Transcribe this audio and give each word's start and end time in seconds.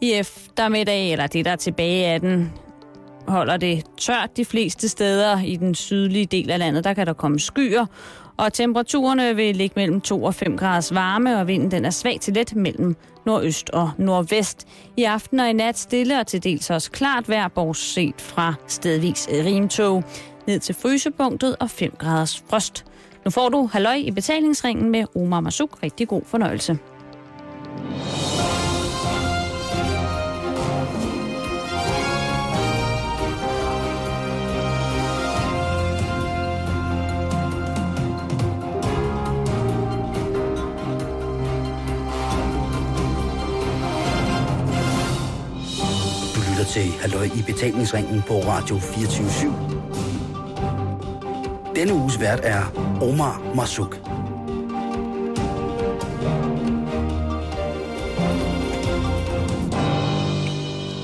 I 0.00 0.12
eftermiddag, 0.12 1.12
eller 1.12 1.26
det 1.26 1.44
der 1.44 1.50
er 1.50 1.56
tilbage 1.56 2.06
af 2.06 2.20
den, 2.20 2.52
holder 3.28 3.56
det 3.56 3.84
tørt 3.98 4.36
de 4.36 4.44
fleste 4.44 4.88
steder 4.88 5.42
i 5.42 5.56
den 5.56 5.74
sydlige 5.74 6.26
del 6.26 6.50
af 6.50 6.58
landet. 6.58 6.84
Der 6.84 6.94
kan 6.94 7.06
der 7.06 7.12
komme 7.12 7.40
skyer, 7.40 7.86
og 8.36 8.52
temperaturerne 8.52 9.36
vil 9.36 9.56
ligge 9.56 9.72
mellem 9.76 10.00
2 10.00 10.22
og 10.22 10.34
5 10.34 10.56
graders 10.56 10.94
varme, 10.94 11.38
og 11.38 11.46
vinden 11.46 11.70
den 11.70 11.84
er 11.84 11.90
svag 11.90 12.18
til 12.20 12.34
let 12.34 12.56
mellem 12.56 12.96
nordøst 13.26 13.70
og 13.70 13.90
nordvest. 13.98 14.66
I 14.96 15.04
aften 15.04 15.40
og 15.40 15.50
i 15.50 15.52
nat 15.52 15.78
stille 15.78 16.20
og 16.20 16.26
til 16.26 16.44
dels 16.44 16.70
også 16.70 16.90
klart 16.90 17.28
vejr, 17.28 17.48
bortset 17.48 18.20
fra 18.20 18.54
stedvis 18.66 19.28
rimtog 19.32 20.04
ned 20.46 20.60
til 20.60 20.74
frysepunktet 20.74 21.56
og 21.60 21.70
5 21.70 21.94
graders 21.98 22.42
frost. 22.50 22.84
Nu 23.24 23.30
får 23.30 23.48
du 23.48 23.68
halløj 23.72 23.94
i 23.94 24.10
betalingsringen 24.10 24.90
med 24.90 25.04
Omar 25.16 25.40
Masuk. 25.40 25.82
Rigtig 25.82 26.08
god 26.08 26.22
fornøjelse. 26.26 26.78
Til 46.70 46.92
Halløj 47.00 47.24
i 47.24 47.42
betalingsringen 47.46 48.22
på 48.22 48.34
Radio 48.34 48.78
24 48.78 49.28
/7. 49.28 51.74
Denne 51.74 51.94
uges 51.94 52.20
vært 52.20 52.40
er 52.42 52.62
Omar 53.02 53.42
Masuk. 53.54 53.94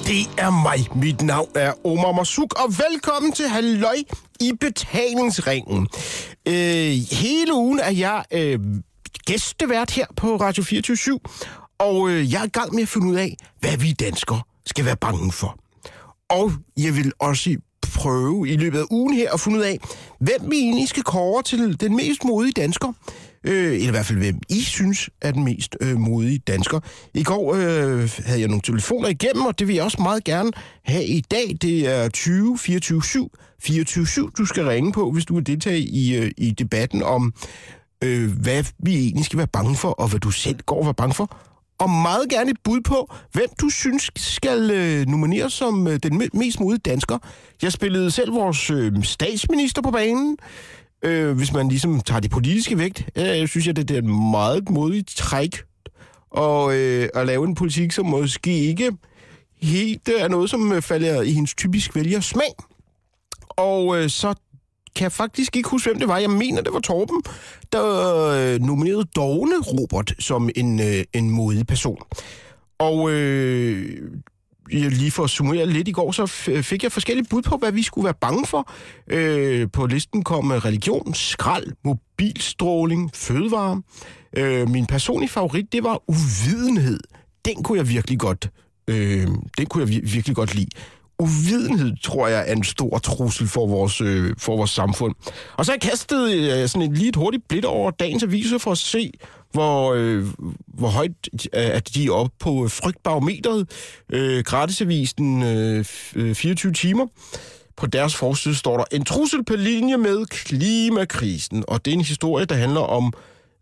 Det 0.07 0.27
er 0.39 0.63
mig. 0.63 0.97
Mit 0.97 1.23
navn 1.23 1.49
er 1.55 1.87
Omar 1.87 2.13
Masuk, 2.13 2.55
og 2.65 2.75
velkommen 2.79 3.33
til 3.33 3.49
Halløj 3.49 3.97
i 4.41 4.53
betalingsringen. 4.61 5.89
Øh, 6.49 6.93
hele 7.11 7.55
ugen 7.55 7.79
er 7.79 7.93
jeg 7.93 8.25
øh, 8.33 8.59
gæstevært 9.27 9.91
her 9.91 10.07
på 10.17 10.37
Radio 10.37 10.63
24 10.63 11.19
og 11.79 12.11
øh, 12.11 12.33
jeg 12.33 12.41
er 12.41 12.45
i 12.45 12.49
gang 12.49 12.75
med 12.75 12.83
at 12.83 12.89
finde 12.89 13.07
ud 13.07 13.15
af, 13.15 13.37
hvad 13.61 13.77
vi 13.77 13.93
danskere 13.93 14.41
skal 14.67 14.85
være 14.85 14.97
bange 14.97 15.33
for. 15.33 15.59
Og 16.31 16.53
jeg 16.77 16.97
vil 16.97 17.13
også 17.19 17.57
prøve 17.95 18.49
i 18.49 18.57
løbet 18.57 18.79
af 18.79 18.85
ugen 18.91 19.15
her 19.15 19.33
at 19.33 19.41
finde 19.41 19.59
ud 19.59 19.63
af, 19.63 19.79
hvem 20.21 20.51
vi 20.51 20.57
egentlig 20.57 20.89
skal 20.89 21.03
kåre 21.03 21.43
til 21.43 21.81
den 21.81 21.97
mest 21.97 22.25
modige 22.25 22.53
dansker. 22.53 22.93
Øh, 23.45 23.75
eller 23.75 23.89
i 23.89 23.91
hvert 23.91 24.07
fald, 24.07 24.19
hvem 24.19 24.39
I 24.49 24.61
synes 24.61 25.11
er 25.23 25.31
den 25.31 25.45
mest 25.45 25.77
øh, 25.81 25.97
modige 25.97 26.39
dansker. 26.39 26.81
I 27.15 27.23
går 27.23 27.55
øh, 27.55 28.11
havde 28.25 28.41
jeg 28.41 28.49
nogle 28.49 28.63
telefoner 28.63 29.09
igennem, 29.09 29.47
og 29.47 29.59
det 29.59 29.69
vil 29.69 29.75
jeg 29.75 29.85
også 29.85 30.03
meget 30.03 30.25
gerne 30.25 30.53
have 30.85 31.05
i 31.05 31.21
dag. 31.21 31.57
Det 31.63 31.89
er 31.89 32.09
20 32.09 32.59
24 32.59 33.03
7 33.03 33.31
24 33.63 34.07
7, 34.07 34.31
du 34.31 34.47
skal 34.47 34.65
ringe 34.65 34.93
på, 34.93 35.11
hvis 35.11 35.25
du 35.25 35.35
vil 35.35 35.47
deltage 35.47 35.81
i, 35.81 36.17
øh, 36.17 36.31
i 36.37 36.51
debatten 36.51 37.03
om, 37.03 37.35
øh, 38.05 38.31
hvad 38.43 38.65
vi 38.79 38.97
egentlig 38.97 39.25
skal 39.25 39.39
være 39.39 39.47
bange 39.47 39.77
for, 39.77 39.89
og 39.89 40.09
hvad 40.09 40.21
du 40.21 40.31
selv 40.31 40.59
går 40.67 40.79
og 40.79 40.85
være 40.85 40.95
bange 40.95 41.15
for 41.15 41.37
og 41.79 41.91
meget 41.91 42.29
gerne 42.29 42.51
et 42.51 42.61
bud 42.65 42.81
på, 42.81 43.15
hvem 43.33 43.49
du 43.61 43.69
synes 43.69 44.11
skal 44.17 44.71
øh, 44.71 45.07
nomineres 45.07 45.53
som 45.53 45.87
øh, 45.87 45.99
den 46.03 46.23
mest 46.35 46.61
modige 46.61 46.79
dansker. 46.79 47.19
Jeg 47.63 47.73
spillede 47.73 48.11
selv 48.11 48.35
vores 48.35 48.71
øh, 48.71 49.05
statsminister 49.05 49.83
på 49.83 49.91
banen. 49.91 50.37
Øh, 51.03 51.37
hvis 51.37 51.53
man 51.53 51.69
ligesom 51.69 52.01
tager 52.01 52.21
det 52.21 52.31
politiske 52.31 52.79
vægt, 52.79 53.09
øh, 53.17 53.49
synes 53.49 53.67
jeg, 53.67 53.77
det 53.77 53.91
er 53.91 53.99
et 53.99 54.05
meget 54.05 54.71
modigt 54.71 55.17
træk 55.17 55.63
og, 56.31 56.77
øh, 56.77 57.09
at 57.15 57.27
lave 57.27 57.47
en 57.47 57.55
politik, 57.55 57.93
som 57.93 58.07
måske 58.07 58.59
ikke 58.59 58.93
helt 59.63 60.09
øh, 60.09 60.21
er 60.21 60.29
noget, 60.29 60.51
som 60.51 60.73
øh, 60.73 60.83
falder 60.83 61.23
i 61.23 61.33
hendes 61.33 61.55
typisk 61.55 61.95
vælger 61.95 62.21
smag. 62.21 62.55
Og 63.49 64.03
øh, 64.03 64.11
så 64.11 64.35
kan 64.97 65.05
jeg 65.05 65.13
faktisk 65.13 65.57
ikke 65.57 65.69
huske, 65.69 65.91
hvem 65.91 65.99
det 65.99 66.09
var. 66.09 66.19
Jeg 66.19 66.31
mener, 66.31 66.63
det 66.63 66.73
var 66.73 66.81
Torben, 66.81 67.23
der 67.73 67.85
øh, 68.29 68.61
nominerede 68.61 69.05
Dogne 69.17 69.61
Robert 69.61 70.15
som 70.19 70.51
en, 70.57 70.81
øh, 70.81 71.05
en 71.13 71.31
modig 71.31 71.67
person. 71.67 71.99
Og 72.79 73.11
øh, 73.11 73.99
lige 74.71 75.11
for 75.11 75.25
at 75.25 75.31
summere 75.31 75.67
lidt 75.67 75.89
i 75.89 75.93
går, 75.93 76.13
så 76.13 76.27
fik 76.63 76.83
jeg 76.83 76.93
forskellige 76.93 77.27
bud 77.31 77.43
på, 77.43 77.57
hvad 77.57 77.73
vi 77.73 77.83
skulle 77.83 78.05
være 78.05 78.15
bange 78.21 78.47
for. 78.47 78.73
Øh, 79.11 79.69
på 79.73 79.87
listen 79.87 80.25
kom 80.25 80.53
øh, 80.53 80.59
religion, 80.59 81.15
skrald, 81.15 81.67
mobilstråling, 81.85 83.11
fødevare. 83.15 83.83
Øh, 84.37 84.69
min 84.69 84.87
personlige 84.87 85.31
favorit, 85.31 85.73
det 85.73 85.85
var 85.85 86.03
uvidenhed. 86.09 87.01
Den 87.45 87.63
kunne 87.63 87.79
jeg 87.79 87.89
virkelig 87.89 88.19
godt, 88.19 88.51
øh, 88.89 89.27
den 89.59 89.67
kunne 89.67 89.85
jeg 89.85 89.89
virkelig 89.89 90.37
godt 90.37 90.55
lide 90.55 90.71
uvidenhed, 91.19 91.97
tror 92.03 92.29
jeg, 92.29 92.49
er 92.49 92.53
en 92.53 92.65
stor 92.65 92.99
trussel 92.99 93.49
for 93.49 93.67
vores, 93.67 94.01
øh, 94.01 94.35
for 94.39 94.57
vores 94.57 94.71
samfund. 94.71 95.15
Og 95.57 95.65
så 95.65 95.73
har 95.73 95.75
jeg 95.83 95.91
kastet 95.91 96.33
øh, 96.33 96.69
sådan 96.69 96.91
et 96.91 96.99
lige 96.99 97.09
et 97.09 97.17
hurtigt 97.17 97.49
blik 97.49 97.65
over 97.65 97.91
dagens 97.91 98.23
aviser 98.23 98.59
for 98.59 98.73
at 98.73 98.79
se, 98.79 99.13
hvor, 99.53 99.95
øh, 99.95 100.27
hvor 100.67 100.89
højt 100.89 101.11
øh, 101.35 101.41
at 101.53 101.95
de 101.95 102.07
er 102.07 102.11
oppe 102.11 102.37
på 102.39 102.65
øh, 102.65 102.71
frygtbarometeret. 102.71 103.71
Øh, 104.13 104.45
gratisavisen 104.45 105.43
øh, 105.43 105.85
24 105.85 106.71
øh, 106.71 106.75
timer. 106.75 107.07
På 107.77 107.87
deres 107.87 108.17
forside 108.17 108.55
står 108.55 108.77
der, 108.77 108.85
en 108.93 109.05
trussel 109.05 109.45
på 109.45 109.57
linje 109.57 109.97
med 109.97 110.27
klimakrisen. 110.27 111.65
Og 111.69 111.85
det 111.85 111.91
er 111.91 111.95
en 111.95 112.01
historie, 112.01 112.45
der 112.45 112.55
handler 112.55 112.81
om 112.81 113.13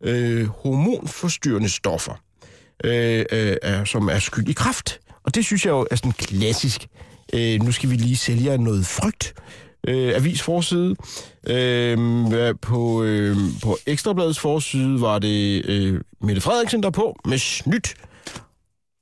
øh, 0.01 0.47
hormonforstyrrende 0.49 1.69
stoffer, 1.69 2.13
øh, 2.85 3.25
øh, 3.33 3.87
som 3.87 4.09
er 4.09 4.19
skyld 4.19 4.49
i 4.49 4.53
kraft. 4.53 5.01
Og 5.25 5.35
det 5.35 5.45
synes 5.45 5.65
jeg 5.65 5.71
jo 5.71 5.87
er 5.91 5.97
sådan 5.97 6.13
klassisk 6.13 6.89
Øh, 7.35 7.63
nu 7.63 7.73
skal 7.73 7.91
vi 7.91 7.97
lige 7.97 8.17
sælge 8.17 8.59
noget 8.59 8.87
frygt. 8.87 9.35
Øh, 9.89 10.17
avis 10.17 10.43
forside. 10.43 10.97
Øh, 11.47 11.99
på, 12.63 13.03
øh, 13.03 13.37
på 13.63 13.79
Ekstrabladets 13.87 14.39
forside 14.39 15.01
var 15.01 15.19
det 15.19 15.65
øh, 15.67 16.01
Mette 16.21 16.41
Frederiksen 16.41 16.83
der 16.83 16.91
på 16.91 17.17
med 17.25 17.39
snydt. 17.39 17.95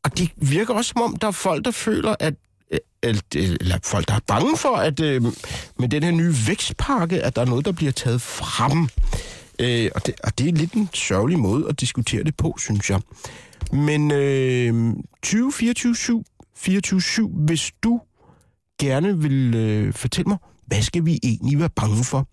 Og 0.04 0.19
det 0.19 0.31
virker 0.37 0.75
også 0.75 0.88
som 0.88 1.03
om, 1.03 1.16
der 1.16 1.26
er 1.26 1.32
folk, 1.32 1.65
der 1.65 1.70
føler, 1.70 2.15
at 2.20 2.34
øh, 2.72 2.78
øh, 3.04 3.56
eller, 3.60 3.78
folk, 3.84 4.09
der 4.09 4.15
er 4.15 4.20
bange 4.26 4.56
for, 4.56 4.76
at 4.76 5.00
øh, 5.00 5.22
med 5.78 5.88
den 5.88 6.03
her 6.03 6.10
nye 6.10 6.34
vækstpakke, 6.47 7.22
at 7.22 7.37
der 7.37 7.43
er 7.43 7.47
noget, 7.47 7.64
der 7.64 7.72
bliver 7.72 7.93
taget 7.93 8.20
frem. 8.20 8.88
Øh, 9.59 9.91
og, 9.94 10.06
det, 10.06 10.14
og 10.25 10.38
det 10.38 10.49
er 10.49 10.53
lidt 10.53 10.72
en 10.72 10.88
sørgelig 10.94 11.38
måde 11.38 11.69
at 11.69 11.81
diskutere 11.81 12.25
det 12.25 12.37
på, 12.37 12.56
synes 12.59 12.91
jeg. 12.91 13.00
Men 13.72 14.10
øh, 14.10 14.94
2024 15.22 16.25
24 16.56 17.28
hvis 17.28 17.72
du 17.82 18.00
gerne 18.87 19.19
vil 19.19 19.54
øh, 19.54 19.93
fortælle 19.94 20.28
mig, 20.28 20.38
hvad 20.66 20.82
skal 20.82 21.04
vi 21.04 21.19
egentlig 21.22 21.59
være 21.59 21.69
bange 21.69 22.04
for? 22.04 22.28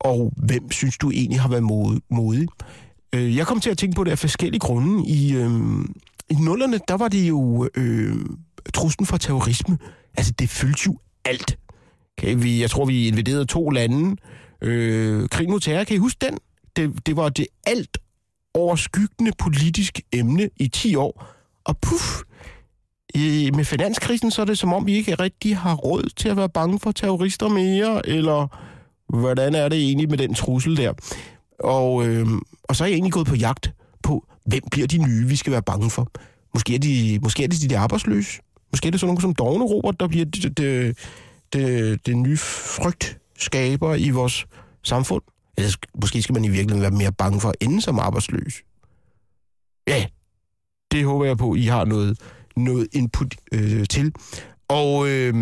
Og 0.00 0.32
hvem 0.36 0.70
synes 0.70 0.98
du 0.98 1.10
egentlig 1.10 1.40
har 1.40 1.48
været 1.48 1.62
modig? 2.10 2.48
Øh, 3.14 3.36
jeg 3.36 3.46
kom 3.46 3.60
til 3.60 3.70
at 3.70 3.78
tænke 3.78 3.96
på 3.96 4.04
det 4.04 4.10
af 4.10 4.18
forskellige 4.18 4.60
grunde. 4.60 5.08
I, 5.08 5.36
øh, 5.36 5.50
i 6.30 6.34
nullerne, 6.34 6.80
der 6.88 6.94
var 6.96 7.08
det 7.08 7.28
jo 7.28 7.68
øh, 7.74 8.16
truslen 8.74 9.06
fra 9.06 9.18
terrorisme. 9.18 9.78
Altså, 10.16 10.32
det 10.38 10.48
fyldte 10.48 10.82
jo 10.86 10.98
alt. 11.24 11.58
Okay, 12.18 12.34
vi, 12.42 12.60
jeg 12.60 12.70
tror, 12.70 12.84
vi 12.84 13.08
invaderede 13.08 13.44
to 13.44 13.70
lande. 13.70 14.16
Øh, 14.62 15.28
krig 15.28 15.50
mod 15.50 15.60
terror, 15.60 15.84
kan 15.84 15.96
I 15.96 15.98
huske 15.98 16.26
den? 16.26 16.38
Det, 16.76 17.06
det 17.06 17.16
var 17.16 17.28
det 17.28 17.46
alt 17.66 17.98
overskyggende 18.54 19.32
politisk 19.38 20.00
emne 20.12 20.50
i 20.56 20.68
10 20.68 20.94
år. 20.94 21.26
Og 21.64 21.78
puff, 21.78 22.22
i, 23.14 23.50
med 23.54 23.64
finanskrisen, 23.64 24.30
så 24.30 24.42
er 24.42 24.46
det 24.46 24.58
som 24.58 24.72
om, 24.72 24.86
vi 24.86 24.92
ikke 24.92 25.14
rigtig 25.14 25.56
har 25.56 25.74
råd 25.74 26.10
til 26.16 26.28
at 26.28 26.36
være 26.36 26.48
bange 26.48 26.80
for 26.80 26.92
terrorister 26.92 27.48
mere, 27.48 28.08
eller 28.08 28.46
hvordan 29.18 29.54
er 29.54 29.68
det 29.68 29.78
egentlig 29.78 30.10
med 30.10 30.18
den 30.18 30.34
trussel 30.34 30.76
der? 30.76 30.92
Og, 31.58 32.06
øh, 32.06 32.26
og 32.64 32.76
så 32.76 32.84
er 32.84 32.88
jeg 32.88 32.94
egentlig 32.94 33.12
gået 33.12 33.26
på 33.26 33.34
jagt 33.34 33.72
på, 34.02 34.26
hvem 34.46 34.62
bliver 34.70 34.86
de 34.86 34.98
nye, 34.98 35.28
vi 35.28 35.36
skal 35.36 35.52
være 35.52 35.62
bange 35.62 35.90
for? 35.90 36.10
Måske 36.54 36.74
er 36.74 36.78
de, 36.78 37.18
måske 37.22 37.44
er 37.44 37.48
det 37.48 37.62
de 37.62 37.68
der 37.68 37.80
arbejdsløse. 37.80 38.40
Måske 38.72 38.86
er 38.86 38.90
det 38.90 39.00
sådan 39.00 39.08
nogen 39.08 39.20
som 39.20 39.34
Dovne 39.34 39.64
Robert, 39.64 40.00
der 40.00 40.08
bliver 40.08 40.24
det, 40.24 40.58
det, 40.58 40.98
det, 41.52 42.06
det 42.06 42.16
nye 42.16 42.36
frygtskaber 42.36 43.94
i 43.94 44.10
vores 44.10 44.46
samfund. 44.82 45.22
Eller 45.56 45.72
måske 46.00 46.22
skal 46.22 46.32
man 46.32 46.44
i 46.44 46.48
virkeligheden 46.48 46.82
være 46.82 46.98
mere 46.98 47.12
bange 47.12 47.40
for 47.40 47.48
at 47.48 47.56
ende 47.60 47.80
som 47.80 47.98
arbejdsløs. 47.98 48.62
Ja, 49.88 50.06
det 50.92 51.04
håber 51.04 51.24
jeg 51.24 51.38
på, 51.38 51.54
I 51.54 51.64
har 51.64 51.84
noget, 51.84 52.18
noget 52.60 52.88
input 52.92 53.34
øh, 53.52 53.86
til. 53.86 54.12
Og 54.68 55.08
øh, 55.08 55.34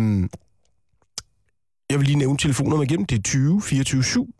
jeg 1.89 1.99
vil 1.99 2.07
lige 2.07 2.17
nævne 2.17 2.37
telefonerne 2.37 2.83
igennem. 2.83 3.05
Det 3.05 3.17
er 3.17 3.21
20 3.21 3.61
24 3.61 4.03
7 4.03 4.35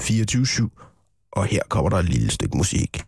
24 0.00 0.46
7. 0.46 0.72
Og 1.32 1.46
her 1.46 1.62
kommer 1.68 1.90
der 1.90 1.96
et 1.96 2.08
lille 2.08 2.30
stykke 2.30 2.56
musik. 2.56 3.02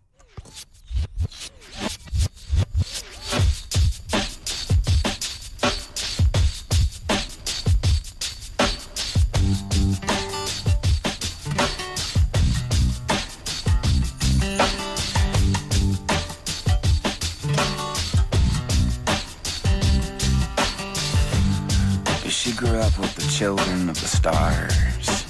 Children 23.38 23.88
of 23.88 24.00
the 24.00 24.06
stars 24.06 25.26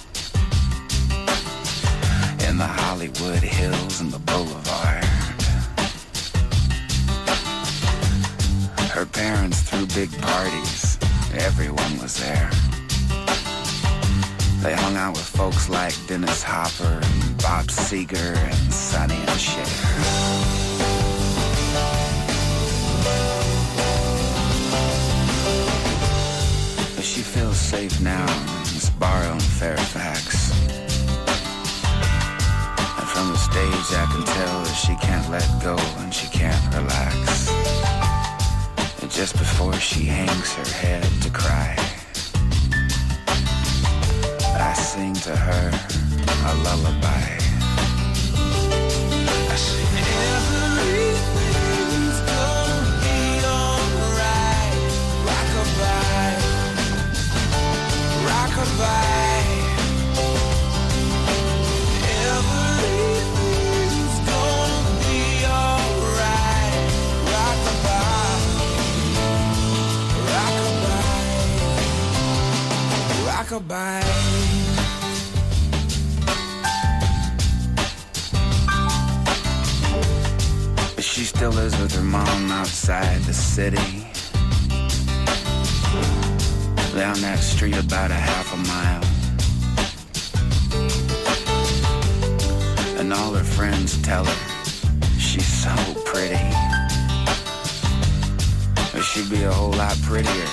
in 2.47 2.59
the 2.59 2.67
Hollywood 2.67 3.43
Hills 3.43 4.03
and 4.03 4.12
the 4.12 4.19
Boulevard. 4.19 5.05
Her 8.91 9.06
parents 9.06 9.62
threw 9.62 9.87
big 9.87 10.12
parties. 10.21 10.99
Everyone 11.33 11.99
was 11.99 12.19
there. 12.21 12.51
They 14.61 14.75
hung 14.75 14.97
out 14.97 15.12
with 15.12 15.25
folks 15.25 15.71
like 15.71 15.95
Dennis 16.06 16.43
Hopper 16.43 17.01
and 17.03 17.39
Bob 17.39 17.69
Seger 17.69 18.37
and 18.37 18.71
Sonny 18.71 19.15
and 19.15 19.41
Cher. 19.41 20.24
She 27.34 27.40
safe 27.52 28.00
now 28.00 28.22
in 28.22 28.78
Sbarro 28.78 29.32
and 29.32 29.42
Fairfax. 29.42 30.52
And 32.96 33.08
from 33.08 33.26
the 33.32 33.36
stage 33.36 33.88
I 33.98 34.06
can 34.12 34.25
tell 34.25 34.62
that 34.62 34.75
she 34.75 34.94
can't 35.04 35.28
let 35.28 35.44
go 35.60 35.76
and 35.98 36.14
she 36.14 36.28
can't 36.28 36.64
relax. 36.72 37.50
And 39.02 39.10
just 39.10 39.36
before 39.36 39.72
she 39.75 40.04
hangs 40.04 40.52
her 40.52 40.70
head 40.76 41.02
to 41.22 41.31
cry, 41.31 41.75
I 44.56 44.72
sing 44.75 45.14
to 45.14 45.34
her 45.34 45.70
a 46.46 46.54
lullaby. 46.62 47.44
She 81.15 81.23
still 81.23 81.50
lives 81.50 81.79
with 81.81 81.94
her 81.94 82.03
mom 82.03 82.50
outside 82.50 83.20
the 83.23 83.32
city. 83.32 84.04
Down 86.94 87.20
that 87.23 87.41
street 87.41 87.76
about 87.76 88.12
a 88.12 88.14
half 88.14 88.55
a 88.55 88.56
mile. 88.56 89.05
And 93.00 93.12
all 93.12 93.35
her 93.35 93.43
friends 93.43 94.00
tell 94.00 94.25
her 94.25 95.19
she's 95.19 95.44
so 95.44 95.75
pretty. 96.05 96.38
But 98.93 99.02
she'd 99.02 99.29
be 99.29 99.43
a 99.43 99.50
whole 99.50 99.73
lot 99.73 100.00
prettier 100.02 100.49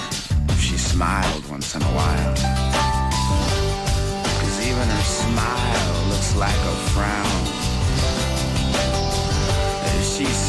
if 0.49 0.59
she 0.59 0.77
smiled 0.77 1.47
once 1.47 1.75
in 1.75 1.83
a 1.83 1.93
while. 1.93 2.35
Cause 4.41 4.67
even 4.67 4.87
her 4.87 5.03
smile 5.03 5.70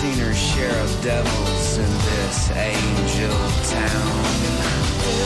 seen 0.03 0.19
her 0.19 0.35
share 0.35 0.77
of 0.83 0.91
devils 1.01 1.79
in 1.79 1.91
this 2.09 2.51
angel 2.51 3.39
town. 3.71 4.25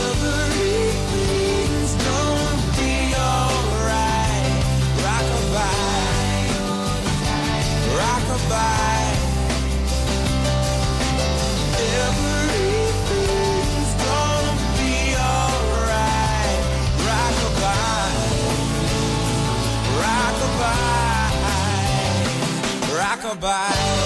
Everything's 0.05 1.95
gonna 2.05 2.61
be 2.77 2.95
alright. 3.17 4.65
Rockabye, 5.01 6.45
rockabye. 7.97 9.17
Everything's 12.05 13.93
gonna 14.05 14.57
be 14.77 14.95
alright. 15.33 16.61
Rockabye, 17.09 18.13
rockabye, 20.03 20.85
rockabye. 22.99 24.06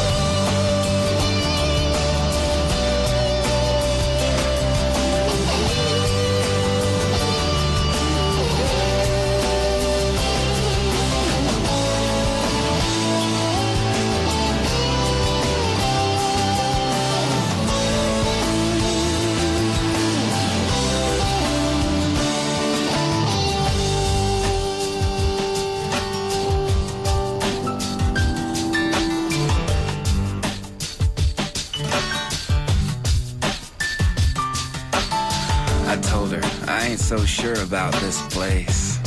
So 37.10 37.26
sure 37.26 37.60
about 37.64 37.92
this 37.94 38.22
place. 38.32 39.00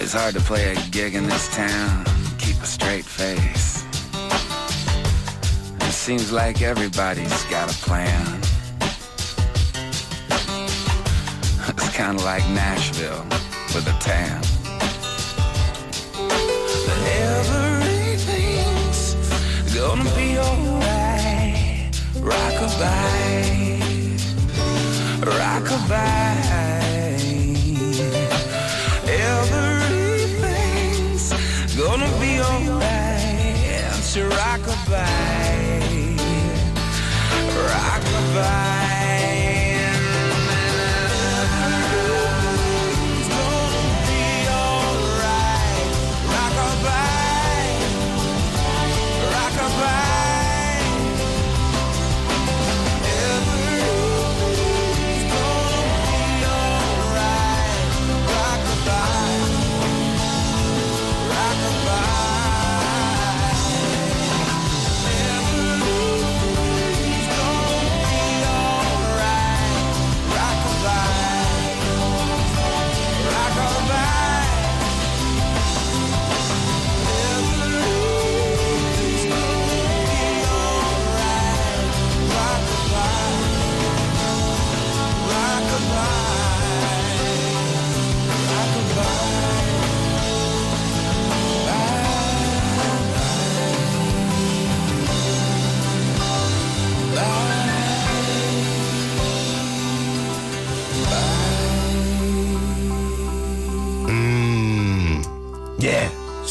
It's 0.00 0.14
hard 0.14 0.32
to 0.36 0.40
play 0.40 0.74
a 0.74 0.76
gig 0.90 1.14
in 1.14 1.26
this 1.28 1.54
town, 1.54 2.06
keep 2.38 2.56
a 2.62 2.64
straight 2.64 3.04
face. 3.04 3.84
It 5.82 5.92
seems 5.92 6.32
like 6.32 6.62
everybody's 6.62 7.44
got 7.50 7.70
a 7.70 7.74
plan. 7.84 8.40
It's 11.68 11.90
kind 11.94 12.18
of 12.18 12.24
like 12.24 12.48
Nashville 12.48 13.26
with 13.74 13.86
a 13.86 13.96
tan. 14.00 14.40
But 16.86 17.00
everything's 17.36 19.14
gonna 19.74 20.10
be 20.16 20.38
alright. 20.38 21.92
Rockabye, 22.24 23.77
rockabye. 25.28 26.57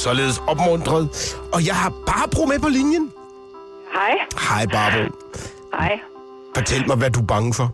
Således 0.07 0.37
opmuntret. 0.51 1.05
Og 1.55 1.59
jeg 1.69 1.75
har 1.83 1.91
Barbro 2.09 2.43
med 2.51 2.59
på 2.65 2.69
linjen. 2.77 3.05
Hej. 3.97 4.13
Hej, 4.47 4.63
Barbro. 4.75 5.03
Hej. 5.79 5.93
Fortæl 6.57 6.81
mig, 6.89 6.97
hvad 7.01 7.11
du 7.17 7.21
er 7.25 7.29
bange 7.35 7.51
for. 7.59 7.67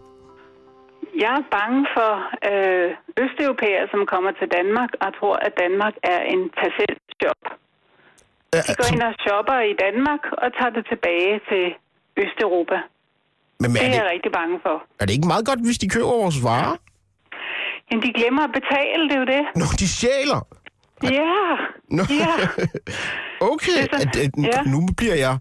Jeg 1.24 1.32
er 1.42 1.46
bange 1.60 1.80
for 1.96 2.12
øh, 2.52 2.90
østeuropæere, 3.24 3.86
som 3.94 4.02
kommer 4.14 4.32
til 4.40 4.48
Danmark 4.58 4.92
og 5.04 5.10
tror, 5.20 5.36
at 5.48 5.52
Danmark 5.64 5.96
er 6.14 6.20
en. 6.34 6.42
Ja, 8.56 8.62
De 8.68 8.74
går 8.80 8.88
ind 8.94 9.04
og 9.10 9.14
shopper 9.26 9.58
i 9.72 9.74
Danmark 9.86 10.24
og 10.44 10.48
tager 10.58 10.74
det 10.78 10.84
tilbage 10.92 11.34
til 11.50 11.64
Østeuropa. 12.24 12.78
men 13.62 13.68
Det 13.72 13.82
er 13.82 13.90
det, 13.90 13.96
jeg 14.02 14.08
rigtig 14.16 14.32
bange 14.40 14.56
for. 14.66 14.76
er 15.00 15.06
det 15.06 15.14
ikke 15.18 15.32
meget 15.34 15.46
godt, 15.50 15.62
hvis 15.68 15.78
de 15.84 15.88
køber 15.96 16.14
vores 16.26 16.40
varer? 16.50 16.76
Men 17.92 17.98
de 18.06 18.10
glemmer 18.20 18.44
at 18.50 18.54
betale, 18.60 19.02
det 19.10 19.16
er 19.18 19.22
jo 19.26 19.30
det. 19.36 19.44
Nå, 19.62 19.66
de 19.82 19.88
stjæler. 19.96 20.42
Ja, 21.12 21.40
Nå. 21.98 22.04
ja. 22.24 22.34
Okay, 23.54 23.78
Det 23.82 23.92
er 23.94 23.98
så- 23.98 24.10
at, 24.10 24.16
at, 24.26 24.32
ja. 24.54 24.60
nu 24.74 24.80
bliver 25.00 25.16
jeg... 25.16 25.36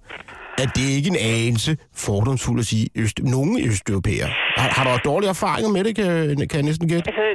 At 0.63 0.71
det 0.77 0.85
ikke 0.97 1.11
en 1.15 1.21
anelse 1.35 1.73
fordomsfuld 2.07 2.59
at 2.65 2.69
sige 2.73 2.87
øst, 3.03 3.17
nogle 3.35 3.53
østeuropæere. 3.71 4.31
Har, 4.61 4.69
har 4.77 4.83
du 4.89 4.91
dårlige 5.11 5.31
erfaringer 5.37 5.71
med 5.77 5.83
det, 5.87 5.93
kan, 6.01 6.07
kan 6.51 6.57
jeg 6.61 6.67
næsten 6.71 6.87
gætte? 6.93 7.07
Altså, 7.11 7.27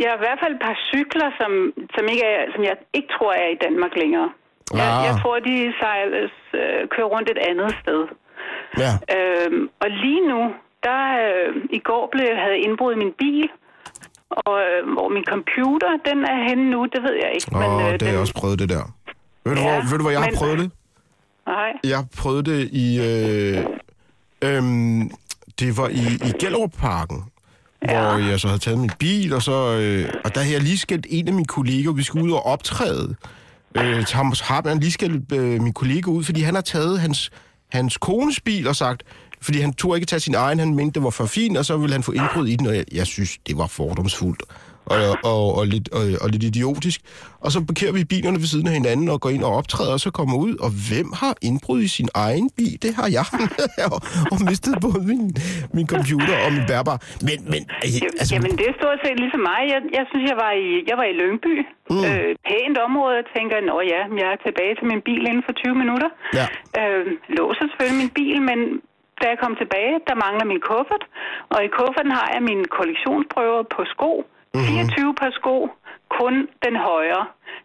jeg 0.00 0.06
har 0.10 0.16
i 0.20 0.24
hvert 0.26 0.40
fald 0.42 0.52
et 0.58 0.62
par 0.68 0.76
cykler, 0.92 1.28
som, 1.40 1.50
som, 1.94 2.02
ikke 2.12 2.24
er, 2.34 2.40
som 2.54 2.62
jeg 2.68 2.74
ikke 2.98 3.10
tror 3.16 3.32
er 3.44 3.48
i 3.56 3.58
Danmark 3.66 3.92
længere. 4.02 4.28
Jeg, 4.80 4.88
Ah. 4.96 5.00
jeg 5.08 5.14
tror, 5.22 5.34
de 5.48 5.56
sejles, 5.82 6.34
øh, 6.60 6.80
kører 6.94 7.08
rundt 7.14 7.28
et 7.34 7.40
andet 7.50 7.70
sted. 7.82 8.00
Ja. 8.82 8.92
Øhm, 9.16 9.62
og 9.82 9.88
lige 10.04 10.22
nu, 10.32 10.40
der 10.86 11.00
øh, 11.24 11.50
i 11.78 11.80
går 11.90 12.04
blev 12.12 12.24
jeg 12.32 12.40
havde 12.46 12.58
indbrud 12.66 12.92
i 12.96 13.00
min 13.04 13.14
bil, 13.22 13.48
og 14.30 14.52
øh, 14.66 14.92
hvor 14.94 15.08
min 15.08 15.24
computer, 15.34 15.90
den 16.08 16.18
er 16.24 16.48
henne 16.48 16.70
nu, 16.70 16.84
det 16.92 17.02
ved 17.02 17.14
jeg 17.22 17.30
ikke. 17.34 17.46
Åh, 17.56 17.60
men, 17.60 17.70
øh, 17.70 17.78
det 17.78 17.90
har 17.92 17.98
den, 17.98 18.08
jeg 18.08 18.18
også 18.18 18.34
prøvet 18.34 18.58
det 18.58 18.68
der. 18.68 18.94
Ved 19.44 19.54
du, 19.56 19.60
Ja, 19.60 19.72
hvor, 19.72 19.90
ved 19.90 19.98
du 19.98 20.02
hvor 20.02 20.10
jeg 20.10 20.20
har 20.20 20.26
men- 20.30 20.36
prøvet 20.38 20.58
det? 20.58 20.70
Nej, 21.46 21.72
Jeg 21.84 21.96
har 21.96 22.06
prøvet 22.18 22.46
det 22.46 22.68
i... 22.72 22.86
Øh, 23.08 23.64
øhm, 24.42 25.10
det 25.60 25.76
var 25.78 25.88
i, 25.88 26.04
i 26.28 26.32
Gellerup-parken, 26.40 27.24
ja. 27.88 28.00
hvor 28.02 28.18
jeg 28.30 28.40
så 28.40 28.46
havde 28.48 28.60
taget 28.60 28.78
min 28.78 28.90
bil, 28.98 29.32
og 29.32 29.42
så... 29.42 29.52
Øh, 29.80 30.08
og 30.24 30.34
der 30.34 30.40
havde 30.40 30.54
jeg 30.54 30.62
lige 30.62 30.78
skældt 30.78 31.06
en 31.10 31.28
af 31.28 31.34
mine 31.34 31.46
kolleger, 31.46 31.92
vi 31.92 32.02
skulle 32.02 32.24
ud 32.24 32.32
og 32.32 32.46
optræde. 32.46 33.14
Øh, 33.76 34.06
til 34.06 34.16
ham 34.16 34.32
har 34.42 34.62
man 34.64 34.78
lige 34.80 34.92
skældt 34.92 35.32
øh, 35.32 35.60
min 35.62 35.72
kollega 35.72 36.10
ud, 36.10 36.24
fordi 36.24 36.40
han 36.40 36.54
har 36.54 36.62
taget 36.62 37.00
hans, 37.00 37.30
hans 37.72 37.96
kones 37.98 38.40
bil 38.40 38.68
og 38.68 38.76
sagt... 38.76 39.02
Fordi 39.40 39.60
han 39.60 39.72
tog 39.72 39.94
ikke 39.94 40.06
tage 40.06 40.20
sin 40.20 40.34
egen, 40.34 40.58
han 40.58 40.74
mente, 40.74 40.94
det 40.94 41.02
var 41.02 41.10
for 41.10 41.26
fint, 41.26 41.56
og 41.58 41.64
så 41.64 41.76
ville 41.76 41.92
han 41.92 42.02
få 42.02 42.12
indbrud 42.12 42.46
i 42.48 42.56
den, 42.56 42.66
og 42.66 42.76
jeg, 42.76 42.84
jeg 42.92 43.06
synes, 43.06 43.38
det 43.46 43.58
var 43.58 43.66
fordomsfuldt 43.66 44.42
og, 44.94 45.02
og, 45.32 45.42
og, 45.58 45.64
lidt, 45.72 45.86
og, 45.98 46.04
og 46.22 46.28
lidt 46.34 46.44
idiotisk. 46.52 47.00
Og 47.44 47.48
så 47.54 47.58
parkerer 47.70 47.92
vi 47.98 48.02
bilerne 48.14 48.38
ved 48.42 48.48
siden 48.54 48.66
af 48.70 48.74
hinanden 48.80 49.06
og 49.14 49.18
går 49.24 49.30
ind 49.36 49.44
og 49.48 49.52
optræder, 49.60 49.94
og 49.98 50.02
så 50.06 50.10
kommer 50.18 50.36
ud. 50.46 50.54
Og 50.64 50.70
hvem 50.88 51.08
har 51.20 51.34
indbrud 51.48 51.80
i 51.88 51.90
sin 51.98 52.08
egen 52.26 52.46
bil? 52.58 52.74
Det 52.84 52.92
har 52.98 53.08
jeg. 53.18 53.26
og, 53.94 53.98
og 54.32 54.36
mistet 54.48 54.74
både 54.86 55.00
min, 55.10 55.24
min 55.76 55.86
computer 55.94 56.36
og 56.44 56.50
min 56.56 56.66
bærbar. 56.72 56.96
Men, 57.28 57.38
men 57.52 57.62
øh, 57.86 58.18
altså, 58.20 58.30
Jamen, 58.34 58.52
det 58.58 58.66
er 58.70 58.74
stort 58.80 58.98
set 59.04 59.16
ligesom 59.24 59.42
mig. 59.52 59.60
Jeg, 59.72 59.80
jeg 59.98 60.04
synes, 60.10 60.24
jeg 60.32 60.38
var 60.44 60.52
i, 60.66 60.68
jeg 60.90 60.96
var 61.00 61.06
i 61.12 61.14
Lyngby. 61.20 61.54
Mm. 61.92 62.04
Øh, 62.08 62.30
pænt 62.48 62.76
område. 62.86 63.14
Jeg 63.20 63.26
tænker, 63.36 63.56
nå 63.70 63.76
ja, 63.92 64.00
jeg 64.22 64.28
er 64.34 64.40
tilbage 64.46 64.74
til 64.78 64.86
min 64.92 65.00
bil 65.08 65.22
inden 65.30 65.44
for 65.46 65.54
20 65.64 65.74
minutter. 65.82 66.10
Ja. 66.38 66.46
Øh, 66.80 67.04
låser 67.38 67.64
selvfølgelig 67.68 67.98
min 68.02 68.12
bil, 68.18 68.38
men 68.50 68.58
da 69.20 69.24
jeg 69.32 69.38
kom 69.42 69.54
tilbage, 69.62 69.94
der 70.08 70.14
mangler 70.24 70.46
min 70.52 70.60
kuffert. 70.68 71.04
Og 71.54 71.58
i 71.66 71.68
kufferten 71.78 72.12
har 72.18 72.26
jeg 72.34 72.42
mine 72.50 72.64
kollektionsprøver 72.78 73.62
på 73.74 73.80
sko. 73.94 74.10
Mhm. 74.54 74.64
24 74.66 75.14
par 75.20 75.30
sko, 75.38 75.56
kun 76.18 76.34
den 76.64 76.74
højre. 76.88 77.24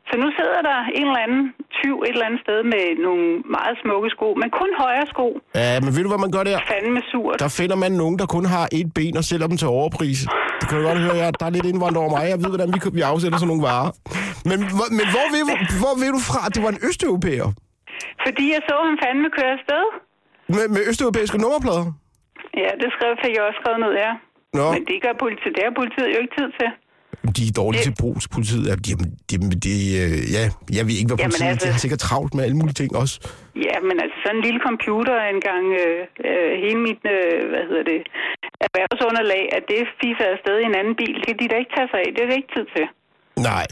Så 0.10 0.14
nu 0.24 0.28
sidder 0.38 0.60
der 0.70 0.78
en 1.00 1.06
eller 1.10 1.22
anden 1.26 1.44
tyv 1.80 1.96
et 2.06 2.10
eller 2.16 2.26
andet 2.28 2.42
sted 2.46 2.60
med 2.74 2.84
nogle 3.08 3.24
meget 3.58 3.76
smukke 3.82 4.10
sko, 4.16 4.28
men 4.42 4.50
kun 4.60 4.70
højre 4.84 5.06
sko. 5.14 5.28
ja, 5.62 5.80
men 5.84 5.90
ved 5.96 6.02
du, 6.06 6.10
hvad 6.14 6.24
man 6.26 6.32
gør 6.38 6.44
der? 6.50 6.58
Fandme 6.74 7.02
surt. 7.12 7.38
Der 7.46 7.52
finder 7.60 7.78
man 7.84 7.92
nogen, 8.02 8.16
der 8.22 8.28
kun 8.36 8.46
har 8.56 8.66
et 8.80 8.88
ben 8.98 9.16
og 9.22 9.24
sælger 9.30 9.48
dem 9.52 9.58
til 9.62 9.68
overpris. 9.80 10.20
Det 10.60 10.66
kan 10.70 10.76
du 10.80 10.84
godt 10.90 11.00
høre, 11.08 11.16
jeg, 11.24 11.30
der 11.40 11.46
er 11.50 11.54
lidt 11.58 11.68
indvandret 11.72 12.02
over 12.04 12.12
mig. 12.18 12.24
Jeg 12.34 12.40
ved, 12.44 12.50
hvordan 12.54 12.70
vi, 12.76 12.80
vi 13.00 13.02
afsætter 13.12 13.38
sådan 13.38 13.52
nogle 13.54 13.64
varer. 13.72 13.90
Men, 14.50 14.58
hvor- 14.78 14.92
men 15.00 15.06
hvor, 15.14 15.26
vil, 15.34 15.44
hvor 15.82 15.94
vil 16.02 16.10
du 16.18 16.22
fra, 16.30 16.40
at 16.48 16.52
det 16.56 16.62
var 16.66 16.72
en 16.76 16.82
østeuropæer? 16.90 17.50
Fordi 18.26 18.46
jeg 18.56 18.62
så 18.70 18.76
ham 18.88 18.98
fandme 19.04 19.28
køre 19.38 19.52
afsted. 19.58 19.84
Med, 20.56 20.66
med 20.76 20.82
østeuropæiske 20.90 21.38
nummerplader? 21.44 21.86
Ja, 22.64 22.72
det 22.82 22.88
skrev, 22.96 23.12
fik 23.24 23.34
jeg 23.38 23.44
også 23.50 23.60
skrevet 23.62 23.80
ned, 23.86 23.94
ja. 24.06 24.12
Nå. 24.60 24.66
Men 24.76 24.82
det 24.90 24.98
gør 25.06 25.14
politiet. 25.26 25.54
Det 25.58 25.64
har 25.68 25.74
politiet 25.82 26.10
jo 26.16 26.20
ikke 26.24 26.36
tid 26.40 26.50
til. 26.60 26.70
De 27.38 27.44
er 27.50 27.54
dårlige 27.62 27.80
Det- 27.82 27.88
til 27.90 27.96
brug 28.02 28.16
til 28.24 28.30
politiet. 28.38 28.64
Ja, 28.72 28.76
Jamen, 28.90 29.10
det, 29.30 29.36
det, 29.68 29.78
øh, 30.04 30.18
ja, 30.36 30.44
jeg 30.78 30.84
ved 30.88 30.96
ikke, 31.02 31.10
hvad 31.12 31.20
Jamen, 31.22 31.34
politiet 31.34 31.52
altså... 31.54 31.66
altså- 31.66 31.68
de 31.68 31.74
har 31.76 31.82
sikkert 31.86 32.02
travlt 32.08 32.32
med 32.38 32.44
alle 32.48 32.58
mulige 32.62 32.78
ting 32.82 32.90
også. 33.04 33.16
Ja, 33.68 33.76
men 33.88 33.96
altså 34.04 34.18
sådan 34.24 34.38
en 34.40 34.44
lille 34.48 34.62
computer 34.70 35.16
engang, 35.36 35.64
øh, 35.82 36.00
øh, 36.30 36.52
hele 36.64 36.80
mit, 36.88 37.02
øh, 37.16 37.38
hvad 37.52 37.64
hedder 37.70 37.86
det, 37.92 38.00
erhvervsunderlag, 38.66 39.44
at 39.58 39.64
det 39.72 39.80
fiser 40.02 40.26
afsted 40.36 40.56
i 40.64 40.66
en 40.72 40.76
anden 40.82 40.96
bil, 41.02 41.14
det 41.20 41.26
kan 41.30 41.38
de 41.42 41.46
da 41.52 41.56
ikke 41.62 41.74
tage 41.78 41.90
sig 41.94 42.00
af. 42.04 42.10
Det 42.16 42.22
er 42.24 42.28
det 42.32 42.38
ikke 42.42 42.54
tid 42.58 42.66
til. 42.76 42.86
Nej, 43.50 43.66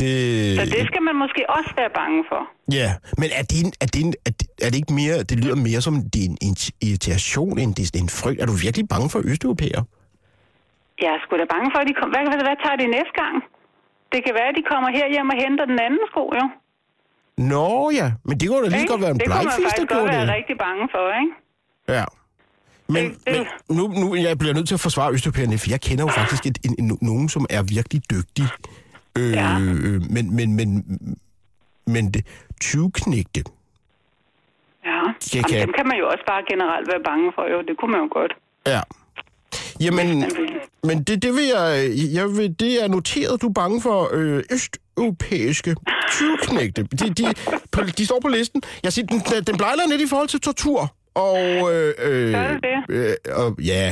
det... 0.00 0.12
Så 0.60 0.64
det 0.76 0.82
skal 0.90 1.02
man 1.08 1.16
måske 1.24 1.42
også 1.56 1.72
være 1.80 1.92
bange 2.00 2.20
for. 2.30 2.40
Ja, 2.78 2.88
men 3.20 3.28
er 3.38 3.44
det, 3.50 3.56
en, 3.64 3.70
er, 3.84 3.88
det 3.94 4.00
en, 4.06 4.12
er, 4.28 4.32
det, 4.40 4.46
er 4.64 4.68
det 4.70 4.76
ikke 4.82 4.94
mere... 5.00 5.16
Det 5.30 5.36
lyder 5.44 5.56
mere 5.68 5.80
som 5.86 5.94
det 6.14 6.24
en, 6.30 6.36
en 6.48 6.56
irritation, 6.86 7.58
end 7.62 7.74
det 7.74 7.96
en 8.04 8.08
frygt. 8.20 8.38
Er 8.42 8.46
du 8.46 8.52
virkelig 8.66 8.88
bange 8.94 9.08
for 9.12 9.20
østeuropæere? 9.24 9.82
Jeg 11.02 11.10
er 11.16 11.18
sgu 11.24 11.32
da 11.42 11.46
bange 11.54 11.68
for, 11.72 11.78
at 11.82 11.86
de 11.90 11.94
kommer. 11.98 12.12
Hvad, 12.14 12.22
hvad, 12.32 12.42
hvad 12.48 12.58
tager 12.64 12.76
de 12.84 12.86
næste 12.96 13.14
gang? 13.22 13.34
Det 14.12 14.20
kan 14.26 14.32
være, 14.38 14.48
at 14.52 14.56
de 14.60 14.64
kommer 14.72 14.88
her 14.98 15.06
hjem 15.14 15.28
og 15.34 15.36
henter 15.44 15.64
den 15.72 15.78
anden 15.86 16.02
sko, 16.10 16.24
jo. 16.40 16.44
Nå 17.52 17.90
ja, 18.00 18.12
men 18.28 18.34
det 18.40 18.48
kunne 18.48 18.64
da 18.70 18.76
lige 18.76 18.86
godt 18.92 19.00
være 19.00 19.10
en 19.10 19.18
det 19.18 19.26
kunne 19.26 19.34
man 19.44 19.52
faktisk 19.52 19.88
godt 19.88 20.08
være 20.12 20.26
det. 20.26 20.34
rigtig 20.38 20.56
bange 20.66 20.84
for, 20.94 21.04
ikke? 21.22 21.32
Ja. 21.98 22.04
Men, 22.94 23.04
Det- 23.10 23.18
det- 23.26 23.46
men 23.68 23.76
nu, 23.78 23.84
nu 23.88 24.14
jeg 24.14 24.38
bliver 24.38 24.54
nødt 24.54 24.68
til 24.68 24.74
at 24.74 24.80
forsvare 24.80 25.12
østeuropæerne, 25.12 25.58
for 25.58 25.70
jeg 25.70 25.80
kender 25.80 26.04
jo 26.04 26.10
faktisk 26.10 26.46
et, 26.46 26.58
en, 26.64 26.74
en, 26.78 26.98
nogen, 27.02 27.28
som 27.28 27.46
er 27.50 27.62
virkelig 27.62 28.02
dygtige. 28.10 28.48
Øh, 29.18 29.32
Ja. 29.32 29.58
men, 29.58 30.36
men, 30.36 30.56
men, 30.56 30.68
men 31.86 32.10
det, 32.10 32.26
20-knægte, 32.64 33.40
Ja, 33.40 33.61
Jeg 35.34 35.34
Jamen, 35.34 35.50
kan- 35.50 35.66
dem 35.66 35.72
kan 35.78 35.86
man 35.90 35.96
jo 36.02 36.06
også 36.12 36.24
bare 36.32 36.42
generelt 36.52 36.86
være 36.92 37.02
bange 37.10 37.26
for, 37.36 37.44
jo. 37.52 37.58
Det 37.68 37.74
kunne 37.78 37.92
man 37.94 38.00
jo 38.04 38.08
godt. 38.18 38.32
Ja. 38.74 38.80
Jamen, 39.84 40.08
men 40.88 40.96
det, 41.06 41.16
det 41.24 41.32
vil 41.38 41.46
jeg, 41.58 41.68
jeg 42.18 42.26
vil, 42.36 42.48
det 42.62 42.72
er 42.84 42.88
noteret, 42.96 43.42
du 43.42 43.48
er 43.48 43.56
bange 43.62 43.78
for 43.86 43.98
øh, 44.12 44.42
østeuropæiske 44.54 45.72
tyvknægte. 46.16 46.80
De, 47.00 47.06
de, 47.20 47.24
på, 47.72 47.78
de 47.98 48.06
står 48.06 48.20
på 48.22 48.28
listen. 48.28 48.62
Jeg 48.84 48.92
siger, 48.92 49.06
den, 49.06 49.20
den 49.48 49.56
blejler 49.62 49.84
lidt 49.92 50.00
i 50.06 50.08
forhold 50.12 50.28
til 50.28 50.40
tortur. 50.40 50.80
Og, 51.14 51.38
øh, 51.74 51.90
øh, 52.08 52.32
det 52.66 52.76
øh, 52.88 53.14
og 53.40 53.48
ja, 53.72 53.84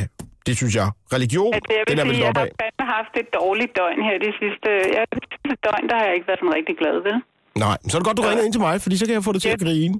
det 0.47 0.55
synes 0.61 0.75
jeg. 0.81 0.89
Religion, 1.17 1.55
Altså, 1.55 1.73
jeg 1.77 1.85
den 1.89 1.99
er 1.99 2.05
vel 2.05 2.15
sige, 2.15 2.25
jeg 2.27 2.33
har 2.37 2.49
fandme 2.63 2.85
haft 2.97 3.13
et 3.23 3.29
dårligt 3.41 3.73
døgn 3.79 4.01
her 4.09 4.17
det 4.27 4.33
sidste... 4.43 4.69
Ja, 4.97 5.03
det 5.15 5.23
sidste 5.33 5.53
døgn, 5.67 5.85
der 5.91 5.97
har 5.99 6.05
jeg 6.09 6.15
ikke 6.19 6.29
været 6.31 6.41
sådan 6.43 6.55
rigtig 6.59 6.75
glad 6.83 6.97
ved. 7.09 7.17
Nej, 7.65 7.77
så 7.89 7.93
er 7.97 7.99
det 8.01 8.07
godt, 8.09 8.17
du 8.21 8.23
ringer 8.29 8.45
ind 8.47 8.53
til 8.57 8.63
mig, 8.69 8.75
fordi 8.85 8.97
så 9.01 9.05
kan 9.07 9.15
jeg 9.19 9.25
få 9.29 9.33
det 9.37 9.43
til 9.43 9.49
at 9.57 9.61
grine. 9.67 9.97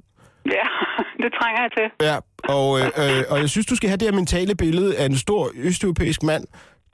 Ja, 0.57 0.67
det 1.21 1.31
trænger 1.39 1.59
jeg 1.65 1.71
til. 1.77 1.87
Ja, 2.09 2.17
og, 2.57 2.79
øh, 2.79 2.85
øh, 2.85 3.23
og 3.29 3.39
jeg 3.39 3.49
synes, 3.49 3.65
du 3.65 3.75
skal 3.75 3.89
have 3.89 3.97
det 3.97 4.07
her 4.07 4.15
mentale 4.15 4.55
billede 4.55 4.97
af 4.97 5.05
en 5.05 5.17
stor 5.17 5.51
østeuropæisk 5.55 6.23
mand, 6.23 6.43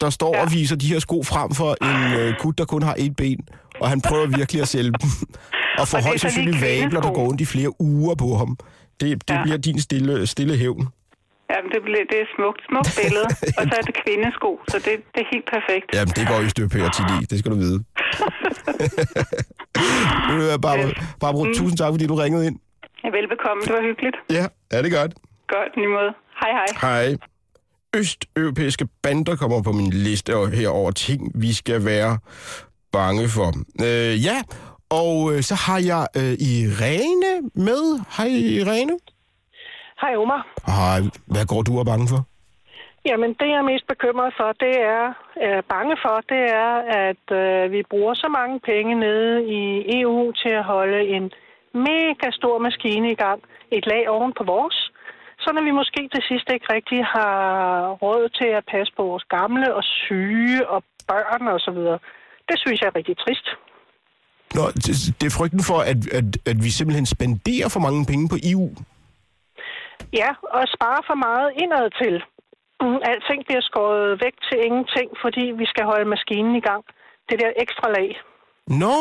der 0.02 0.10
står 0.10 0.36
ja. 0.36 0.42
og 0.42 0.52
viser 0.52 0.76
de 0.76 0.88
her 0.88 1.00
sko 1.00 1.24
frem 1.24 1.50
for 1.60 1.70
en 1.90 2.20
øh, 2.20 2.34
gut, 2.40 2.58
der 2.58 2.66
kun 2.66 2.84
har 2.84 2.96
et 2.98 3.16
ben, 3.16 3.40
og 3.82 3.90
han 3.90 4.02
prøver 4.02 4.28
virkelig 4.28 4.62
at 4.62 4.68
sælge 4.68 4.92
dem. 4.92 5.10
Og 5.80 5.88
får 5.88 6.02
højst 6.08 6.22
sandsynligt 6.22 6.62
vabler, 6.62 7.02
der 7.02 7.14
går 7.14 7.24
rundt 7.28 7.42
i 7.42 7.46
flere 7.46 7.82
uger 7.82 8.16
på 8.16 8.36
ham. 8.36 8.58
Det, 9.00 9.28
det 9.28 9.34
ja. 9.34 9.44
Bliver 9.44 9.58
din 9.58 9.82
stille, 9.82 10.28
stille 10.28 10.58
hævn. 10.58 10.88
Ja, 11.52 11.58
men 11.64 11.70
det, 11.74 11.82
bliver, 11.88 12.06
det 12.12 12.18
er 12.26 12.30
smukt, 12.36 12.62
smukt 12.70 12.92
billede. 13.02 13.28
Og 13.60 13.64
så 13.70 13.74
er 13.80 13.84
det 13.90 13.96
kvindesko, 14.04 14.50
så 14.72 14.78
det, 14.86 14.94
det 15.14 15.20
er 15.26 15.30
helt 15.34 15.48
perfekt. 15.56 15.88
Jamen, 15.98 16.14
det 16.18 16.24
går 16.30 16.38
østeuropæer 16.46 16.90
til 16.98 17.06
i, 17.16 17.18
det 17.32 17.36
skal 17.40 17.52
du 17.52 17.58
vide. 17.66 17.80
Barbara, 20.66 20.90
Barbara 21.24 21.44
mm. 21.44 21.54
tusind 21.60 21.78
tak, 21.78 21.92
fordi 21.94 22.06
du 22.08 22.16
ringede 22.16 22.46
ind. 22.48 22.58
Ja, 23.04 23.10
velbekomme, 23.10 23.62
det 23.62 23.74
var 23.74 23.82
hyggeligt. 23.82 24.18
Ja, 24.30 24.46
er 24.72 24.82
det 24.82 24.92
godt. 24.92 25.14
Godt, 25.48 25.76
lige 25.76 25.88
måde. 25.88 26.12
Hej, 26.42 26.52
hej. 26.52 26.68
Hej. 26.82 27.18
Østeuropæiske 27.96 28.88
bander 29.04 29.36
kommer 29.36 29.64
på 29.64 29.72
min 29.72 29.90
liste 29.94 30.32
her 30.54 30.70
over 30.70 30.92
ting, 30.92 31.32
vi 31.42 31.54
skal 31.54 31.86
være 31.86 32.20
bange 32.92 33.26
for. 33.36 33.50
Øh, 33.88 34.26
ja, 34.30 34.38
og 34.90 35.16
øh, 35.34 35.42
så 35.50 35.56
har 35.66 35.80
jeg 35.92 36.04
øh, 36.20 36.34
Irene 36.54 37.34
med. 37.68 37.84
Hej 38.18 38.28
Irene. 38.58 38.96
Hej 40.02 40.16
Omar. 40.16 40.42
Hej, 40.78 41.00
hvad 41.34 41.46
går 41.52 41.62
du 41.62 41.72
og 41.74 41.80
er 41.80 41.90
bange 41.94 42.08
for? 42.14 42.22
Jamen, 43.10 43.32
det 43.40 43.48
jeg 43.54 43.60
er 43.64 43.70
mest 43.72 43.88
bekymret 43.88 44.34
for, 44.40 44.50
det 44.66 44.76
er, 44.98 45.06
er 45.36 45.62
bange 45.76 45.96
for, 46.04 46.16
det 46.34 46.44
er, 46.66 46.72
at 47.08 47.26
øh, 47.42 47.72
vi 47.72 47.84
bruger 47.92 48.14
så 48.14 48.28
mange 48.40 48.60
penge 48.60 48.96
nede 48.96 49.34
i 49.58 49.62
EU 50.00 50.32
til 50.32 50.50
at 50.50 50.64
holde 50.64 51.02
en 51.16 51.32
mega 51.90 52.28
stor 52.40 52.58
maskine 52.68 53.12
i 53.12 53.16
gang, 53.16 53.40
et 53.72 53.86
lag 53.92 54.10
oven 54.10 54.34
på 54.38 54.44
vores, 54.44 54.78
så 55.40 55.50
når 55.56 55.64
vi 55.68 55.72
måske 55.72 56.02
til 56.14 56.24
sidst 56.30 56.48
ikke 56.54 56.74
rigtig 56.76 57.06
har 57.06 57.36
råd 58.04 58.30
til 58.40 58.50
at 58.60 58.64
passe 58.74 58.94
på 58.98 59.04
vores 59.04 59.24
gamle 59.24 59.68
og 59.78 59.84
syge 59.84 60.68
og 60.74 60.84
børn 61.08 61.48
og 61.48 61.60
så 61.60 61.72
videre. 61.72 62.00
Det 62.50 62.58
synes 62.60 62.82
jeg 62.82 62.88
er 62.88 62.96
rigtig 62.96 63.18
trist. 63.18 63.48
Nå, 64.56 64.64
det, 65.20 65.26
er 65.30 65.38
frygten 65.40 65.64
for, 65.70 65.80
at, 65.92 66.00
at, 66.20 66.28
at 66.52 66.58
vi 66.66 66.70
simpelthen 66.70 67.06
spenderer 67.16 67.70
for 67.74 67.82
mange 67.88 68.06
penge 68.12 68.26
på 68.34 68.38
EU. 68.52 68.68
Ja, 70.22 70.30
og 70.56 70.64
spare 70.76 71.02
for 71.10 71.18
meget 71.28 71.50
indad 71.64 71.88
til. 72.02 72.16
Mm, 72.82 73.00
Alting 73.10 73.42
bliver 73.48 73.64
skåret 73.70 74.10
væk 74.26 74.36
til 74.48 74.58
ingenting, 74.68 75.10
fordi 75.24 75.46
vi 75.62 75.66
skal 75.72 75.86
holde 75.92 76.10
maskinen 76.16 76.56
i 76.62 76.64
gang. 76.70 76.84
Det 77.30 77.40
der 77.42 77.52
ekstra 77.64 77.88
lag. 77.98 78.10
Nå, 78.68 78.96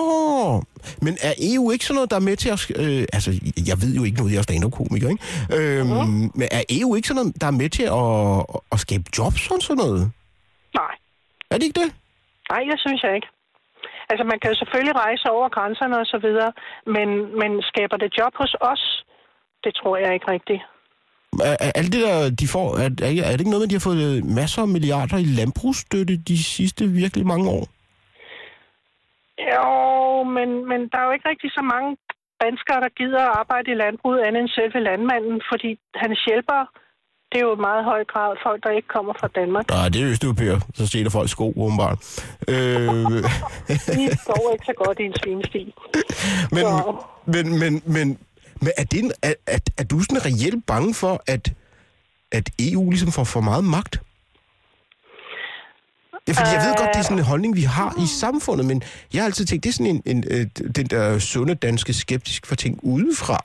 men 1.02 1.14
er 1.28 1.34
EU 1.50 1.70
ikke 1.70 1.84
sådan 1.84 1.94
noget, 1.94 2.10
der 2.10 2.16
er 2.16 2.20
med 2.30 2.36
til 2.36 2.48
at... 2.48 2.60
Øh, 2.82 3.04
altså, 3.16 3.30
jeg 3.70 3.76
ved 3.82 3.94
jo 3.98 4.02
ikke 4.04 4.18
noget, 4.18 4.32
jeg 4.32 4.38
er 4.38 4.42
stand-up-komiker, 4.48 5.08
ikke? 5.08 5.24
Øhm, 5.56 5.86
Mhm. 5.86 6.30
Men 6.38 6.48
er 6.58 6.62
EU 6.78 6.94
ikke 6.94 7.08
sådan 7.08 7.20
noget, 7.22 7.40
der 7.40 7.46
er 7.46 7.58
med 7.62 7.68
til 7.78 7.86
at, 8.02 8.60
at 8.72 8.78
skabe 8.84 9.04
jobs 9.18 9.50
og 9.50 9.58
sådan 9.62 9.76
noget? 9.84 10.02
Nej, 10.80 10.94
Er 11.50 11.56
det 11.58 11.64
ikke 11.66 11.80
det? 11.82 11.90
nej, 12.52 12.62
det 12.70 12.78
synes 12.86 13.02
jeg 13.06 13.14
ikke. 13.18 13.28
Altså, 14.10 14.24
man 14.30 14.38
kan 14.40 14.50
jo 14.52 14.56
selvfølgelig 14.60 14.96
rejse 15.04 15.24
over 15.36 15.48
grænserne 15.56 15.96
og 16.02 16.06
så 16.12 16.18
videre, 16.26 16.50
men, 16.96 17.08
men 17.40 17.50
skaber 17.70 17.96
det 18.02 18.10
job 18.18 18.32
hos 18.42 18.52
os? 18.72 18.82
Det 19.64 19.72
tror 19.78 19.96
jeg 19.96 20.10
ikke 20.14 20.30
rigtigt. 20.34 20.62
Er, 21.48 21.56
er 21.66 21.72
alt 21.80 21.92
det 21.92 22.02
der, 22.06 22.30
de 22.40 22.46
får... 22.48 22.66
Er, 22.82 22.88
er, 23.08 23.22
er 23.28 23.32
det 23.32 23.40
ikke 23.40 23.50
noget 23.54 23.62
med, 23.62 23.68
at 23.68 23.70
de 23.70 23.78
har 23.80 23.88
fået 23.90 24.24
masser 24.24 24.62
af 24.62 24.68
milliarder 24.68 25.16
i 25.16 25.24
landbrugsstøtte 25.40 26.16
de 26.16 26.38
sidste 26.44 26.82
virkelig 26.88 27.26
mange 27.26 27.50
år? 27.50 27.64
Jo, 29.52 29.68
men, 30.36 30.48
men 30.70 30.80
der 30.90 30.98
er 30.98 31.06
jo 31.08 31.12
ikke 31.16 31.28
rigtig 31.32 31.50
så 31.58 31.62
mange 31.72 31.90
danskere, 32.44 32.80
der 32.84 32.90
gider 33.00 33.22
at 33.28 33.34
arbejde 33.42 33.68
i 33.70 33.80
landbruget 33.84 34.20
andet 34.26 34.40
end 34.42 34.52
selve 34.58 34.78
landmanden, 34.88 35.36
fordi 35.50 35.70
hans 36.02 36.18
hjælper, 36.28 36.60
det 37.30 37.36
er 37.40 37.46
jo 37.48 37.54
i 37.56 37.60
meget 37.68 37.84
høj 37.84 38.02
grad 38.12 38.30
folk, 38.46 38.60
der 38.64 38.70
ikke 38.78 38.88
kommer 38.96 39.12
fra 39.20 39.28
Danmark. 39.38 39.64
Nej, 39.68 39.88
det 39.88 40.02
er 40.02 40.08
østeuropæer. 40.12 40.58
Så 40.74 40.86
stjæler 40.86 41.10
folk 41.10 41.28
sko, 41.28 41.46
åbenbart. 41.64 41.98
Øh, 42.48 42.56
De 43.98 44.04
går 44.28 44.52
ikke 44.54 44.66
så 44.70 44.74
godt 44.84 44.98
i 45.00 45.04
en 45.10 45.14
svinesti. 45.22 45.62
men, 46.54 46.64
Så. 46.64 47.04
men, 47.34 47.44
men, 47.62 47.72
men, 47.96 48.06
men 48.62 48.70
er, 48.76 48.84
det 48.84 48.98
en, 49.04 49.12
er, 49.22 49.34
er, 49.46 49.58
er 49.78 49.84
du 49.84 50.00
sådan 50.00 50.26
reelt 50.26 50.66
bange 50.66 50.94
for, 50.94 51.22
at, 51.26 51.44
at 52.32 52.50
EU 52.58 52.90
ligesom 52.90 53.12
får 53.12 53.24
for 53.24 53.40
meget 53.40 53.64
magt? 53.64 53.94
Ja, 56.28 56.32
fordi 56.38 56.50
jeg 56.56 56.62
ved 56.66 56.72
godt, 56.80 56.90
det 56.94 57.00
er 57.02 57.06
sådan 57.10 57.18
en 57.24 57.30
holdning, 57.32 57.52
vi 57.62 57.66
har 57.78 57.90
i 58.04 58.06
samfundet, 58.22 58.64
men 58.70 58.78
jeg 59.12 59.18
har 59.22 59.26
altid 59.30 59.44
tænkt, 59.46 59.62
det 59.64 59.70
er 59.72 59.76
sådan 59.80 59.92
en, 59.94 60.02
en, 60.12 60.18
øh, 60.34 60.44
den 60.78 60.86
der 60.94 61.04
sunde 61.32 61.54
danske 61.66 61.92
skeptisk 62.04 62.40
for 62.48 62.54
ting 62.64 62.74
udefra. 62.94 63.38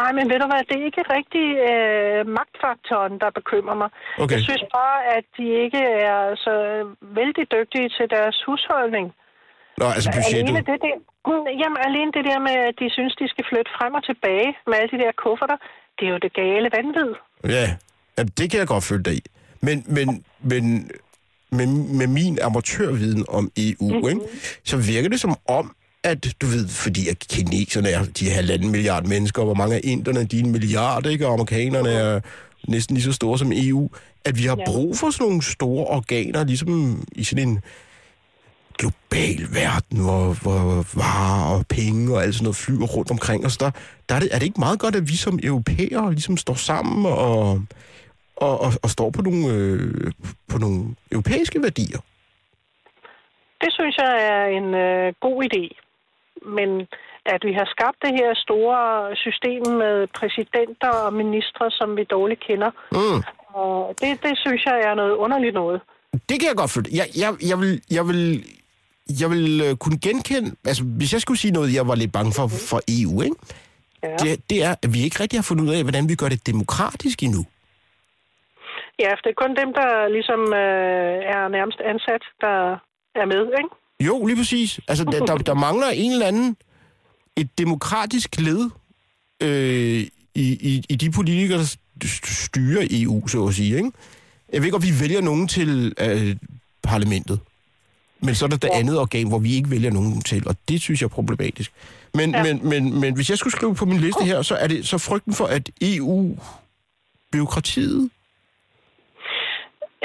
Nej, 0.00 0.10
men 0.16 0.24
ved 0.30 0.38
du 0.42 0.46
hvad, 0.52 0.62
det 0.68 0.76
er 0.80 0.84
ikke 0.90 1.04
rigtig 1.16 1.46
øh, 1.70 2.20
magtfaktoren, 2.38 3.14
der 3.22 3.30
bekymrer 3.38 3.76
mig. 3.82 3.90
Okay. 4.22 4.34
Jeg 4.36 4.42
synes 4.48 4.64
bare, 4.78 4.98
at 5.16 5.24
de 5.38 5.44
ikke 5.64 5.82
er 6.12 6.22
så 6.46 6.54
vældig 7.18 7.44
dygtige 7.56 7.88
til 7.96 8.06
deres 8.16 8.36
husholdning. 8.46 9.06
Nå, 9.80 9.86
altså 9.96 10.08
Alene 10.10 10.48
budgettet. 10.48 10.66
det 10.70 10.78
der, 10.86 10.96
Mm, 11.26 11.46
jamen, 11.62 11.78
alene 11.88 12.10
det 12.16 12.24
der 12.30 12.38
med, 12.48 12.56
at 12.68 12.74
de 12.80 12.86
synes, 12.96 13.12
de 13.20 13.26
skal 13.32 13.44
flytte 13.50 13.70
frem 13.78 13.92
og 13.98 14.04
tilbage 14.10 14.50
med 14.66 14.74
alle 14.80 14.90
de 14.94 15.02
der 15.04 15.12
kufferter, 15.24 15.58
det 15.96 16.04
er 16.06 16.12
jo 16.14 16.18
det 16.26 16.32
gale 16.42 16.68
vanvid. 16.76 17.10
Ja, 17.56 17.66
ja, 18.16 18.22
det 18.38 18.46
kan 18.50 18.58
jeg 18.62 18.68
godt 18.74 18.84
følge 18.90 19.02
dig 19.08 19.14
i. 19.14 19.22
Men, 19.66 19.76
men, 19.96 20.24
men 20.50 20.90
med, 21.52 21.66
med 21.66 22.06
min 22.06 22.38
amatørviden 22.42 23.24
om 23.28 23.50
EU, 23.56 23.88
mm-hmm. 23.88 24.08
ikke, 24.08 24.20
så 24.64 24.76
virker 24.76 25.08
det 25.08 25.20
som 25.20 25.36
om, 25.48 25.74
at 26.04 26.34
du 26.40 26.46
ved, 26.46 26.68
fordi 26.68 27.08
at 27.08 27.18
kineserne 27.18 27.88
er 27.88 28.04
de 28.04 28.30
halvanden 28.30 28.70
milliard 28.70 29.06
mennesker, 29.06 29.42
og 29.42 29.46
hvor 29.46 29.54
mange 29.54 29.74
af 29.74 29.80
inderne, 29.84 30.24
de 30.24 30.38
er 30.38 30.44
en 30.44 30.52
milliard, 30.52 31.06
ikke, 31.06 31.26
og 31.26 31.32
amerikanerne 31.32 31.90
er 31.90 32.20
næsten 32.68 32.96
lige 32.96 33.04
så 33.04 33.12
store 33.12 33.38
som 33.38 33.52
EU, 33.54 33.90
at 34.24 34.38
vi 34.38 34.42
har 34.42 34.58
brug 34.66 34.96
for 34.96 35.10
sådan 35.10 35.26
nogle 35.26 35.42
store 35.42 35.86
organer, 35.86 36.44
ligesom 36.44 37.02
i 37.12 37.24
sådan 37.24 37.48
en 37.48 37.60
global 38.78 39.48
verden, 39.50 39.98
hvor, 39.98 40.32
hvor 40.42 40.86
varer 40.94 41.54
og 41.54 41.66
penge 41.66 42.14
og 42.14 42.22
alt 42.22 42.34
sådan 42.34 42.44
noget 42.44 42.56
flyver 42.56 42.86
rundt 42.86 43.10
omkring 43.10 43.46
os, 43.46 43.56
der, 43.56 43.70
der 44.08 44.14
er, 44.14 44.20
det, 44.20 44.28
er 44.32 44.38
det 44.38 44.46
ikke 44.46 44.60
meget 44.60 44.78
godt, 44.78 44.96
at 44.96 45.08
vi 45.08 45.16
som 45.16 45.38
europæere 45.42 46.12
ligesom 46.12 46.36
står 46.36 46.54
sammen 46.54 47.06
og, 47.06 47.62
og, 48.36 48.60
og, 48.60 48.72
og 48.82 48.90
står 48.90 49.10
på 49.10 49.22
nogle, 49.22 49.46
øh, 49.54 50.12
på 50.48 50.58
nogle 50.58 50.94
europæiske 51.12 51.62
værdier? 51.62 52.00
Det 53.60 53.70
synes 53.72 53.96
jeg 53.96 54.12
er 54.32 54.44
en 54.58 54.68
øh, 54.74 55.12
god 55.20 55.44
idé. 55.48 55.64
Men 56.58 56.70
at 57.26 57.40
vi 57.48 57.52
har 57.52 57.66
skabt 57.74 57.98
det 58.04 58.12
her 58.20 58.30
store 58.46 58.80
system 59.24 59.62
med 59.82 59.94
præsidenter 60.18 60.88
og 61.04 61.12
ministre, 61.14 61.70
som 61.70 61.96
vi 61.96 62.04
dårligt 62.04 62.40
kender, 62.48 62.70
Mm. 62.92 63.18
og 63.60 63.94
det, 64.00 64.22
det 64.22 64.34
synes 64.44 64.64
jeg 64.64 64.76
er 64.88 64.94
noget 64.94 65.14
underligt 65.24 65.54
noget. 65.54 65.80
Det 66.28 66.40
kan 66.40 66.48
jeg 66.48 66.56
godt 66.56 66.70
følge. 66.70 66.90
Jeg, 67.00 67.06
jeg, 67.22 67.30
jeg 67.50 67.58
vil, 67.60 67.82
jeg 67.90 68.08
vil, 68.08 68.44
jeg 69.20 69.30
vil 69.30 69.60
øh, 69.66 69.76
kunne 69.76 69.98
genkende... 69.98 70.50
Altså, 70.66 70.84
hvis 70.84 71.12
jeg 71.12 71.20
skulle 71.20 71.38
sige 71.38 71.52
noget, 71.52 71.74
jeg 71.74 71.88
var 71.88 71.94
lidt 71.94 72.12
bange 72.12 72.32
for, 72.32 72.46
for 72.48 72.80
EU, 72.88 73.22
ikke? 73.22 73.36
Ja. 74.02 74.16
Det, 74.16 74.50
det 74.50 74.64
er, 74.64 74.74
at 74.82 74.94
vi 74.94 75.02
ikke 75.02 75.20
rigtig 75.20 75.38
har 75.38 75.42
fundet 75.42 75.64
ud 75.64 75.74
af, 75.74 75.82
hvordan 75.82 76.08
vi 76.08 76.14
gør 76.14 76.28
det 76.28 76.46
demokratisk 76.46 77.22
endnu. 77.22 77.44
Ja, 78.98 79.10
for 79.10 79.20
det 79.24 79.30
er 79.30 79.34
kun 79.44 79.56
dem, 79.56 79.72
der 79.74 80.08
ligesom 80.16 80.40
øh, 80.62 81.34
er 81.36 81.48
nærmest 81.48 81.78
ansat, 81.92 82.22
der 82.40 82.56
er 83.22 83.26
med, 83.26 83.42
ikke? 83.60 83.68
Jo, 84.08 84.26
lige 84.26 84.36
præcis. 84.36 84.80
Altså, 84.88 85.04
der, 85.04 85.26
der, 85.26 85.36
der 85.36 85.54
mangler 85.54 85.86
en 85.88 86.12
eller 86.12 86.26
anden... 86.26 86.56
Et 87.36 87.58
demokratisk 87.58 88.40
led 88.40 88.70
øh, 89.42 90.00
i, 90.34 90.46
i, 90.70 90.84
i 90.88 90.96
de 90.96 91.10
politikere, 91.10 91.58
der 91.58 91.64
st- 92.04 92.44
styrer 92.44 92.86
EU, 92.90 93.26
så 93.28 93.46
at 93.46 93.54
sige, 93.54 93.76
ikke? 93.76 93.92
Jeg 94.52 94.62
ved 94.62 94.70
godt, 94.70 94.82
vi 94.82 95.00
vælger 95.00 95.20
nogen 95.20 95.48
til 95.48 95.94
øh, 96.00 96.36
parlamentet. 96.82 97.40
Men 98.20 98.34
så 98.34 98.44
er 98.44 98.48
der 98.48 98.56
det 98.56 98.68
Ja. 98.72 98.78
andet 98.78 98.98
organ, 98.98 99.28
hvor 99.28 99.38
vi 99.38 99.54
ikke 99.54 99.70
vælger 99.70 99.90
nogen 99.90 100.22
til, 100.22 100.48
og 100.48 100.56
det 100.68 100.80
synes 100.80 101.00
jeg 101.00 101.06
er 101.06 101.10
problematisk. 101.10 101.72
Men. 102.14 102.30
Ja. 102.30 102.42
men, 102.42 102.68
men, 102.68 103.00
men 103.00 103.14
hvis 103.14 103.30
jeg 103.30 103.38
skulle 103.38 103.52
skrive 103.52 103.74
på 103.74 103.84
min 103.84 103.98
liste 103.98 104.24
her, 104.24 104.42
så 104.42 104.54
er 104.54 104.66
det 104.66 104.88
så 104.88 104.98
frygten 104.98 105.34
for, 105.34 105.46
at 105.46 105.70
EU-byråkratiet... 105.82 108.10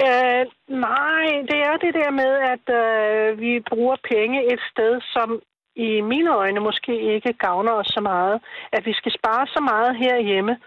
Øh, 0.05 0.43
nej, 0.67 1.25
det 1.49 1.59
er 1.69 1.77
det 1.85 1.93
der 1.93 2.11
med, 2.21 2.33
at 2.53 2.65
øh, 2.81 3.39
vi 3.39 3.59
bruger 3.69 3.95
penge 4.11 4.53
et 4.53 4.59
sted, 4.71 5.01
som 5.13 5.41
i 5.75 6.01
mine 6.01 6.35
øjne 6.35 6.59
måske 6.59 7.13
ikke 7.15 7.33
gavner 7.33 7.71
os 7.71 7.87
så 7.87 8.01
meget. 8.01 8.41
At 8.71 8.85
vi 8.85 8.93
skal 8.93 9.11
spare 9.19 9.47
så 9.47 9.61
meget 9.71 9.97
herhjemme 9.97 10.57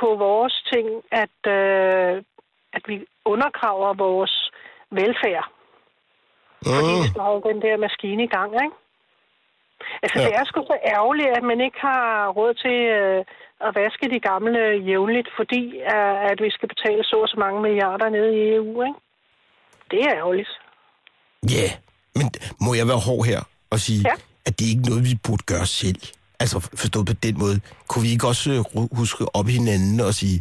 på 0.00 0.06
vores 0.16 0.54
ting, 0.72 0.86
at, 1.22 1.38
øh, 1.56 2.22
at 2.72 2.82
vi 2.86 3.06
undergraver 3.24 3.94
vores 3.94 4.50
velfærd. 4.90 5.46
Fordi 6.64 6.86
vi 6.94 7.00
Mm. 7.02 7.08
skal 7.10 7.22
holde 7.22 7.48
den 7.48 7.62
der 7.62 7.76
maskine 7.76 8.22
i 8.24 8.26
gang, 8.36 8.52
ikke? 8.64 8.76
Altså, 10.02 10.18
ja. 10.20 10.24
det 10.26 10.34
er 10.34 10.44
sgu 10.44 10.60
så 10.62 10.76
ærgerligt, 10.94 11.28
at 11.38 11.42
man 11.42 11.60
ikke 11.60 11.80
har 11.80 12.28
råd 12.28 12.54
til 12.54 12.78
øh, 12.98 13.24
at 13.60 13.70
vaske 13.80 14.06
de 14.14 14.20
gamle 14.20 14.60
jævnligt, 14.88 15.28
fordi 15.38 15.62
at 16.32 16.38
vi 16.44 16.50
skal 16.50 16.68
betale 16.68 17.04
så 17.04 17.16
og 17.24 17.28
så 17.28 17.36
mange 17.44 17.62
milliarder 17.62 18.08
nede 18.08 18.30
i 18.38 18.54
EU, 18.54 18.82
ikke? 18.88 19.00
Det 19.90 19.98
er 20.06 20.10
ærgerligt. 20.20 20.52
Ja, 21.54 21.56
yeah. 21.56 21.70
men 22.18 22.26
må 22.60 22.70
jeg 22.74 22.86
være 22.92 23.00
hård 23.08 23.24
her 23.26 23.40
og 23.70 23.78
sige, 23.78 24.02
ja. 24.10 24.14
At 24.46 24.52
det 24.58 24.64
er 24.64 24.72
ikke 24.74 24.88
noget, 24.90 25.02
vi 25.10 25.14
burde 25.26 25.44
gøre 25.52 25.66
selv? 25.82 26.02
Altså 26.42 26.56
forstået 26.82 27.06
på 27.10 27.16
den 27.26 27.34
måde. 27.42 27.56
Kunne 27.88 28.04
vi 28.06 28.10
ikke 28.14 28.26
også 28.32 28.48
øh, 28.56 28.60
huske 29.00 29.22
op 29.38 29.46
i 29.48 29.54
hinanden 29.60 30.00
og 30.08 30.12
sige, 30.20 30.38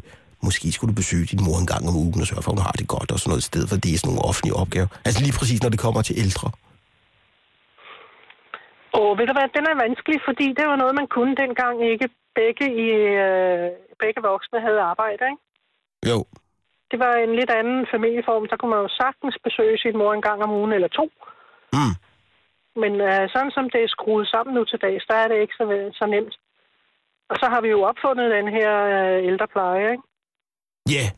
måske 0.47 0.65
skulle 0.71 0.91
du 0.91 0.97
besøge 1.01 1.25
din 1.31 1.43
mor 1.45 1.57
en 1.63 1.69
gang 1.73 1.83
om 1.89 1.95
ugen 2.03 2.21
og 2.23 2.27
sørge 2.29 2.43
for, 2.43 2.51
at 2.51 2.57
hun 2.57 2.67
har 2.67 2.75
det 2.81 2.87
godt 2.95 3.09
og 3.13 3.17
sådan 3.19 3.29
noget, 3.31 3.45
i 3.45 3.49
stedet 3.51 3.67
for 3.69 3.77
det 3.83 3.89
er 3.91 3.97
sådan 3.97 4.09
nogle 4.11 4.27
offentlige 4.29 4.55
opgaver. 4.63 4.89
Altså 5.05 5.19
lige 5.25 5.35
præcis, 5.39 5.59
når 5.63 5.71
det 5.73 5.79
kommer 5.85 6.01
til 6.07 6.15
ældre. 6.23 6.47
Og 8.99 9.07
ved 9.17 9.25
du 9.29 9.33
hvad, 9.37 9.47
den 9.57 9.65
er 9.71 9.75
vanskelig, 9.85 10.19
fordi 10.29 10.47
det 10.57 10.65
var 10.71 10.77
noget, 10.81 10.93
man 11.01 11.09
kunne 11.15 11.33
dengang 11.43 11.75
ikke 11.93 12.07
begge, 12.39 12.65
i, 12.83 12.87
øh, 13.25 13.69
begge 14.03 14.21
voksne 14.31 14.59
havde 14.65 14.81
arbejde, 14.91 15.23
ikke? 15.31 15.43
Jo, 16.11 16.17
Det 16.91 16.99
var 16.99 17.13
en 17.13 17.35
lidt 17.39 17.51
anden 17.59 17.87
familieform. 17.93 18.45
Så 18.49 18.55
kunne 18.57 18.73
man 18.75 18.83
jo 18.85 18.89
sagtens 19.01 19.35
besøge 19.43 19.77
sin 19.77 19.97
mor 19.97 20.13
en 20.13 20.21
gang 20.27 20.43
om 20.43 20.51
ugen 20.59 20.73
eller 20.73 20.87
to. 20.87 21.05
Mm. 21.77 21.95
Men 22.81 22.93
øh, 23.09 23.23
sådan 23.33 23.51
som 23.51 23.69
det 23.69 23.81
er 23.83 23.87
skruet 23.95 24.27
sammen 24.27 24.55
nu 24.55 24.65
til 24.65 24.79
dags, 24.85 25.05
der 25.09 25.15
er 25.15 25.27
det 25.27 25.41
ikke 25.41 25.55
så, 25.59 25.91
så 25.99 26.05
nemt. 26.05 26.35
Og 27.29 27.35
så 27.41 27.45
har 27.53 27.61
vi 27.61 27.69
jo 27.75 27.81
opfundet 27.91 28.31
den 28.37 28.47
her 28.57 28.71
øh, 28.95 29.27
ældrepleje, 29.29 29.91
ikke? 29.91 30.03
ja, 30.89 30.93
yeah. 30.95 31.09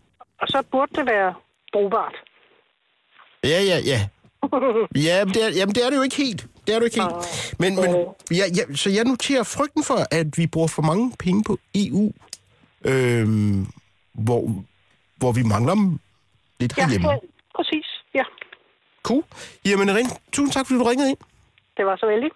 Og 0.42 0.48
så 0.48 0.64
burde 0.72 0.92
det 0.96 1.06
være 1.16 1.34
brugbart. 1.74 2.16
ja, 3.44 3.60
ja, 3.72 3.78
ja. 3.92 4.00
Ja, 4.96 5.26
men 5.26 5.34
det 5.34 5.44
er, 5.46 5.50
jamen 5.50 5.76
det 5.76 5.86
er 5.86 5.90
det 5.90 5.98
jo 5.98 6.02
ikke 6.02 6.16
helt. 6.16 6.48
Det 6.68 6.76
er 6.76 6.80
det 6.80 6.82
jo 6.82 6.86
ikke 6.86 7.02
helt. 7.02 7.56
Men, 7.60 7.76
men 7.76 8.06
ja, 8.32 8.44
ja, 8.58 8.76
så 8.76 8.90
jeg 8.90 9.04
noterer 9.06 9.44
frygten 9.44 9.84
for, 9.84 9.98
at 10.12 10.38
vi 10.38 10.48
bruger 10.48 10.68
for 10.68 10.82
mange 10.82 11.14
penge 11.20 11.44
på 11.44 11.58
EU, 11.76 12.12
øhm, 12.86 13.68
hvor, 14.14 14.64
hvor 15.18 15.32
vi 15.32 15.44
mangler 15.44 15.74
dem 15.76 16.00
lidt 16.60 16.78
Ja, 16.78 16.84
herhjemme. 16.84 17.10
ja, 17.10 17.18
præcis. 17.56 17.86
Ja, 18.16 18.24
Cool. 19.04 19.24
Jamen, 19.66 19.96
Rin, 19.96 20.06
tusind 20.32 20.52
tak, 20.54 20.68
fordi 20.68 20.80
du 20.80 20.84
ringede 20.84 21.10
ind. 21.10 21.18
det 21.78 21.86
var 21.86 21.96
så 21.96 22.06
vældig. 22.08 22.30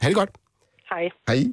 Ha' 0.00 0.08
det 0.08 0.16
godt. 0.16 0.30
Hej. 0.90 1.08
Hej. 1.28 1.44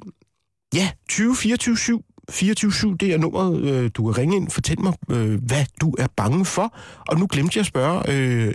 Ja, 0.74 0.90
20 1.08 1.36
24 1.36 1.76
7. 1.76 2.04
24 2.30 2.96
det 2.96 3.14
er 3.14 3.18
nummeret, 3.18 3.62
øh, 3.64 3.90
du 3.96 4.04
kan 4.12 4.18
ringe 4.22 4.36
ind. 4.36 4.50
Fortæl 4.50 4.80
mig, 4.80 4.94
øh, 5.10 5.34
hvad 5.46 5.64
du 5.80 5.94
er 5.98 6.06
bange 6.16 6.44
for. 6.44 6.76
Og 7.08 7.18
nu 7.18 7.26
glemte 7.30 7.56
jeg 7.56 7.60
at 7.60 7.66
spørge 7.66 8.02
øh, 8.12 8.54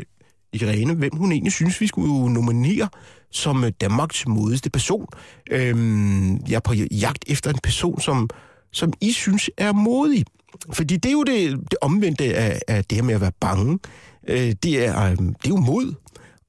Irene, 0.54 0.94
hvem 0.94 1.16
hun 1.16 1.32
egentlig 1.32 1.54
synes, 1.54 1.82
vi 1.82 1.88
skulle 1.88 2.34
nominere 2.34 2.90
som 3.32 3.64
øh, 3.64 3.72
Danmarks 3.82 4.28
modigste 4.28 4.70
person. 4.70 5.08
Øhm, 5.52 6.38
jeg 6.38 6.56
er 6.56 6.60
på 6.60 6.74
jagt 6.74 7.26
efter 7.28 7.50
en 7.50 7.60
person, 7.64 8.02
som, 8.02 8.30
som 8.72 8.94
I 9.02 9.12
synes 9.12 9.50
er 9.58 9.72
modig. 9.72 10.26
Fordi 10.74 10.98
det 10.98 11.10
er 11.10 11.14
jo 11.14 11.24
det, 11.24 11.52
det 11.52 11.78
omvendte 11.82 12.36
af, 12.36 12.60
af 12.68 12.86
det 12.86 12.96
her 12.96 13.04
med 13.04 13.16
at 13.16 13.22
være 13.22 13.32
bange. 13.40 13.80
Øh, 14.28 14.54
det, 14.64 14.86
er, 14.86 15.04
øh, 15.04 15.18
det 15.18 15.46
er 15.46 15.50
jo 15.50 15.56
mod. 15.56 15.94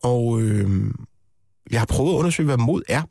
Og 0.02 0.40
øh, 0.40 0.90
jeg 1.70 1.80
har 1.80 1.87
prøvet 1.87 2.12
at 2.12 2.18
undersøge, 2.18 2.46
hvad 2.46 2.56
mod 2.56 2.82
er. 2.88 3.02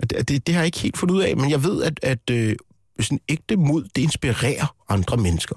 Det, 0.00 0.28
det, 0.28 0.46
det 0.46 0.54
har 0.54 0.62
jeg 0.62 0.66
ikke 0.66 0.78
helt 0.78 0.98
fundet 0.98 1.14
ud 1.14 1.20
af, 1.20 1.36
men 1.36 1.50
jeg 1.50 1.64
ved, 1.64 1.82
at, 1.82 2.00
at 2.02 2.30
øh, 2.30 2.56
sådan 3.00 3.20
ægte 3.28 3.56
mod, 3.56 3.84
det 3.84 4.02
inspirerer 4.02 4.74
andre 4.88 5.16
mennesker. 5.16 5.56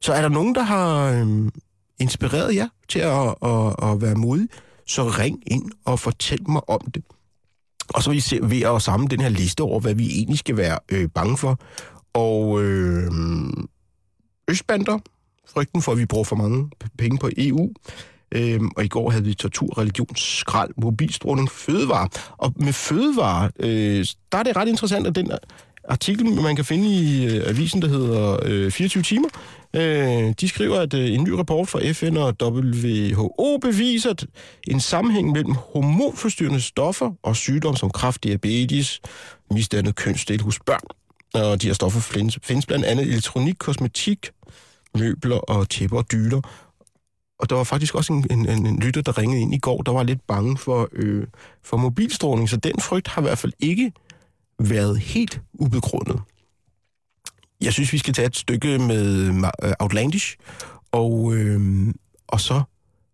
Så 0.00 0.12
er 0.12 0.22
der 0.22 0.28
nogen, 0.28 0.54
der 0.54 0.62
har 0.62 1.12
øh, 1.12 1.48
inspireret 2.02 2.54
jer 2.54 2.68
til 2.88 2.98
at, 2.98 3.34
at, 3.42 3.90
at 3.90 4.02
være 4.02 4.14
modig, 4.14 4.48
så 4.86 5.02
ring 5.02 5.42
ind 5.46 5.70
og 5.84 5.98
fortæl 5.98 6.50
mig 6.50 6.68
om 6.68 6.80
det. 6.94 7.02
Og 7.88 8.02
så 8.02 8.10
vil 8.10 8.16
vi 8.16 8.20
se- 8.20 8.38
ved 8.42 8.62
at 8.62 8.82
samle 8.82 9.08
den 9.08 9.20
her 9.20 9.28
liste 9.28 9.60
over, 9.60 9.80
hvad 9.80 9.94
vi 9.94 10.06
egentlig 10.10 10.38
skal 10.38 10.56
være 10.56 10.78
øh, 10.88 11.08
bange 11.08 11.36
for. 11.36 11.58
Og 12.14 12.62
øh, 12.62 13.10
østbander, 14.48 14.98
frygten 15.54 15.82
for, 15.82 15.92
at 15.92 15.98
vi 15.98 16.06
bruger 16.06 16.24
for 16.24 16.36
mange 16.36 16.70
penge 16.98 17.18
på 17.18 17.30
EU. 17.38 17.70
Øhm, 18.34 18.70
og 18.76 18.84
i 18.84 18.88
går 18.88 19.10
havde 19.10 19.24
vi 19.24 19.34
tortur, 19.34 19.78
religion, 19.78 20.16
skrald, 20.16 20.70
mobilstråling, 20.76 21.50
fødevare. 21.50 22.08
Og 22.36 22.52
med 22.56 22.72
fødevare, 22.72 23.50
øh, 23.60 24.06
der 24.32 24.38
er 24.38 24.42
det 24.42 24.56
ret 24.56 24.68
interessant, 24.68 25.06
at 25.06 25.14
den 25.14 25.30
artikel, 25.84 26.26
man 26.26 26.56
kan 26.56 26.64
finde 26.64 26.88
i 26.88 27.26
øh, 27.26 27.48
avisen, 27.48 27.82
der 27.82 27.88
hedder 27.88 28.38
øh, 28.44 28.70
24 28.70 29.02
timer, 29.02 29.28
øh, 29.76 30.34
de 30.40 30.48
skriver, 30.48 30.80
at 30.80 30.94
øh, 30.94 31.14
en 31.14 31.24
ny 31.24 31.28
rapport 31.28 31.68
fra 31.68 31.92
FN 31.92 32.16
og 32.16 32.34
WHO 32.42 33.58
beviser 33.62 34.10
at 34.10 34.26
en 34.68 34.80
sammenhæng 34.80 35.32
mellem 35.32 35.54
hormonforstyrrende 35.54 36.60
stoffer 36.60 37.10
og 37.22 37.36
sygdomme 37.36 37.76
som 37.76 37.90
kræft, 37.90 38.24
diabetes, 38.24 39.00
misdannet 39.50 39.94
kønsdel 39.94 40.42
hos 40.42 40.58
børn. 40.66 40.86
Og 41.34 41.62
de 41.62 41.66
her 41.66 41.74
stoffer 41.74 42.00
findes, 42.00 42.38
findes 42.42 42.66
blandt 42.66 42.84
andet 42.84 43.06
i 43.06 43.08
elektronik, 43.08 43.54
kosmetik, 43.58 44.30
møbler 44.98 45.36
og 45.36 45.68
tæpper 45.68 45.96
og 45.96 46.12
dyler. 46.12 46.40
Og 47.38 47.50
der 47.50 47.56
var 47.56 47.64
faktisk 47.64 47.94
også 47.94 48.12
en, 48.12 48.26
en, 48.30 48.48
en, 48.48 48.66
en 48.66 48.78
lytter, 48.78 49.02
der 49.02 49.18
ringede 49.18 49.40
ind 49.40 49.54
i 49.54 49.58
går, 49.58 49.82
der 49.82 49.92
var 49.92 50.02
lidt 50.02 50.26
bange 50.26 50.58
for, 50.58 50.88
øh, 50.92 51.26
for 51.64 51.76
mobilstråling, 51.76 52.48
så 52.48 52.56
den 52.56 52.80
frygt 52.80 53.08
har 53.08 53.22
i 53.22 53.24
hvert 53.24 53.38
fald 53.38 53.52
ikke 53.60 53.92
været 54.70 54.98
helt 55.00 55.40
ubegrundet. 55.52 56.20
Jeg 57.60 57.72
synes, 57.72 57.92
vi 57.92 57.98
skal 57.98 58.14
tage 58.14 58.26
et 58.26 58.36
stykke 58.36 58.78
med 58.78 59.26
øh, 59.62 59.72
Outlandish, 59.78 60.36
og, 60.92 61.34
øh, 61.34 61.88
og 62.26 62.40
så 62.40 62.62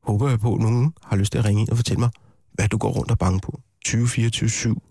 håber 0.03 0.29
jeg 0.29 0.41
på, 0.41 0.55
at 0.55 0.61
nogen 0.61 0.93
har 1.05 1.17
lyst 1.17 1.33
til 1.33 1.39
at 1.39 1.45
ringe 1.45 1.61
ind 1.61 1.69
og 1.69 1.77
fortælle 1.77 2.01
mig, 2.01 2.11
hvad 2.53 2.69
du 2.69 2.79
går 2.79 2.91
rundt 2.91 3.11
og 3.11 3.19
bange 3.19 3.41
på. 3.41 3.61
2024 3.85 4.49
7 4.49 4.83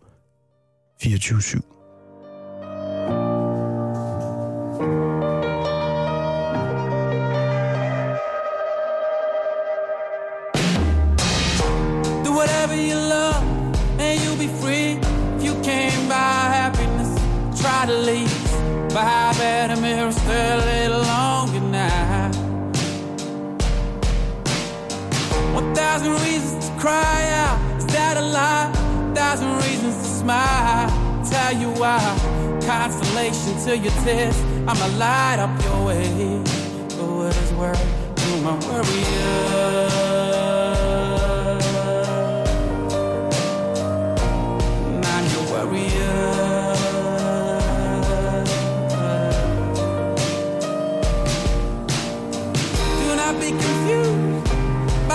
24 1.02 1.42
7 1.42 1.77
thousand 25.98 26.32
reasons 26.32 26.70
to 26.70 26.72
cry 26.80 27.30
out. 27.32 27.60
Is 27.78 27.86
that 27.88 28.18
a 28.18 28.22
lie? 28.22 28.72
Thousand 29.16 29.56
reasons 29.58 29.96
to 29.98 30.04
smile. 30.04 30.90
Tell 31.26 31.54
you 31.54 31.70
why. 31.80 32.00
Consolation 32.62 33.58
to 33.66 33.76
your 33.76 33.94
tears. 34.04 34.38
I'ma 34.68 34.86
light 34.98 35.40
up 35.40 35.60
your 35.64 35.86
way. 35.88 36.44
For 36.90 37.08
what 37.18 37.36
is 37.36 37.52
worth, 37.54 37.82
you 38.30 38.42
my 38.44 38.56
warrior. 38.68 39.88
I'm 45.04 45.26
your 45.34 45.46
warrior. 45.50 46.47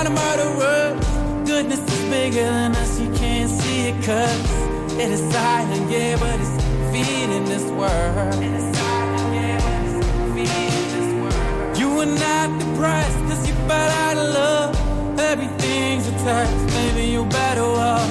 By 0.03 0.09
the 0.09 0.15
murderer. 0.15 0.99
Goodness 1.45 1.81
is 1.81 2.03
bigger 2.11 2.43
than 2.43 2.75
us, 2.77 3.01
you 3.01 3.11
can't 3.15 3.51
see 3.51 3.89
it 3.89 4.05
cause 4.05 4.51
it 4.99 5.11
is 5.11 5.21
silent, 5.33 5.91
yeah, 5.91 6.17
but 6.19 6.39
it's 6.41 6.57
feeding 6.93 7.45
this 7.45 7.65
world. 7.71 8.35
It 8.43 8.53
is 8.53 8.77
silent, 8.77 9.35
yeah, 9.35 9.59
but 9.65 9.83
it's 9.87 10.07
feeding 10.35 10.89
this 10.95 11.11
world. 11.21 11.79
You 11.79 12.01
are 12.01 12.07
not 12.07 12.59
depressed 12.59 13.19
cause 13.29 13.47
you 13.49 13.55
fell 13.69 13.91
out 14.07 14.17
of 14.17 14.29
love. 14.35 14.77
Everything's 15.19 16.07
a 16.09 16.13
test, 16.25 16.53
maybe 16.75 17.03
you 17.09 17.25
better 17.27 17.63
off. 17.63 18.11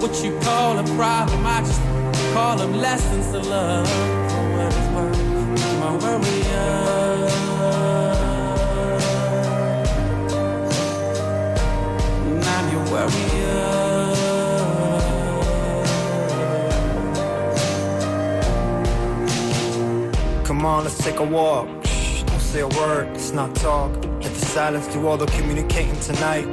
What 0.00 0.22
you 0.24 0.38
call 0.40 0.78
a 0.78 0.84
problem, 0.96 1.46
I 1.46 1.60
just 1.60 1.80
call 2.34 2.56
them 2.56 2.74
lessons 2.74 3.26
to 3.32 3.38
love. 3.38 3.88
For 3.88 4.42
what 4.54 4.66
it's 4.66 4.88
worth, 4.94 5.20
I'm 5.82 5.94
a 5.94 5.96
warrior. 6.18 8.21
Come 20.44 20.66
on, 20.66 20.84
let's 20.84 20.98
take 21.02 21.18
a 21.18 21.24
walk. 21.24 21.66
Shh, 21.84 22.22
don't 22.22 22.38
say 22.38 22.60
a 22.60 22.68
word, 22.68 23.08
let's 23.12 23.32
not 23.32 23.54
talk. 23.56 23.90
Let 23.96 24.32
the 24.32 24.46
silence 24.46 24.86
do 24.88 25.08
all 25.08 25.16
the 25.16 25.26
communicating 25.26 25.98
tonight. 25.98 26.46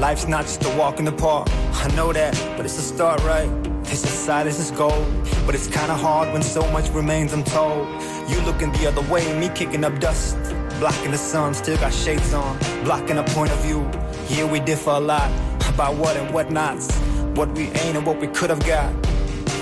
Life's 0.00 0.26
not 0.26 0.42
just 0.42 0.64
a 0.64 0.76
walk 0.76 0.98
in 0.98 1.04
the 1.04 1.12
park. 1.12 1.48
I 1.74 1.86
know 1.94 2.12
that, 2.12 2.34
but 2.56 2.64
it's 2.64 2.78
a 2.78 2.82
start, 2.82 3.22
right? 3.22 3.48
This 3.84 4.02
is 4.02 4.10
silence 4.10 4.58
is 4.58 4.72
gold, 4.72 5.06
but 5.46 5.54
it's 5.54 5.68
kinda 5.68 5.94
hard 5.94 6.32
when 6.32 6.42
so 6.42 6.62
much 6.72 6.88
remains 6.90 7.32
untold. 7.32 7.86
You 8.28 8.40
looking 8.40 8.72
the 8.72 8.88
other 8.88 9.02
way, 9.02 9.32
me 9.38 9.48
kicking 9.50 9.84
up 9.84 9.98
dust. 10.00 10.36
Blocking 10.80 11.12
the 11.12 11.18
sun, 11.18 11.54
still 11.54 11.76
got 11.78 11.92
shades 11.92 12.34
on. 12.34 12.58
Blocking 12.82 13.18
a 13.18 13.24
point 13.24 13.52
of 13.52 13.58
view. 13.58 13.88
Here 14.26 14.46
we 14.46 14.58
differ 14.58 14.90
a 14.90 15.00
lot 15.00 15.30
about 15.78 15.94
what 15.94 16.16
and 16.16 16.34
what 16.34 16.50
nots. 16.50 16.92
What 17.36 17.52
we 17.52 17.66
ain't 17.68 17.96
and 17.96 18.04
what 18.04 18.18
we 18.18 18.26
could 18.26 18.50
have 18.50 18.66
got. 18.66 18.92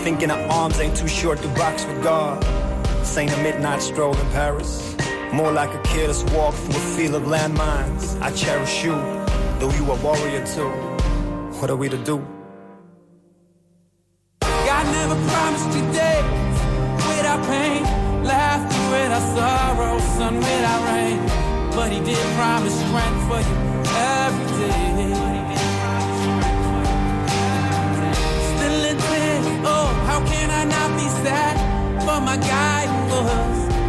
Thinking 0.02 0.30
our 0.30 0.40
arms 0.48 0.80
ain't 0.80 0.96
too 0.96 1.08
short 1.08 1.42
to 1.42 1.48
box 1.48 1.84
with 1.84 2.02
God. 2.02 2.42
This 3.00 3.18
ain't 3.18 3.34
a 3.34 3.36
midnight 3.42 3.82
stroll 3.82 4.16
in 4.16 4.26
Paris. 4.30 4.96
More 5.30 5.52
like 5.52 5.74
a 5.74 5.82
careless 5.82 6.24
walk 6.32 6.54
through 6.54 6.80
a 6.80 6.86
field 6.96 7.16
of 7.16 7.24
landmines. 7.24 8.18
I 8.22 8.30
cherish 8.30 8.82
you, 8.82 8.92
though 9.58 9.70
you 9.76 9.84
a 9.92 9.96
warrior 10.02 10.42
too. 10.46 10.70
What 11.60 11.68
are 11.68 11.76
we 11.76 11.90
to 11.90 11.98
do? 11.98 12.16
God 14.40 14.86
never 14.98 15.16
promised 15.28 15.76
you 15.76 15.84
days 15.92 16.58
without 17.12 17.44
pain, 17.44 17.82
laughter 18.24 18.82
without 18.90 19.26
sorrow, 19.36 19.98
sun 20.16 20.36
without 20.36 20.82
rain. 20.94 21.18
But 21.72 21.92
He 21.92 22.00
did 22.00 22.24
promise 22.38 22.74
strength 22.74 23.20
for 23.28 23.40
you 23.46 23.56
every 23.92 24.66
day. 24.66 25.35
How 30.06 30.24
can 30.24 30.48
I 30.50 30.64
not 30.64 30.90
be 30.96 31.08
sad? 31.24 31.54
For 32.04 32.20
my 32.20 32.36
guidance 32.36 33.12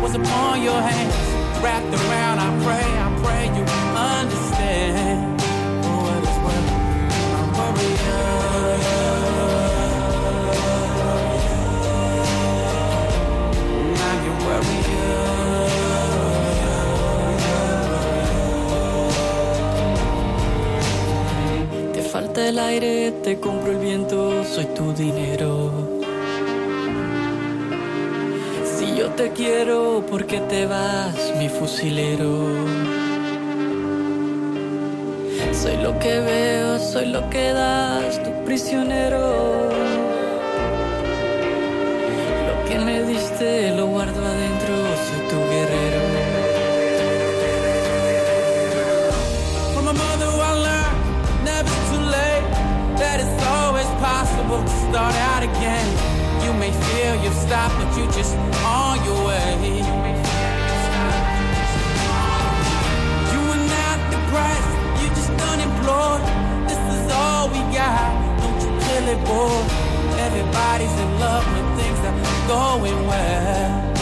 was, 0.01 0.15
upon 0.15 0.61
your 0.61 0.81
hands. 0.81 1.15
Wrapped 1.63 1.93
around, 2.01 2.37
I 2.39 2.49
pray, 2.65 2.87
I 3.05 3.09
pray 3.23 3.43
you 3.57 3.63
understand. 4.15 5.41
For 5.83 5.95
what 6.05 6.21
it's 6.27 6.37
worth, 6.45 6.69
I'm 7.39 7.49
warrior. 7.57 8.37
I'm 21.93 22.07
falta 22.07 22.47
el 22.47 22.57
aire, 22.57 23.11
te 23.23 23.39
compro 23.39 23.71
el 23.71 23.79
viento, 23.79 24.43
soy 24.43 24.65
tu 24.73 24.93
dinero. 24.93 25.96
Te 29.17 29.31
quiero, 29.31 30.05
¿por 30.07 30.27
qué 30.27 30.39
te 30.41 30.67
vas, 30.67 31.15
mi 31.39 31.49
fusilero? 31.49 32.49
Soy 35.51 35.77
lo 35.77 35.97
que 35.97 36.19
veo, 36.19 36.77
soy 36.77 37.07
lo 37.07 37.27
que 37.31 37.51
das, 37.51 38.21
tu 38.23 38.31
prisionero. 38.45 39.71
Lo 42.47 42.69
que 42.69 42.77
me 42.77 43.01
diste 43.11 43.75
lo 43.75 43.87
guardo 43.87 44.23
adentro, 44.23 44.73
soy 45.07 45.21
tu 45.31 45.37
guerrero. 45.51 46.01
From 49.73 49.85
my 49.85 49.93
mother 49.93 50.29
I 50.49 50.53
learned 50.67 51.43
never 51.43 51.73
too 51.89 52.03
late 52.17 52.45
that 53.01 53.19
it's 53.19 53.43
always 53.57 53.89
possible 53.99 54.61
to 54.61 54.75
start 54.91 55.15
out 55.31 55.41
again. 55.41 55.87
You 56.45 56.53
may 56.53 56.71
feel 56.71 57.15
you've 57.23 57.41
stopped, 57.47 57.75
but 57.79 57.97
you 57.97 58.05
just 58.11 58.37
on 58.63 59.03
bored. 69.15 69.71
Everybody's 70.19 70.91
in 70.91 71.19
love 71.19 71.45
when 71.53 71.77
things 71.77 71.99
are 71.99 72.47
going 72.47 73.07
well. 73.07 73.96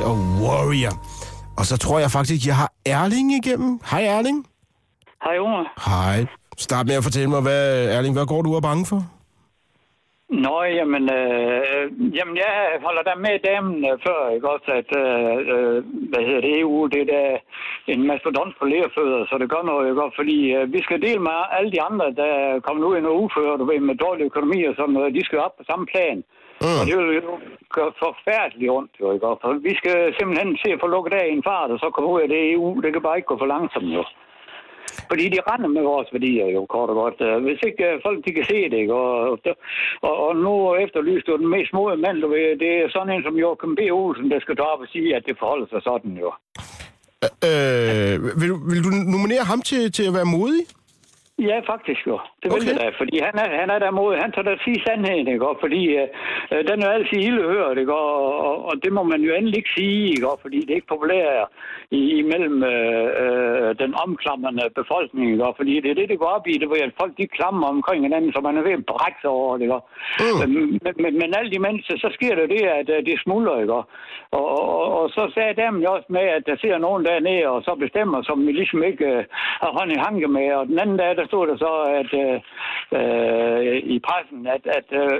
Outlandish 0.00 0.10
og 0.10 0.16
Warrior. 0.42 0.94
Og 1.58 1.64
så 1.70 1.76
tror 1.78 1.98
jeg 1.98 2.10
faktisk, 2.10 2.46
jeg 2.46 2.56
har 2.56 2.70
Erling 2.86 3.28
igennem. 3.40 3.80
Hej 3.90 4.02
Erling. 4.04 4.46
Hej, 5.24 5.38
Omar. 5.38 5.64
Hej. 5.90 6.26
Start 6.58 6.86
med 6.86 6.94
at 6.94 7.04
fortælle 7.04 7.30
mig, 7.30 7.42
hvad, 7.42 7.64
Erling, 7.96 8.14
hvad 8.14 8.26
går 8.26 8.42
du 8.42 8.54
og 8.54 8.62
bange 8.62 8.86
for? 8.90 9.00
Nå, 10.46 10.56
jamen, 10.78 11.04
øh, 11.20 11.84
jamen, 12.16 12.36
jeg 12.44 12.52
holder 12.86 13.02
der 13.08 13.16
med 13.26 13.34
damen 13.50 13.76
øh, 13.90 13.94
før, 14.06 14.20
ikke 14.34 14.48
også, 14.54 14.70
at, 14.80 14.90
øh, 15.02 15.36
øh, 15.54 15.76
hvad 16.10 16.22
hedder 16.26 16.42
det, 16.46 16.52
EU, 16.60 16.86
det 16.92 17.00
er 17.02 17.08
da 17.16 17.22
en 17.92 18.02
mastodont 18.10 18.54
på 18.58 18.64
lærfødder, 18.72 19.20
så 19.30 19.34
det 19.40 19.52
gør 19.54 19.62
noget, 19.70 19.88
ikke 19.88 20.04
også, 20.04 20.18
fordi 20.22 20.38
øh, 20.56 20.72
vi 20.74 20.80
skal 20.86 21.02
dele 21.06 21.22
med 21.28 21.38
alle 21.56 21.70
de 21.74 21.82
andre, 21.88 22.06
der 22.20 22.30
er 22.44 22.60
kommet 22.66 22.84
ud 22.88 22.96
i 22.96 23.04
noget 23.06 23.22
ufør, 23.24 23.56
du 23.56 23.64
ved, 23.70 23.80
med 23.80 23.96
dårlig 24.04 24.24
økonomi 24.30 24.60
og 24.70 24.74
sådan 24.76 24.94
noget, 24.98 25.16
de 25.18 25.24
skal 25.24 25.38
op 25.46 25.54
på 25.56 25.64
samme 25.70 25.86
plan. 25.92 26.18
Mm. 26.64 26.78
Og 26.80 26.84
det 26.88 26.96
vil 26.98 27.10
jo 27.28 27.34
gøre 27.76 27.92
forfærdeligt 28.04 28.70
ondt, 28.78 28.92
jo, 29.00 29.06
ikke 29.14 29.26
for 29.42 29.50
vi 29.68 29.72
skal 29.80 29.96
simpelthen 30.18 30.50
se 30.62 30.68
at 30.74 30.80
få 30.82 30.88
lukket 30.94 31.12
af 31.20 31.26
en 31.34 31.42
fart, 31.48 31.70
og 31.74 31.78
så 31.82 31.86
komme 31.94 32.10
ud 32.14 32.20
af 32.24 32.28
det 32.32 32.40
EU, 32.52 32.66
det 32.84 32.90
kan 32.92 33.02
bare 33.06 33.16
ikke 33.18 33.30
gå 33.32 33.36
for 33.40 33.50
langsomt, 33.54 33.90
jo. 33.98 34.04
Fordi 35.10 35.24
de 35.34 35.38
render 35.50 35.68
med 35.76 35.82
vores 35.92 36.08
værdier 36.14 36.46
jo, 36.56 36.60
kort 36.74 36.90
og 36.92 36.96
godt. 37.02 37.18
Øh, 37.28 37.36
Hvis 37.46 37.60
ikke 37.68 37.84
øh, 37.90 38.00
folk 38.06 38.18
de 38.26 38.32
kan 38.36 38.44
se 38.52 38.58
det, 38.70 38.78
ikke? 38.82 38.94
Og, 38.94 39.38
og, 40.08 40.14
og 40.26 40.32
nu 40.46 40.52
efterlyste 40.84 41.26
du 41.32 41.36
den 41.42 41.48
mest 41.56 41.70
modige 41.72 42.02
mand, 42.04 42.16
du 42.24 42.28
ved, 42.28 42.46
det 42.64 42.70
er 42.82 42.88
sådan 42.94 43.12
en 43.14 43.22
som 43.26 43.36
Joachim 43.42 43.72
B. 43.78 43.80
Olsen, 44.00 44.30
der 44.30 44.40
skal 44.40 44.56
drop 44.60 44.80
og 44.84 44.88
sige, 44.94 45.16
at 45.16 45.22
det 45.28 45.36
forholder 45.38 45.66
sig 45.70 45.80
sådan 45.88 46.12
jo. 46.24 46.30
Øh, 47.48 48.14
vil, 48.40 48.48
du- 48.52 48.62
vil 48.70 48.80
du 48.86 48.90
nominere 49.14 49.44
ham 49.52 49.60
til, 49.70 49.92
til 49.96 50.04
at 50.08 50.14
være 50.18 50.28
modig? 50.36 50.64
Ja, 51.48 51.56
faktisk 51.72 52.02
jo. 52.06 52.16
Det 52.42 52.48
vil 52.52 52.60
Okay. 52.60 52.68
jeg 52.70 52.80
da, 52.80 52.86
fordi 53.00 53.16
han 53.28 53.36
er, 53.44 53.48
han 53.60 53.70
er 53.74 53.78
der 53.84 53.90
mod, 53.90 54.10
han 54.22 54.32
tager 54.32 54.48
da 54.48 54.54
sige 54.64 54.80
sandheden, 54.86 55.28
ikke? 55.34 55.48
Og 55.50 55.56
fordi 55.60 55.82
øh, 56.00 56.08
øh, 56.52 56.62
den 56.70 56.78
er 56.84 56.90
altid 56.96 57.18
ildehørt, 57.28 57.78
ikke? 57.78 57.94
Og, 57.94 58.14
og, 58.48 58.56
og, 58.68 58.74
det 58.84 58.92
må 58.92 59.02
man 59.02 59.20
jo 59.26 59.32
endelig 59.34 59.58
ikke 59.60 59.74
sige, 59.78 60.08
ikke? 60.14 60.28
Og 60.32 60.38
fordi 60.42 60.58
det 60.60 60.70
er 60.70 60.80
ikke 60.80 60.94
populært 60.94 61.48
i, 61.90 62.00
imellem 62.22 62.56
øh, 62.72 63.08
øh, 63.22 63.68
den 63.82 63.92
omklamrende 64.04 64.64
befolkning, 64.80 65.26
ikke? 65.32 65.44
Og 65.48 65.54
fordi 65.56 65.74
det 65.80 65.90
er 65.90 65.98
det, 66.00 66.08
det 66.08 66.18
går 66.18 66.30
op 66.36 66.46
i, 66.46 66.52
det 66.60 66.66
er, 66.68 66.86
at 66.86 67.00
folk 67.00 67.12
de 67.18 67.34
klamrer 67.36 67.68
omkring 67.76 68.00
hinanden, 68.04 68.32
så 68.32 68.40
man 68.40 68.56
er 68.56 68.62
ved 68.68 68.72
at 68.80 68.86
brække 68.92 69.18
sig 69.22 69.30
over 69.30 69.56
det, 69.56 69.64
ikke? 69.64 69.80
Mm. 70.20 70.38
Men, 70.40 70.50
men, 71.02 71.12
men 71.20 71.30
alt 71.40 71.52
imens, 71.54 71.84
så 72.04 72.08
sker 72.16 72.34
det 72.34 72.48
det, 72.54 72.62
at 72.80 72.88
øh, 72.94 73.06
det 73.06 73.22
smuldrer, 73.24 73.60
ikke? 73.60 73.74
Og, 73.80 73.84
og, 74.38 74.46
og, 74.82 75.00
og 75.00 75.06
så 75.16 75.22
sagde 75.34 75.60
damen 75.62 75.82
jo 75.82 75.88
også 75.96 76.08
med, 76.16 76.26
at 76.36 76.42
der 76.46 76.56
ser 76.56 76.78
nogen 76.78 77.04
dernede, 77.04 77.46
og 77.54 77.62
så 77.62 77.72
bestemmer, 77.84 78.22
som 78.22 78.46
vi 78.46 78.52
ligesom 78.52 78.82
ikke 78.82 79.06
øh, 79.06 79.24
har 79.62 79.70
hånd 79.78 79.92
i 79.92 80.02
hanke 80.06 80.28
med. 80.28 80.46
Og 80.58 80.66
den 80.66 80.78
anden 80.78 80.96
dag, 80.96 81.16
der 81.16 81.26
stod 81.30 81.44
det 81.50 81.56
så 81.64 81.72
at, 82.00 82.10
øh, 82.24 82.36
øh, 82.98 83.76
i 83.94 83.96
pressen, 84.06 84.40
at, 84.56 84.64
at 84.78 84.88
øh, 85.02 85.18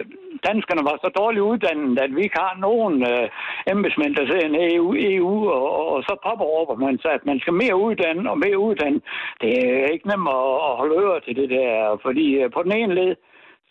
danskerne 0.48 0.82
var 0.88 0.96
så 1.04 1.08
dårligt 1.20 1.48
uddannet, 1.50 2.00
at 2.04 2.12
vi 2.16 2.20
ikke 2.22 2.40
har 2.44 2.54
nogen 2.66 2.96
øh, 3.12 3.26
embedsmænd, 3.72 4.12
der 4.16 4.24
sidder 4.26 4.48
i 4.60 4.74
EU, 4.74 4.88
EU 5.14 5.32
og, 5.56 5.64
og, 5.78 5.86
og 5.94 6.00
så 6.08 6.14
påberåber 6.26 6.74
man 6.84 6.98
sig, 7.02 7.12
at 7.18 7.24
man 7.30 7.38
skal 7.40 7.54
mere 7.62 7.76
uddanne 7.86 8.30
og 8.32 8.38
mere 8.44 8.58
uddanne. 8.68 9.00
Det 9.40 9.50
er 9.58 9.92
ikke 9.94 10.08
nemt 10.10 10.28
at, 10.38 10.50
at 10.68 10.72
holde 10.80 10.96
øre 11.04 11.20
til 11.20 11.34
det 11.40 11.48
der, 11.56 11.98
fordi 12.06 12.26
øh, 12.40 12.50
på 12.54 12.60
den 12.62 12.72
ene 12.80 12.94
led, 12.94 13.12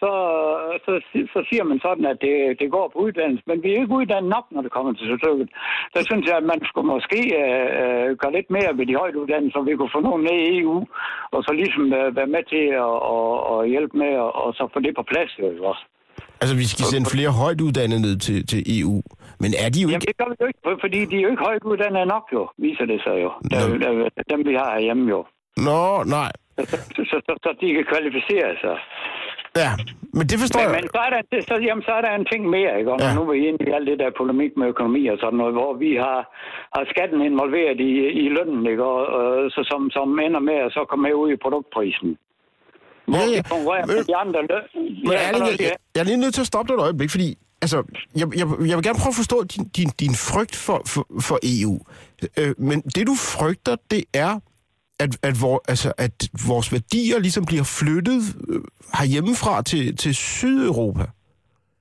så, 0.01 0.11
så, 0.85 0.91
så 1.33 1.39
siger 1.49 1.63
man 1.71 1.79
sådan, 1.85 2.05
at 2.13 2.17
det, 2.25 2.35
det 2.61 2.67
går 2.75 2.85
på 2.93 2.97
uddannelse. 3.05 3.43
Men 3.49 3.57
vi 3.63 3.67
er 3.71 3.79
ikke 3.81 3.97
uddannet 3.99 4.29
nok, 4.35 4.45
når 4.53 4.61
det 4.65 4.71
kommer 4.75 4.91
til 4.93 5.05
stykket. 5.21 5.47
Så 5.93 5.99
synes 6.09 6.25
jeg, 6.29 6.37
at 6.41 6.47
man 6.51 6.59
skulle 6.69 6.89
måske 6.95 7.19
øh, 7.41 7.67
øh, 7.81 8.07
gøre 8.21 8.33
lidt 8.37 8.49
mere 8.55 8.71
ved 8.79 8.85
de 8.89 8.95
højt 9.01 9.15
uddannede, 9.21 9.51
så 9.53 9.59
vi 9.67 9.75
kunne 9.75 9.95
få 9.97 10.01
nogen 10.09 10.21
med 10.29 10.35
i 10.43 10.47
EU, 10.59 10.77
og 11.35 11.39
så 11.45 11.51
ligesom 11.61 11.85
øh, 11.99 12.15
være 12.19 12.31
med 12.35 12.43
til 12.53 12.63
at 12.83 12.91
og, 13.15 13.31
og 13.51 13.59
hjælpe 13.73 13.95
med, 14.03 14.11
og, 14.25 14.31
og 14.43 14.49
så 14.57 14.63
få 14.73 14.79
det 14.85 14.93
på 14.99 15.03
plads. 15.11 15.31
Jo, 15.39 15.47
også. 15.71 15.83
Altså, 16.41 16.55
vi 16.61 16.65
skal 16.73 16.85
sende 16.93 17.07
flere 17.15 17.31
højt 17.41 17.61
uddannede 17.67 18.01
ned 18.07 18.15
til, 18.27 18.37
til 18.51 18.59
EU. 18.77 18.95
Men 19.43 19.49
er 19.63 19.69
de 19.73 19.79
jo 19.83 19.87
Jamen, 19.89 20.01
ikke... 20.01 20.09
det 20.11 20.17
gør 20.19 20.29
vi 20.31 20.35
jo 20.41 20.47
ikke, 20.51 20.61
for- 20.65 20.79
fordi 20.85 20.99
de 21.11 21.15
er 21.17 21.23
jo 21.25 21.29
ikke 21.33 21.45
højt 21.49 21.63
uddannede 21.71 22.05
nok, 22.15 22.25
jo, 22.37 22.43
viser 22.65 22.85
det 22.91 22.99
sig 23.05 23.15
jo. 23.25 23.29
Der, 23.51 23.59
der, 23.83 23.91
dem, 24.31 24.39
vi 24.49 24.53
har 24.61 24.69
herhjemme, 24.75 25.05
jo. 25.15 25.19
Nå, 25.67 25.81
nej. 26.17 26.31
Så, 26.95 27.03
så, 27.09 27.15
så, 27.27 27.33
så 27.43 27.49
de 27.61 27.67
kan 27.75 27.85
kvalificere 27.91 28.49
sig. 28.63 28.75
Ja, 29.57 29.71
men 30.17 30.25
det 30.29 30.37
forstår 30.43 30.59
Men, 30.59 30.67
jeg. 30.69 30.75
men 30.81 30.85
så, 30.95 30.99
er 31.07 31.11
der, 31.15 31.21
så, 31.49 31.55
jamen, 31.67 31.83
så 31.87 31.91
er 31.97 32.01
der 32.05 32.11
en 32.21 32.25
ting 32.31 32.41
mere, 32.55 32.71
ikke? 32.79 32.91
Og 32.93 32.99
Ja. 33.01 33.13
nu 33.15 33.21
er 33.25 33.31
vi 33.33 33.39
inde 33.47 33.61
i 33.67 33.71
alt 33.77 33.87
det 33.91 33.99
der 34.03 34.09
polemik 34.21 34.51
med 34.59 34.67
økonomi 34.73 35.01
og 35.13 35.17
sådan 35.23 35.37
noget, 35.41 35.53
hvor 35.59 35.71
vi 35.83 35.91
har, 36.05 36.19
har 36.75 36.83
skatten 36.93 37.19
involveret 37.31 37.77
i, 37.89 37.91
i 38.23 38.25
lønnen, 38.37 38.63
ikke? 38.71 38.83
Og, 38.93 39.01
og, 39.17 39.51
så 39.55 39.61
som, 39.71 39.81
som 39.97 40.07
ender 40.27 40.39
med 40.49 40.57
at 40.65 40.71
så 40.77 40.81
komme 40.89 41.03
med 41.07 41.13
ud 41.23 41.29
i 41.35 41.37
produktprisen. 41.45 42.09
Hvor 43.11 43.17
Ja, 43.17 43.25
ja, 43.35 43.41
vi 43.41 43.49
konkurrerer 43.53 43.85
med 43.93 44.03
de 44.09 44.15
andre 44.23 44.39
løn. 44.51 44.65
Men 45.05 45.11
Ja, 45.11 45.19
jeg, 45.19 45.59
jeg, 45.65 45.73
jeg 45.95 46.01
er 46.03 46.07
lige 46.11 46.21
nødt 46.23 46.33
til 46.37 46.41
at 46.45 46.47
stoppe 46.53 46.67
dig 46.69 46.75
et 46.79 46.83
øjeblik, 46.87 47.09
fordi 47.15 47.27
altså, 47.65 47.77
jeg, 48.19 48.27
jeg, 48.39 48.45
jeg 48.69 48.75
vil 48.77 48.83
gerne 48.87 48.99
prøve 49.03 49.13
at 49.15 49.21
forstå 49.23 49.37
din, 49.53 49.63
din, 49.77 49.89
din 50.03 50.13
frygt 50.29 50.55
for, 50.65 50.77
for, 50.93 51.03
for 51.27 51.37
EU. 51.53 51.75
Øh, 52.39 52.53
men 52.69 52.77
det, 52.95 53.03
du 53.11 53.15
frygter, 53.37 53.75
det 53.93 54.03
er, 54.25 54.31
at, 54.99 55.17
at, 55.21 55.41
vor, 55.41 55.63
altså, 55.67 55.93
at 55.97 56.29
vores 56.47 56.71
værdier 56.71 57.19
ligesom 57.19 57.45
bliver 57.45 57.63
flyttet 57.63 58.35
øh, 58.49 58.61
herhjemmefra 58.97 59.61
til, 59.61 59.97
til 59.97 60.15
Sydeuropa. 60.15 61.05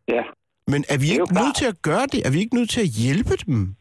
ja. 0.08 0.22
Men 0.70 0.84
er 0.88 0.98
vi 0.98 1.08
er 1.08 1.12
ikke 1.12 1.34
nødt 1.34 1.56
til 1.56 1.64
at 1.64 1.82
gøre 1.82 2.06
det? 2.12 2.26
Er 2.26 2.30
vi 2.30 2.38
ikke 2.38 2.54
nødt 2.54 2.70
til 2.70 2.80
at 2.80 2.86
hjælpe 2.86 3.36
dem? 3.46 3.74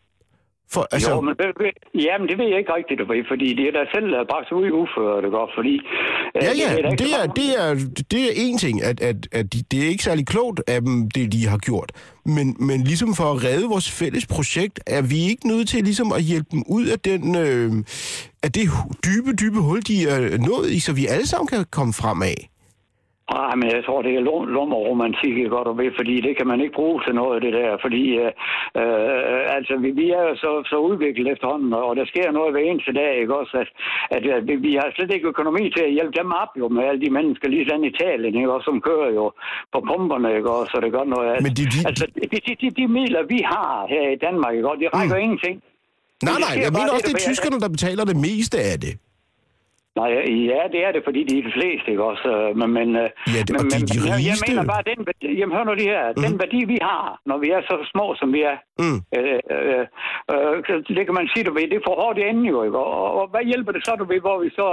For, 0.73 0.87
altså, 0.91 1.11
jo, 1.11 1.21
men 1.21 1.33
det, 1.39 1.45
det- 1.61 2.03
jamen, 2.05 2.27
det 2.29 2.37
ved 2.37 2.45
jeg 2.51 2.59
ikke 2.59 2.73
rigtigt, 2.79 3.01
fordi 3.31 3.47
det 3.57 3.65
er 3.67 3.71
der 3.71 3.85
selv 3.95 4.07
bragt 4.31 4.51
ud 4.51 4.65
i 4.67 4.71
uføre, 4.71 5.21
det 5.23 5.31
går, 5.31 5.51
fordi... 5.57 5.75
øh, 6.35 6.43
Ja, 6.43 6.51
ja, 6.63 6.69
det 7.03 7.09
er, 7.21 7.25
det 7.41 7.49
er, 7.63 7.69
det 8.11 8.21
er 8.29 8.33
en 8.35 8.57
ting, 8.57 8.83
at, 8.83 9.01
at, 9.01 9.15
at 9.31 9.53
de, 9.53 9.57
det 9.71 9.83
er 9.85 9.87
ikke 9.89 10.03
særlig 10.03 10.27
klogt 10.27 10.59
af 10.67 10.81
dem, 10.81 11.11
det 11.11 11.31
de 11.33 11.47
har 11.47 11.57
gjort. 11.57 11.91
Men, 12.25 12.55
men 12.59 12.83
ligesom 12.83 13.15
for 13.15 13.23
at 13.23 13.43
redde 13.43 13.67
vores 13.67 13.91
fælles 13.91 14.25
projekt, 14.27 14.79
er 14.87 15.01
vi 15.01 15.19
ikke 15.31 15.47
nødt 15.47 15.67
til 15.69 15.83
ligesom 15.83 16.11
at 16.11 16.21
hjælpe 16.23 16.49
dem 16.51 16.63
ud 16.69 16.85
af, 16.85 16.99
den, 16.99 17.35
øh, 17.35 17.71
af 18.43 18.51
det 18.51 18.63
dybe, 19.05 19.31
dybe 19.41 19.59
hul, 19.59 19.81
de 19.81 20.07
er 20.09 20.37
nået 20.37 20.69
i, 20.71 20.79
så 20.79 20.93
vi 20.93 21.05
alle 21.05 21.27
sammen 21.27 21.47
kan 21.47 21.65
komme 21.71 21.93
fremad. 21.93 22.35
Ah, 23.35 23.53
men 23.59 23.67
jeg 23.75 23.83
tror, 23.85 24.01
det 24.01 24.09
er 24.11 24.17
ikke 24.17 25.55
godt 25.57 25.67
og 25.71 25.77
ved, 25.81 25.91
fordi 25.99 26.15
det 26.27 26.33
kan 26.37 26.47
man 26.51 26.59
ikke 26.61 26.77
bruge 26.79 26.99
til 27.05 27.13
noget, 27.21 27.43
det 27.45 27.53
der, 27.59 27.71
fordi 27.85 28.03
øh, 28.23 28.31
øh, 28.81 29.41
altså, 29.57 29.73
vi, 29.83 29.89
vi 30.01 30.07
er 30.19 30.25
så, 30.43 30.51
så 30.71 30.77
udviklet 30.89 31.27
efterhånden, 31.33 31.71
og 31.73 31.91
der 31.99 32.05
sker 32.11 32.27
noget 32.37 32.51
hver 32.53 32.63
eneste 32.69 32.93
dag, 33.01 33.11
ikke 33.21 33.35
også, 33.41 33.55
at, 33.63 33.69
at, 34.15 34.23
at 34.37 34.43
vi, 34.47 34.55
vi 34.67 34.73
har 34.81 34.89
slet 34.95 35.11
ikke 35.13 35.31
økonomi 35.33 35.63
til 35.75 35.83
at 35.87 35.95
hjælpe 35.97 36.15
dem 36.19 36.29
op, 36.43 36.51
jo, 36.61 36.65
med 36.75 36.83
alle 36.89 37.01
de 37.05 37.11
mennesker, 37.17 37.47
lige 37.47 37.65
sådan 37.69 37.87
i 37.87 37.93
Italien, 37.95 38.35
ikke 38.35 38.53
også, 38.55 38.67
som 38.71 38.81
kører 38.89 39.09
jo 39.19 39.25
på 39.73 39.79
pumperne, 39.89 40.29
ikke 40.37 40.51
også, 40.57 40.71
så 40.73 40.77
det 40.83 40.91
gør 40.97 41.05
noget. 41.15 41.29
Men 41.45 41.53
de, 41.59 41.63
de, 41.73 41.79
Altså, 41.89 42.05
de, 42.15 42.37
de, 42.47 42.53
de, 42.61 42.67
de 42.79 42.85
midler, 42.97 43.23
vi 43.33 43.39
har 43.53 43.73
her 43.93 44.05
i 44.15 44.17
Danmark, 44.27 44.53
ikke 44.57 44.69
også, 44.71 44.81
de 44.83 44.89
rækker 44.97 45.17
mm. 45.17 45.25
ingenting. 45.25 45.55
nej, 46.27 46.33
det 46.33 46.41
nej, 46.45 46.53
jeg 46.65 46.71
mener 46.77 46.89
det, 46.89 46.95
også, 46.95 47.07
det 47.09 47.15
er 47.19 47.25
tyskerne, 47.29 47.57
der 47.63 47.69
betaler 47.75 48.03
det 48.11 48.17
meste 48.27 48.57
af 48.71 48.77
det. 48.85 48.93
Nej, 49.99 50.09
ja, 50.51 50.61
det 50.73 50.79
er 50.87 50.91
det, 50.95 51.01
fordi 51.07 51.21
de 51.29 51.33
er 51.39 51.43
de 51.49 51.53
fleste, 51.59 51.87
ikke 51.93 52.03
også? 52.11 52.27
Øh, 52.35 52.49
Men, 52.59 52.69
men, 52.77 52.87
øh, 53.03 53.09
Ja, 53.35 53.39
det- 53.47 53.53
men, 53.55 53.65
de 53.71 53.75
er 53.75 53.81
men 54.05 54.19
de 54.21 54.27
jeg- 54.29 54.41
mener 54.47 54.63
bare, 54.73 54.83
den, 54.89 54.97
jamen 55.39 55.53
hør 55.55 55.63
nu 55.67 55.73
lige 55.81 55.93
her, 55.97 56.05
mm. 56.17 56.21
den 56.25 56.33
værdi, 56.43 56.59
vi 56.73 56.77
har, 56.89 57.03
når 57.29 57.37
vi 57.43 57.47
er 57.57 57.61
så 57.69 57.75
små, 57.93 58.05
som 58.19 58.27
vi 58.35 58.41
er, 58.51 58.57
Mm. 58.83 58.99
øh, 59.17 59.39
øh, 59.55 59.83
øh, 60.33 60.55
det 60.97 61.03
kan 61.07 61.15
man 61.19 61.27
sige, 61.33 61.43
du 61.47 61.53
ved, 61.57 61.65
det 61.71 61.77
er 61.79 61.87
for 61.87 61.95
hårdt 62.01 62.17
i 62.19 62.23
enden 62.29 62.45
jo, 62.53 62.57
ikke? 62.67 62.77
Og, 62.83 62.89
og, 63.01 63.09
og 63.19 63.25
hvad 63.33 63.43
hjælper 63.51 63.71
det 63.75 63.81
så, 63.87 63.91
du 64.01 64.05
ved, 64.11 64.19
hvor 64.25 64.37
vi 64.43 64.49
så 64.61 64.67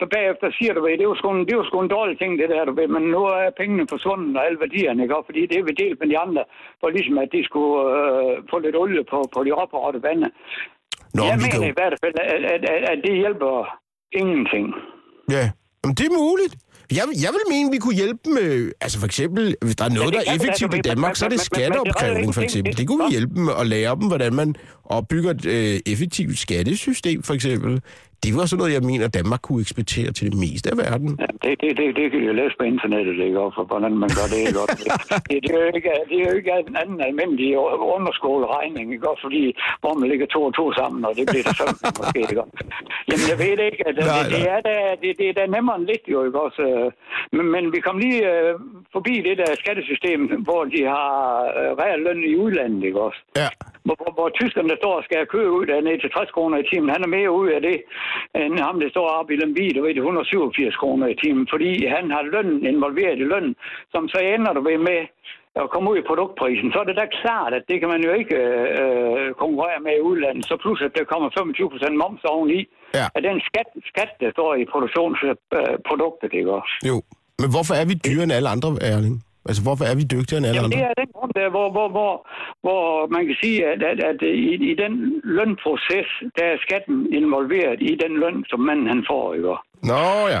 så 0.00 0.06
bagefter 0.14 0.46
siger, 0.58 0.72
du 0.74 0.82
ved, 0.84 0.92
det 0.98 1.04
jo 1.12 1.14
sgu 1.18 1.28
en, 1.30 1.44
det 1.46 1.52
er 1.52 1.60
jo 1.62 1.68
sgu 1.68 1.76
en 1.80 1.94
dårlig 1.96 2.14
ting, 2.18 2.30
det 2.38 2.48
der, 2.52 2.64
du 2.64 2.74
ved, 2.80 2.88
men 2.96 3.02
nu 3.14 3.20
er 3.38 3.50
pengene 3.60 3.86
forsvundet 3.94 4.36
og 4.36 4.46
alle 4.46 4.60
værdierne, 4.64 5.02
ikke? 5.02 5.16
Og 5.16 5.24
fordi 5.28 5.42
det 5.50 5.56
er 5.58 5.62
vi 5.68 5.72
delt 5.82 6.00
med 6.00 6.08
de 6.12 6.18
andre, 6.24 6.42
for 6.80 6.88
ligesom 6.88 7.18
at 7.18 7.28
de 7.32 7.44
skulle 7.48 7.76
øh, 7.98 8.32
få 8.50 8.56
lidt 8.58 8.76
olie 8.82 9.04
på, 9.12 9.18
på 9.34 9.38
de 9.46 9.52
oprørte 9.62 10.02
vande. 10.08 10.28
Nå, 11.16 11.22
jeg 11.30 11.36
mener 11.42 11.52
kan 11.60 11.70
i 11.72 11.76
hvert 11.78 11.96
fald, 12.02 12.14
at, 12.34 12.44
at, 12.54 12.62
at, 12.74 12.82
at 12.92 12.98
det 13.06 13.14
hjælper 13.22 13.52
ingenting. 14.14 14.66
Ja, 15.30 15.50
men 15.84 15.94
det 15.94 16.06
er 16.06 16.18
muligt. 16.18 16.54
Jeg, 16.90 17.02
jeg 17.24 17.30
vil 17.32 17.40
mene, 17.50 17.70
vi 17.70 17.78
kunne 17.78 17.94
hjælpe 17.94 18.20
øh, 18.40 18.72
altså 18.80 18.98
for 18.98 19.06
eksempel, 19.06 19.56
hvis 19.62 19.76
der 19.76 19.84
er 19.84 19.88
noget, 19.88 20.14
der 20.14 20.20
er 20.26 20.34
effektivt 20.34 20.72
du 20.72 20.76
i 20.76 20.80
Danmark, 20.80 21.16
så 21.16 21.24
er 21.24 21.28
det 21.28 21.40
skatteopkrævning 21.40 22.34
for 22.34 22.42
eksempel. 22.42 22.76
Det 22.76 22.88
kunne 22.88 23.04
vi 23.04 23.10
hjælpe 23.10 23.34
dem 23.34 23.44
med 23.44 23.52
at 23.60 23.66
lære 23.66 23.94
dem, 23.94 24.06
hvordan 24.08 24.34
man 24.34 24.54
opbygger 24.84 25.30
et 25.30 25.46
øh, 25.46 25.80
effektivt 25.86 26.38
skattesystem 26.38 27.22
for 27.22 27.34
eksempel. 27.34 27.80
Det 28.24 28.32
var 28.38 28.44
sådan 28.46 28.60
noget, 28.62 28.72
jeg 28.78 28.84
mener, 28.90 29.06
Danmark 29.18 29.42
kunne 29.46 29.60
eksportere 29.66 30.10
til 30.18 30.26
det 30.32 30.38
meste 30.44 30.66
af 30.72 30.76
verden. 30.84 31.10
Ja, 31.22 31.28
det, 31.42 31.52
det, 31.62 31.70
det, 31.78 31.86
det 31.98 32.06
kan 32.12 32.20
jo 32.30 32.32
læse 32.40 32.54
på 32.60 32.64
internettet, 32.74 33.16
ikke? 33.26 33.38
Og 33.44 33.50
for 33.56 33.64
hvordan 33.70 33.94
man 34.02 34.10
gør 34.18 34.26
det, 34.32 34.38
ikke? 34.46 34.60
Det, 34.70 34.76
det, 35.30 35.36
det, 35.44 35.50
er 35.56 35.60
jo 35.64 35.68
ikke, 35.78 35.90
det 36.10 36.16
er 36.20 36.26
jo 36.30 36.34
ikke 36.40 36.50
en 36.72 36.76
anden 36.82 36.98
almindelig 37.08 37.48
underskoleregning, 37.96 38.86
ikke? 38.94 39.06
Og 39.12 39.16
fordi, 39.24 39.42
hvor 39.82 39.94
man 39.98 40.06
lægger 40.10 40.26
to 40.34 40.40
og 40.48 40.54
to 40.60 40.64
sammen, 40.78 41.00
og 41.08 41.12
det 41.18 41.24
bliver 41.30 41.44
det 41.48 41.56
fem, 41.60 41.74
måske, 41.98 42.20
ikke? 42.30 42.44
Jamen, 43.08 43.26
jeg 43.32 43.38
ved 43.42 43.52
det 43.58 43.66
ikke. 43.70 43.82
Altså, 43.88 44.02
Nej, 44.12 44.22
det, 44.22 44.32
det, 44.34 44.42
er 44.54 44.60
da, 44.68 44.74
det, 45.02 45.10
det 45.20 45.26
er 45.30 45.34
da 45.40 45.44
nemmere 45.56 45.76
end 45.78 45.86
lidt, 45.92 46.04
jo, 46.12 46.18
ikke? 46.26 46.38
Også, 46.46 46.62
øh, 46.70 46.86
men, 47.36 47.46
men 47.54 47.64
vi 47.74 47.80
kom 47.86 47.96
lige 48.04 48.20
øh, 48.32 48.52
forbi 48.94 49.14
det 49.26 49.34
der 49.42 49.50
skattesystem, 49.62 50.20
hvor 50.46 50.62
de 50.74 50.80
har 50.94 51.12
øh, 51.58 51.70
real 51.82 52.00
løn 52.06 52.20
i 52.32 52.34
udlandet, 52.44 52.82
ikke 52.88 53.00
også? 53.08 53.20
Ja. 53.42 53.48
Hvor, 53.86 53.96
hvor, 54.00 54.12
hvor 54.18 54.28
tyskerne, 54.40 54.68
der 54.72 54.78
står 54.82 54.94
og 55.00 55.04
skal 55.08 55.26
køre 55.34 55.50
ud 55.56 55.64
der 55.70 55.80
ned 55.88 55.96
til 56.00 56.10
60 56.10 56.30
kroner 56.36 56.56
i 56.58 56.68
timen, 56.70 56.94
han 56.94 57.02
er 57.06 57.14
mere 57.18 57.30
ud 57.40 57.48
af 57.56 57.60
det, 57.68 57.76
end 58.42 58.54
ham, 58.66 58.76
der 58.82 58.88
står 58.94 59.06
oppe 59.18 59.30
i 59.34 59.36
Lemvig, 59.40 59.70
der 59.74 59.82
ved 59.86 59.92
det, 59.94 60.02
187 60.04 60.76
kroner 60.82 61.06
i 61.12 61.16
timen, 61.22 61.44
fordi 61.52 61.70
han 61.96 62.04
har 62.16 62.22
lønnen 62.34 62.60
involveret 62.72 63.18
i 63.20 63.28
lønnen, 63.32 63.54
som 63.94 64.02
så 64.12 64.18
ender 64.34 64.52
du 64.52 64.62
ved 64.70 64.78
med 64.90 65.00
at 65.62 65.66
komme 65.72 65.86
ud 65.92 65.96
i 65.98 66.08
produktprisen. 66.10 66.68
Så 66.72 66.78
er 66.82 66.86
det 66.88 66.96
da 67.02 67.06
klart, 67.22 67.52
at 67.58 67.64
det 67.70 67.76
kan 67.80 67.88
man 67.94 68.00
jo 68.06 68.12
ikke 68.20 68.36
øh, 68.82 69.28
konkurrere 69.42 69.80
med 69.86 69.94
i 69.98 70.06
udlandet. 70.10 70.44
Så 70.50 70.54
plus, 70.62 70.80
at 70.86 70.92
der 70.98 71.04
kommer 71.12 71.28
25 71.38 71.70
procent 71.74 71.94
moms 72.02 72.24
oveni, 72.34 72.60
Ja. 73.00 73.06
at 73.16 73.22
den 73.28 73.38
skat, 73.48 73.68
skat, 73.92 74.10
der 74.22 74.30
står 74.36 74.50
i 74.62 74.64
produktionsproduktet, 74.72 76.30
ikke 76.38 76.52
også? 76.58 76.72
Jo. 76.90 76.96
Men 77.40 77.48
hvorfor 77.54 77.74
er 77.80 77.84
vi 77.90 77.94
dyrere 78.06 78.24
end 78.26 78.32
alle 78.38 78.48
andre, 78.54 78.68
Erling? 78.92 79.16
Altså, 79.48 79.62
hvorfor 79.66 79.84
er 79.90 79.94
vi 80.00 80.04
dygtigere 80.14 80.38
end 80.40 80.46
alle 80.48 80.58
Jamen, 80.60 80.72
andre? 80.72 80.78
det 80.78 80.90
er 80.90 80.94
den 81.02 81.10
grund 81.16 81.32
der, 81.40 81.48
hvor, 81.54 81.66
hvor, 81.76 81.88
hvor, 81.96 82.12
hvor 82.64 82.82
man 83.16 83.22
kan 83.28 83.36
sige, 83.42 83.58
at, 83.72 83.80
at, 83.92 83.98
at 84.10 84.18
i, 84.22 84.50
i 84.72 84.74
den 84.82 84.92
lønproces, 85.38 86.08
der 86.36 86.44
er 86.52 86.58
skatten 86.66 86.96
involveret 87.20 87.78
i 87.90 87.92
den 88.04 88.12
løn, 88.22 88.38
som 88.50 88.60
manden 88.68 88.86
han 88.92 89.04
får, 89.10 89.24
ikke? 89.38 89.54
Nå, 89.92 90.04
ja. 90.34 90.40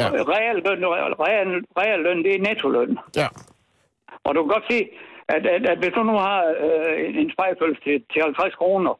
Ja. 0.00 0.06
Real 0.34 0.56
løn, 0.66 0.82
real, 1.26 1.48
real 1.80 2.00
løn, 2.06 2.20
det 2.26 2.32
er 2.34 2.42
nettoløn. 2.48 2.92
ja. 3.22 3.28
Og 4.24 4.30
du 4.34 4.38
kan 4.42 4.52
godt 4.56 4.68
se, 4.72 4.78
at, 5.34 5.42
at, 5.54 5.62
at 5.72 5.78
hvis 5.82 5.94
du 5.96 6.02
nu 6.10 6.16
har 6.26 6.38
øh, 6.66 7.22
en 7.22 7.30
spejlfølge 7.34 7.78
til, 7.84 7.96
til 8.12 8.20
50 8.22 8.54
kroner, 8.62 8.92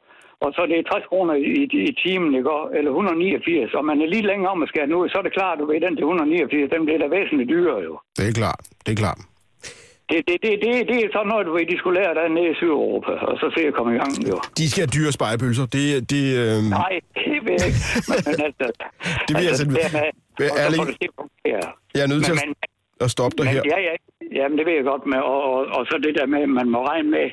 og 0.44 0.48
så 0.54 0.58
er 0.62 0.66
det 0.66 0.86
60 0.86 1.06
kroner 1.10 1.34
i, 1.34 1.50
i, 1.62 1.64
i 1.90 1.92
timen, 2.04 2.30
ikke? 2.38 2.50
Eller 2.76 2.90
189, 2.90 3.74
og 3.78 3.84
man 3.90 3.96
er 4.02 4.06
lige 4.14 4.26
længere 4.30 4.52
om 4.54 4.62
at 4.62 4.68
skære 4.68 4.96
ud, 5.00 5.08
så 5.08 5.16
er 5.18 5.22
det 5.26 5.32
klart, 5.38 5.58
du 5.58 5.66
ved, 5.66 5.80
den 5.80 5.96
til 5.96 6.04
189, 6.04 6.70
den 6.74 6.84
bliver 6.86 7.00
da 7.02 7.08
væsentligt 7.16 7.50
dyrere, 7.54 7.80
jo. 7.88 7.94
Det 8.18 8.24
er 8.28 8.32
klart. 8.40 8.62
Det 8.86 8.92
er 8.92 9.00
klart. 9.04 9.20
Det, 10.12 10.20
det, 10.28 10.36
det, 10.44 10.52
det, 10.64 10.70
det 10.90 10.96
er 11.04 11.08
sådan 11.16 11.30
noget, 11.32 11.68
de 11.72 11.76
skulle 11.80 11.96
lære 12.00 12.14
der 12.18 12.28
nede 12.36 12.50
i 12.52 12.54
Sydeuropa, 12.60 13.12
og 13.28 13.34
så 13.40 13.46
se 13.56 13.60
at 13.70 13.74
komme 13.78 13.90
i 13.94 13.98
gang, 14.02 14.12
jo. 14.30 14.36
De 14.58 14.64
skal 14.70 14.80
have 14.84 14.92
dyre 14.98 15.12
spejepølser. 15.18 15.66
Det, 15.76 15.84
det, 16.12 16.24
øh... 16.42 16.56
Nej, 16.78 16.92
det 17.24 17.38
ved 17.46 17.56
jeg 17.60 17.68
ikke. 17.70 17.82
Men, 18.10 18.18
men 18.28 18.38
altså, 18.48 18.66
Det 19.26 19.32
vil 19.36 19.44
jeg 19.46 19.52
altså, 19.54 19.64
altså- 19.64 20.12
det 20.38 20.46
er 20.62 20.68
med, 20.70 20.86
så 21.02 21.08
fungere. 21.20 21.64
Jeg 21.96 22.02
er 22.06 22.10
nødt 22.12 22.22
til 22.28 22.32
at, 22.36 22.40
men, 22.42 22.50
at 23.04 23.10
stoppe 23.16 23.34
dig 23.38 23.44
men, 23.46 23.54
her. 23.54 23.62
ja, 23.72 23.78
ja, 23.88 23.94
jamen, 24.38 24.54
det 24.58 24.64
ved 24.68 24.74
jeg 24.80 24.86
godt 24.92 25.04
med. 25.12 25.20
Og, 25.32 25.40
og, 25.52 25.60
og 25.76 25.82
så 25.88 25.94
det 26.06 26.12
der 26.18 26.26
med, 26.34 26.40
at 26.46 26.52
man 26.60 26.68
må 26.74 26.80
regne 26.90 27.08
med, 27.16 27.26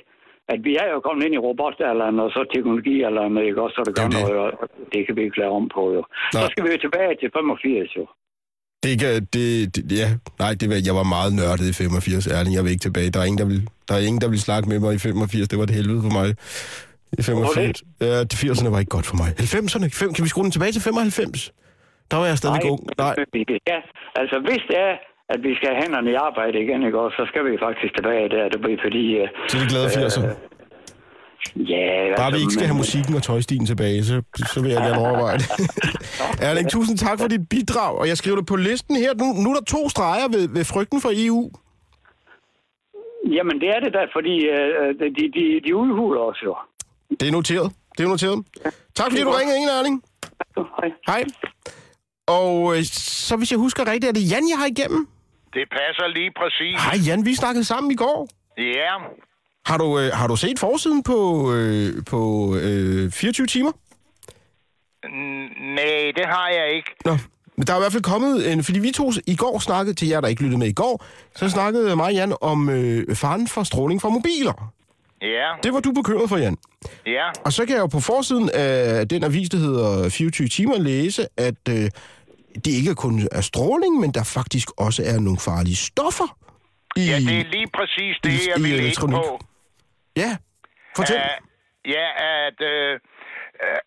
at 0.53 0.59
vi 0.67 0.73
er 0.81 0.87
jo 0.93 0.99
kommet 1.07 1.21
ind 1.25 1.33
i 1.37 1.43
robotalderen, 1.47 2.17
og 2.23 2.29
så 2.35 2.41
teknologialderen, 2.53 3.37
ikke 3.49 3.61
også, 3.65 3.75
så 3.77 3.83
det 3.87 3.93
gør 3.99 4.07
Det 4.07 4.15
noget, 4.17 4.35
og 4.41 4.69
det 4.93 4.99
kan 5.05 5.15
vi 5.17 5.21
ikke 5.27 5.39
lave 5.43 5.53
om 5.61 5.67
på, 5.75 5.83
jo. 5.97 6.01
Så 6.33 6.39
Nej. 6.39 6.49
skal 6.51 6.63
vi 6.65 6.69
jo 6.73 6.79
tilbage 6.85 7.13
til 7.21 7.29
85, 7.33 7.95
jo. 7.99 8.05
Det 8.83 8.93
kan, 8.99 9.09
det, 9.33 9.75
det, 9.75 9.81
ja, 10.01 10.07
nej, 10.43 10.51
det 10.59 10.65
var, 10.69 10.77
jeg 10.89 10.95
var 11.01 11.07
meget 11.15 11.31
nørdet 11.39 11.65
i 11.71 11.73
85, 11.73 12.27
Erling. 12.27 12.53
Jeg 12.57 12.63
vil 12.63 12.71
ikke 12.75 12.85
tilbage. 12.87 13.09
Der 13.15 13.19
er 13.23 13.27
ingen, 13.29 13.41
der 13.43 13.49
vil, 13.51 13.61
der 13.87 13.93
er 13.97 14.01
ingen, 14.07 14.21
der 14.23 14.29
vil 14.33 14.41
snakke 14.47 14.65
med 14.71 14.79
mig 14.79 14.91
i 14.95 14.97
85. 14.97 15.47
Det 15.47 15.57
var 15.59 15.65
et 15.69 15.75
helvede 15.79 16.01
for 16.07 16.13
mig. 16.19 16.27
I 17.19 17.21
85. 17.21 17.83
Ja, 18.01 18.23
de 18.31 18.35
80'erne 18.43 18.69
var 18.73 18.79
ikke 18.83 18.95
godt 18.97 19.07
for 19.11 19.17
mig. 19.21 19.29
90'erne? 19.39 19.87
Fem, 20.01 20.09
kan 20.15 20.23
vi 20.25 20.29
skrue 20.33 20.43
den 20.47 20.51
tilbage 20.55 20.71
til 20.71 20.81
95? 20.81 21.53
Der 22.11 22.17
var 22.21 22.25
jeg 22.31 22.37
stadig 22.37 22.61
ung. 22.73 22.81
Nej. 22.97 23.15
skal, 23.65 23.81
altså 24.21 24.35
hvis 24.47 24.61
det 24.69 24.77
er, 24.87 24.93
at 25.33 25.39
vi 25.47 25.51
skal 25.57 25.69
have 25.69 25.81
hænderne 25.83 26.09
i 26.15 26.17
arbejde 26.27 26.55
igen, 26.63 26.79
ikke 26.87 26.99
også, 27.05 27.15
så 27.21 27.25
skal 27.31 27.43
vi 27.47 27.53
faktisk 27.67 27.91
tilbage 27.97 28.25
der, 28.35 28.43
det 28.53 28.59
bliver 28.63 28.79
fordi... 28.85 29.03
Uh, 29.21 29.27
Til 29.49 29.57
de 29.61 29.67
glade 29.71 29.87
80'er. 29.97 30.25
Ja, 31.55 32.13
Bare 32.17 32.25
altså, 32.25 32.37
vi 32.37 32.41
ikke 32.41 32.53
skal 32.53 32.61
men- 32.61 32.69
have 32.69 32.77
musikken 32.77 33.15
og 33.15 33.23
tøjstien 33.23 33.65
tilbage, 33.65 34.03
så, 34.03 34.21
så 34.53 34.61
vil 34.61 34.71
jeg 34.71 34.81
gerne 34.81 34.97
overveje 35.07 35.37
det. 35.37 35.49
Erling, 36.47 36.69
tusind 36.69 36.97
tak 36.97 37.19
for 37.19 37.27
dit 37.27 37.49
bidrag, 37.49 37.97
og 37.97 38.07
jeg 38.07 38.17
skriver 38.17 38.37
det 38.37 38.45
på 38.45 38.55
listen 38.55 38.95
her. 38.95 39.13
Nu, 39.13 39.25
nu 39.43 39.49
er 39.49 39.53
der 39.53 39.63
to 39.63 39.89
streger 39.89 40.27
ved, 40.27 40.47
ved 40.49 40.65
frygten 40.65 41.01
for 41.01 41.11
EU. 41.13 41.51
Jamen, 43.35 43.59
det 43.61 43.69
er 43.75 43.79
det 43.79 43.93
da, 43.93 44.03
fordi 44.15 44.35
uh, 44.49 44.89
de, 44.99 45.25
de, 45.35 45.61
de 45.65 45.75
udhuler 45.75 46.21
os 46.21 46.37
jo. 46.43 46.55
Det 47.19 47.27
er 47.27 47.31
noteret. 47.31 47.71
Det 47.97 48.03
er 48.03 48.07
noteret. 48.07 48.45
Tak 48.95 49.07
fordi 49.11 49.21
du 49.23 49.29
ringede 49.29 49.57
ind, 49.61 49.69
Erling. 49.69 50.03
Hej. 50.57 50.89
Hej. 51.07 51.23
Og 52.27 52.77
øh, 52.77 52.83
så 53.27 53.35
hvis 53.37 53.51
jeg 53.51 53.59
husker 53.59 53.91
rigtigt, 53.91 54.05
er 54.09 54.11
det 54.13 54.31
Jan, 54.31 54.49
jeg 54.49 54.57
har 54.57 54.65
igennem? 54.65 55.07
Det 55.53 55.65
passer 55.71 56.07
lige 56.07 56.31
præcis. 56.39 56.75
Hej 56.85 56.97
Jan, 57.07 57.25
vi 57.25 57.33
snakkede 57.35 57.63
sammen 57.63 57.91
i 57.91 57.95
går. 57.95 58.27
Ja, 58.57 58.93
Har 59.69 59.77
du, 59.77 59.99
øh, 59.99 60.11
har 60.13 60.27
du 60.27 60.35
set 60.35 60.59
forsiden 60.59 61.03
på, 61.03 61.51
øh, 61.53 62.05
på 62.05 62.55
øh, 62.61 63.11
24 63.11 63.47
timer? 63.47 63.71
Nej, 65.75 66.11
det 66.15 66.25
har 66.25 66.49
jeg 66.49 66.75
ikke. 66.75 66.89
Nå, 67.05 67.17
men 67.57 67.67
der 67.67 67.73
er 67.73 67.77
i 67.77 67.81
hvert 67.81 67.91
fald 67.91 68.03
kommet 68.03 68.51
en... 68.53 68.63
Fordi 68.63 68.79
vi 68.79 68.91
to 68.91 69.11
i 69.27 69.35
går 69.35 69.59
snakkede, 69.59 69.95
til 69.95 70.07
jer, 70.07 70.21
der 70.21 70.27
ikke 70.27 70.41
lyttede 70.41 70.59
med 70.59 70.67
i 70.67 70.73
går, 70.73 71.05
så 71.35 71.49
snakkede 71.49 71.95
mig 71.95 72.05
og 72.05 72.13
Jan 72.13 72.33
om 72.41 72.69
øh, 72.69 73.15
faren 73.15 73.47
for 73.47 73.63
stråling 73.63 74.01
fra 74.01 74.09
mobiler. 74.09 74.71
Ja, 75.21 75.47
Det 75.63 75.73
var 75.73 75.79
du 75.79 75.91
bekymret 75.91 76.29
for, 76.29 76.37
Jan. 76.37 76.57
ja. 77.05 77.29
Og 77.45 77.53
så 77.53 77.65
kan 77.65 77.75
jeg 77.75 77.81
jo 77.81 77.87
på 77.87 77.99
forsiden 77.99 78.49
af 78.53 79.07
den 79.07 79.23
avis, 79.23 79.49
der 79.49 79.57
hedder 79.57 80.09
24 80.09 80.47
timer, 80.47 80.77
læse, 80.79 81.27
at 81.37 81.55
øh, 81.69 81.89
det 82.55 82.67
ikke 82.67 82.95
kun 82.95 83.27
er 83.31 83.41
stråling, 83.41 83.99
men 83.99 84.11
der 84.11 84.23
faktisk 84.23 84.67
også 84.77 85.03
er 85.05 85.19
nogle 85.19 85.39
farlige 85.39 85.75
stoffer. 85.75 86.37
I, 86.95 87.01
Ja, 87.05 87.15
det 87.15 87.39
er 87.39 87.51
lige 87.51 87.67
præcis 87.73 88.15
det, 88.23 88.29
i- 88.31 88.49
jeg 88.49 88.59
i 88.59 88.61
vil 88.61 88.85
ind 88.85 88.97
på. 89.11 89.39
Ja, 90.23 90.31
fortæl. 90.97 91.15
Uh, 91.17 91.35
ja, 91.95 92.05
at 92.47 92.57
uh, 92.73 92.93
uh, 93.65 93.79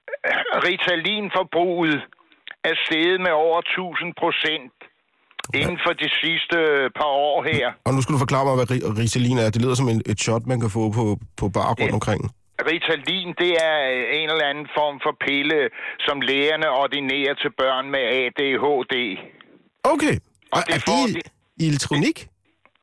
Ritalin-forbruget 0.67 2.01
er 2.65 2.75
steget 2.87 3.21
med 3.27 3.31
over 3.45 3.59
1000 3.59 4.15
procent 4.23 4.73
inden 5.61 5.79
for 5.85 5.93
de 6.03 6.09
sidste 6.23 6.57
par 6.99 7.13
år 7.29 7.39
her. 7.53 7.67
Og 7.87 7.95
nu 7.95 8.03
skal 8.03 8.13
du 8.15 8.19
forklare 8.19 8.45
mig, 8.49 8.55
hvad 8.59 8.69
ri- 8.73 8.87
Ritalin 9.03 9.39
er. 9.39 9.51
Det 9.51 9.63
lyder 9.63 9.75
som 9.75 9.89
en, 9.89 10.03
et 10.13 10.21
shot, 10.21 10.45
man 10.53 10.61
kan 10.61 10.71
få 10.71 10.83
på, 10.99 11.05
på 11.41 11.49
bar 11.49 11.71
rundt 11.81 11.95
omkring. 12.01 12.23
Ritalin, 12.71 13.29
det 13.43 13.53
er 13.69 13.77
en 14.21 14.31
eller 14.31 14.47
anden 14.53 14.69
form 14.79 14.97
for 15.05 15.13
pille, 15.27 15.59
som 16.07 16.21
lægerne 16.21 16.69
ordinerer 16.71 17.35
til 17.43 17.51
børn 17.61 17.91
med 17.95 18.01
ADHD. 18.21 18.95
Okay. 19.95 20.17
Og, 20.53 20.61
det 20.67 20.75
er 20.75 20.83
får 20.87 21.07
det 21.07 21.23
i 21.63 21.69
elektronik? 21.69 22.17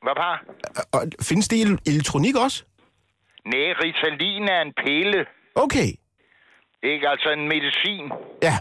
Hvad 0.02 0.14
par? 0.22 0.44
Og 0.92 1.02
findes 1.22 1.48
det 1.48 1.56
i 1.56 1.62
el- 1.62 1.80
elektronik 1.86 2.36
også? 2.36 2.64
Nej, 3.44 3.72
Ritalin 3.82 4.48
er 4.48 4.62
en 4.62 4.72
pille. 4.84 5.26
Okay. 5.54 5.88
Ikke? 6.82 7.08
Altså 7.08 7.30
en 7.30 7.48
medicin. 7.48 8.12
Ja. 8.42 8.56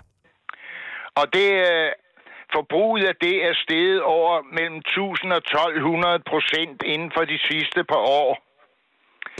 Og 1.16 1.34
det 1.34 1.50
øh, 1.72 1.92
forbruget 2.54 3.04
af 3.04 3.16
det 3.22 3.36
er 3.50 3.54
steget 3.64 4.02
over 4.02 4.42
mellem 4.58 4.78
1000 4.78 5.32
og 5.32 5.38
1200 5.38 6.20
procent 6.32 6.84
inden 6.86 7.12
for 7.16 7.24
de 7.26 7.40
sidste 7.50 7.84
par 7.84 8.04
år. 8.22 8.32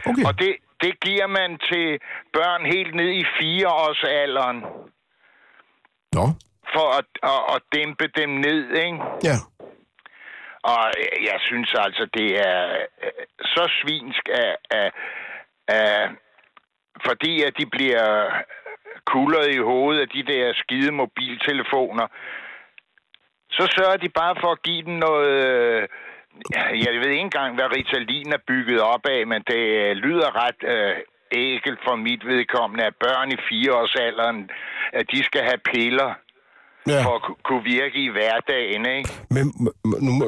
Okay. 0.10 0.24
Og 0.28 0.40
det, 0.40 0.56
det 0.84 1.00
giver 1.00 1.28
man 1.28 1.60
til 1.72 2.00
børn 2.34 2.66
helt 2.66 2.96
ned 2.96 3.12
i 3.22 3.26
fireårsalderen 3.38 4.60
Nå. 6.18 6.26
for 6.74 6.88
at, 7.00 7.10
at, 7.34 7.42
at 7.56 7.62
dæmpe 7.76 8.08
dem 8.20 8.30
ned, 8.30 8.64
ikke? 8.86 9.00
Ja. 9.30 9.38
Og 10.64 10.84
øh, 11.02 11.26
jeg 11.30 11.40
synes 11.48 11.74
altså, 11.86 12.08
det 12.14 12.30
er 12.50 12.60
øh, 13.04 13.12
så 13.42 13.64
svinsk 13.82 14.24
af, 14.44 14.56
af, 14.72 14.92
af 15.70 16.10
fordi 17.08 17.34
at 17.48 17.54
de 17.60 17.66
bliver 17.76 18.08
kuldret 19.14 19.48
i 19.56 19.58
hovedet 19.70 20.02
af 20.02 20.10
de 20.16 20.24
der 20.34 20.54
skide 20.62 20.92
mobiltelefoner, 20.92 22.08
så 23.58 23.64
sørger 23.78 23.98
de 23.98 24.10
bare 24.10 24.36
for 24.42 24.52
at 24.52 24.62
give 24.68 24.82
dem 24.86 24.94
noget... 25.08 25.32
øh, 25.46 25.88
Jeg 26.86 26.92
ved 27.02 27.10
ikke 27.16 27.28
engang, 27.30 27.56
hvad 27.56 27.68
Ritalin 27.76 28.34
er 28.34 28.42
bygget 28.48 28.80
op 28.82 29.06
af, 29.16 29.28
men 29.28 29.42
det 29.52 29.64
øh, 29.84 29.92
lyder 30.06 30.30
ret 30.46 30.62
øh, 30.74 30.96
ægelt 31.32 31.80
for 31.88 31.96
mit 31.96 32.26
vedkommende, 32.26 32.84
at 32.86 32.96
børn 33.06 33.32
i 33.32 33.38
fireårsalderen, 33.50 34.50
at 34.94 35.06
de 35.12 35.24
skal 35.24 35.42
have 35.42 35.62
piller 35.74 36.12
Ja. 36.88 37.04
for 37.06 37.16
at 37.16 37.22
ku- 37.22 37.38
kunne 37.44 37.64
virke 37.64 37.98
i 38.04 38.10
hverdagen, 38.10 38.86
ikke? 38.98 39.10
Men 39.30 39.44
nu 40.06 40.12
må, 40.20 40.26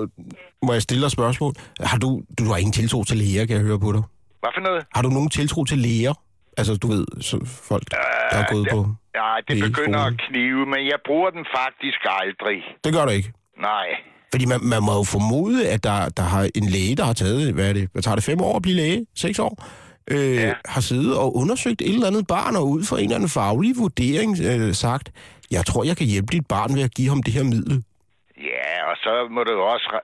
må 0.66 0.74
jeg 0.74 0.82
stille 0.82 1.02
dig 1.02 1.06
et 1.06 1.12
spørgsmål. 1.12 1.54
Har 1.80 1.98
du, 1.98 2.10
du 2.40 2.44
har 2.52 2.58
ingen 2.58 2.74
tiltro 2.74 3.04
til 3.04 3.18
læger, 3.18 3.46
kan 3.46 3.56
jeg 3.58 3.66
høre 3.66 3.80
på 3.80 3.92
dig. 3.92 4.04
Hvad 4.42 4.52
for 4.56 4.62
noget? 4.68 4.86
Har 4.96 5.02
du 5.02 5.10
nogen 5.10 5.30
tiltro 5.30 5.64
til 5.64 5.78
læger? 5.78 6.14
Altså, 6.58 6.76
du 6.76 6.88
ved, 6.88 7.06
så 7.22 7.46
folk, 7.46 7.84
der 7.92 7.98
er 8.38 8.46
gået 8.54 8.68
på... 8.72 8.80
Ja, 9.16 9.30
det 9.48 9.64
begynder 9.64 10.00
at 10.00 10.14
knive, 10.18 10.66
men 10.66 10.82
jeg 10.92 11.00
bruger 11.08 11.30
den 11.30 11.46
faktisk 11.58 12.00
aldrig. 12.22 12.58
Det 12.84 12.94
gør 12.94 13.06
du 13.06 13.12
ikke. 13.12 13.32
Nej. 13.62 13.88
Fordi 14.34 14.46
man, 14.46 14.60
man 14.64 14.84
må 14.84 14.94
jo 14.94 15.04
formode, 15.04 15.70
at 15.70 15.84
der, 15.84 16.10
der 16.10 16.24
har 16.24 16.50
en 16.56 16.66
læge, 16.70 16.96
der 16.96 17.04
har 17.04 17.14
taget, 17.14 17.54
hvad 17.54 17.70
er 17.70 17.74
det, 17.74 17.90
hvad 17.92 18.02
tager 18.02 18.16
det, 18.16 18.24
fem 18.24 18.42
år 18.42 18.56
at 18.56 18.62
blive 18.62 18.76
læge? 18.76 19.06
Seks 19.16 19.40
år? 19.40 19.66
Øh, 20.12 20.36
ja. 20.36 20.54
Har 20.66 20.82
siddet 20.82 21.18
og 21.18 21.36
undersøgt 21.36 21.82
et 21.82 21.94
eller 21.94 22.08
andet 22.08 22.28
barn, 22.28 22.56
og 22.56 22.70
ud 22.70 22.84
fra 22.84 22.98
en 22.98 23.04
eller 23.04 23.16
anden 23.16 23.30
faglig 23.30 23.78
vurdering 23.78 24.40
øh, 24.40 24.74
sagt, 24.74 25.12
jeg 25.52 25.66
tror, 25.66 25.84
jeg 25.84 25.98
kan 25.98 26.08
hjælpe 26.08 26.28
dit 26.32 26.48
barn 26.48 26.76
ved 26.76 26.82
at 26.82 26.94
give 26.94 27.10
ham 27.10 27.24
det 27.24 27.34
her 27.34 27.44
middel. 27.44 27.84
Ja, 28.50 28.90
og 28.90 28.96
så 28.98 29.28
må 29.30 29.44
det 29.44 29.54
også... 29.54 30.00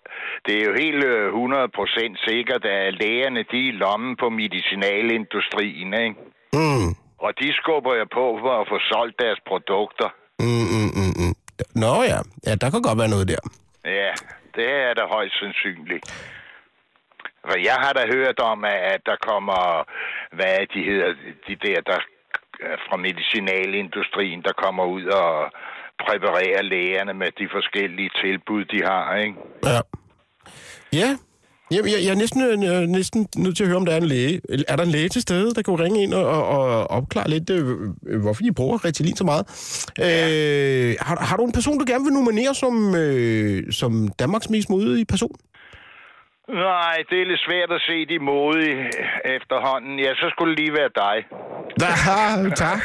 Det 0.45 0.53
er 0.61 0.65
jo 0.65 0.73
helt 0.83 1.03
øh, 1.03 1.33
100% 1.33 2.27
sikkert, 2.27 2.65
at 2.65 2.93
lægerne 2.93 3.43
de 3.51 3.69
er 3.69 3.73
lommen 3.73 4.15
på 4.15 4.29
medicinalindustrien, 4.29 5.93
ikke? 5.93 6.15
Mm. 6.53 6.89
Og 7.17 7.31
de 7.39 7.53
skubber 7.53 7.93
jeg 7.95 8.09
på 8.09 8.25
for 8.41 8.61
at 8.61 8.67
få 8.71 8.79
solgt 8.79 9.19
deres 9.19 9.39
produkter. 9.47 10.09
Mm, 10.39 10.67
mm, 10.75 10.91
mm, 10.99 11.13
mm. 11.21 11.35
Nå 11.75 11.93
ja. 12.11 12.19
ja, 12.47 12.55
der 12.61 12.69
kan 12.69 12.81
godt 12.81 12.99
være 13.01 13.13
noget 13.15 13.27
der. 13.27 13.43
Ja, 13.85 14.11
det 14.55 14.69
er 14.85 14.93
da 14.93 15.03
højst 15.05 15.39
sandsynligt. 15.39 16.05
For 17.47 17.57
jeg 17.69 17.77
har 17.83 17.93
da 17.93 18.03
hørt 18.15 18.39
om, 18.39 18.65
at 18.65 19.01
der 19.05 19.17
kommer, 19.29 19.61
hvad 20.37 20.57
de 20.73 20.83
hedder, 20.89 21.13
de 21.47 21.55
der, 21.65 21.81
der 21.81 21.99
øh, 22.63 22.77
fra 22.89 22.97
medicinalindustrien, 22.97 24.41
der 24.41 24.53
kommer 24.63 24.85
ud 24.85 25.05
og 25.05 25.51
præparerer 26.05 26.61
lægerne 26.61 27.13
med 27.13 27.31
de 27.39 27.47
forskellige 27.51 28.11
tilbud, 28.23 28.65
de 28.65 28.79
har, 28.83 29.15
ikke? 29.15 29.35
Ja. 29.65 29.81
Ja. 30.93 31.17
Jeg, 31.71 31.79
jeg, 31.85 31.99
jeg 32.05 32.11
er 32.11 32.15
næsten, 32.15 32.41
øh, 32.41 32.81
øh, 32.81 32.87
næsten 32.87 33.27
nødt 33.37 33.57
til 33.57 33.63
at 33.63 33.67
høre, 33.67 33.77
om 33.77 33.85
der 33.85 33.93
er 33.93 33.97
en 33.97 34.05
læge. 34.05 34.41
Er 34.67 34.75
der 34.75 34.83
en 34.83 34.89
læge 34.89 35.09
til 35.09 35.21
stede, 35.21 35.53
der 35.53 35.61
kan 35.61 35.79
ringe 35.79 36.03
ind 36.03 36.13
og, 36.13 36.25
og, 36.25 36.47
og 36.57 36.91
opklare 36.91 37.29
lidt, 37.29 37.49
øh, 37.49 37.67
øh 38.07 38.21
hvorfor 38.21 38.43
I 38.43 38.51
bruger 38.51 38.85
retilin 38.85 39.15
så 39.15 39.23
meget? 39.23 39.45
Øh, 39.99 40.95
har, 40.99 41.25
har 41.25 41.37
du 41.37 41.45
en 41.45 41.51
person, 41.51 41.79
du 41.79 41.85
gerne 41.87 42.03
vil 42.03 42.13
nominere 42.13 42.55
som, 42.55 42.95
øh, 42.95 43.73
som 43.73 44.07
Danmarks 44.07 44.49
mest 44.49 44.69
modige 44.69 45.05
person? 45.05 45.35
Nej, 46.47 47.03
det 47.09 47.21
er 47.21 47.25
lidt 47.25 47.39
svært 47.47 47.71
at 47.71 47.81
se 47.81 48.05
de 48.05 48.19
modige 48.19 48.91
efterhånden. 49.37 49.99
Ja, 49.99 50.11
så 50.15 50.25
skulle 50.33 50.51
det 50.51 50.59
lige 50.59 50.73
være 50.73 50.91
dig. 50.95 51.17
Ah, 52.17 52.51
tak. 52.65 52.81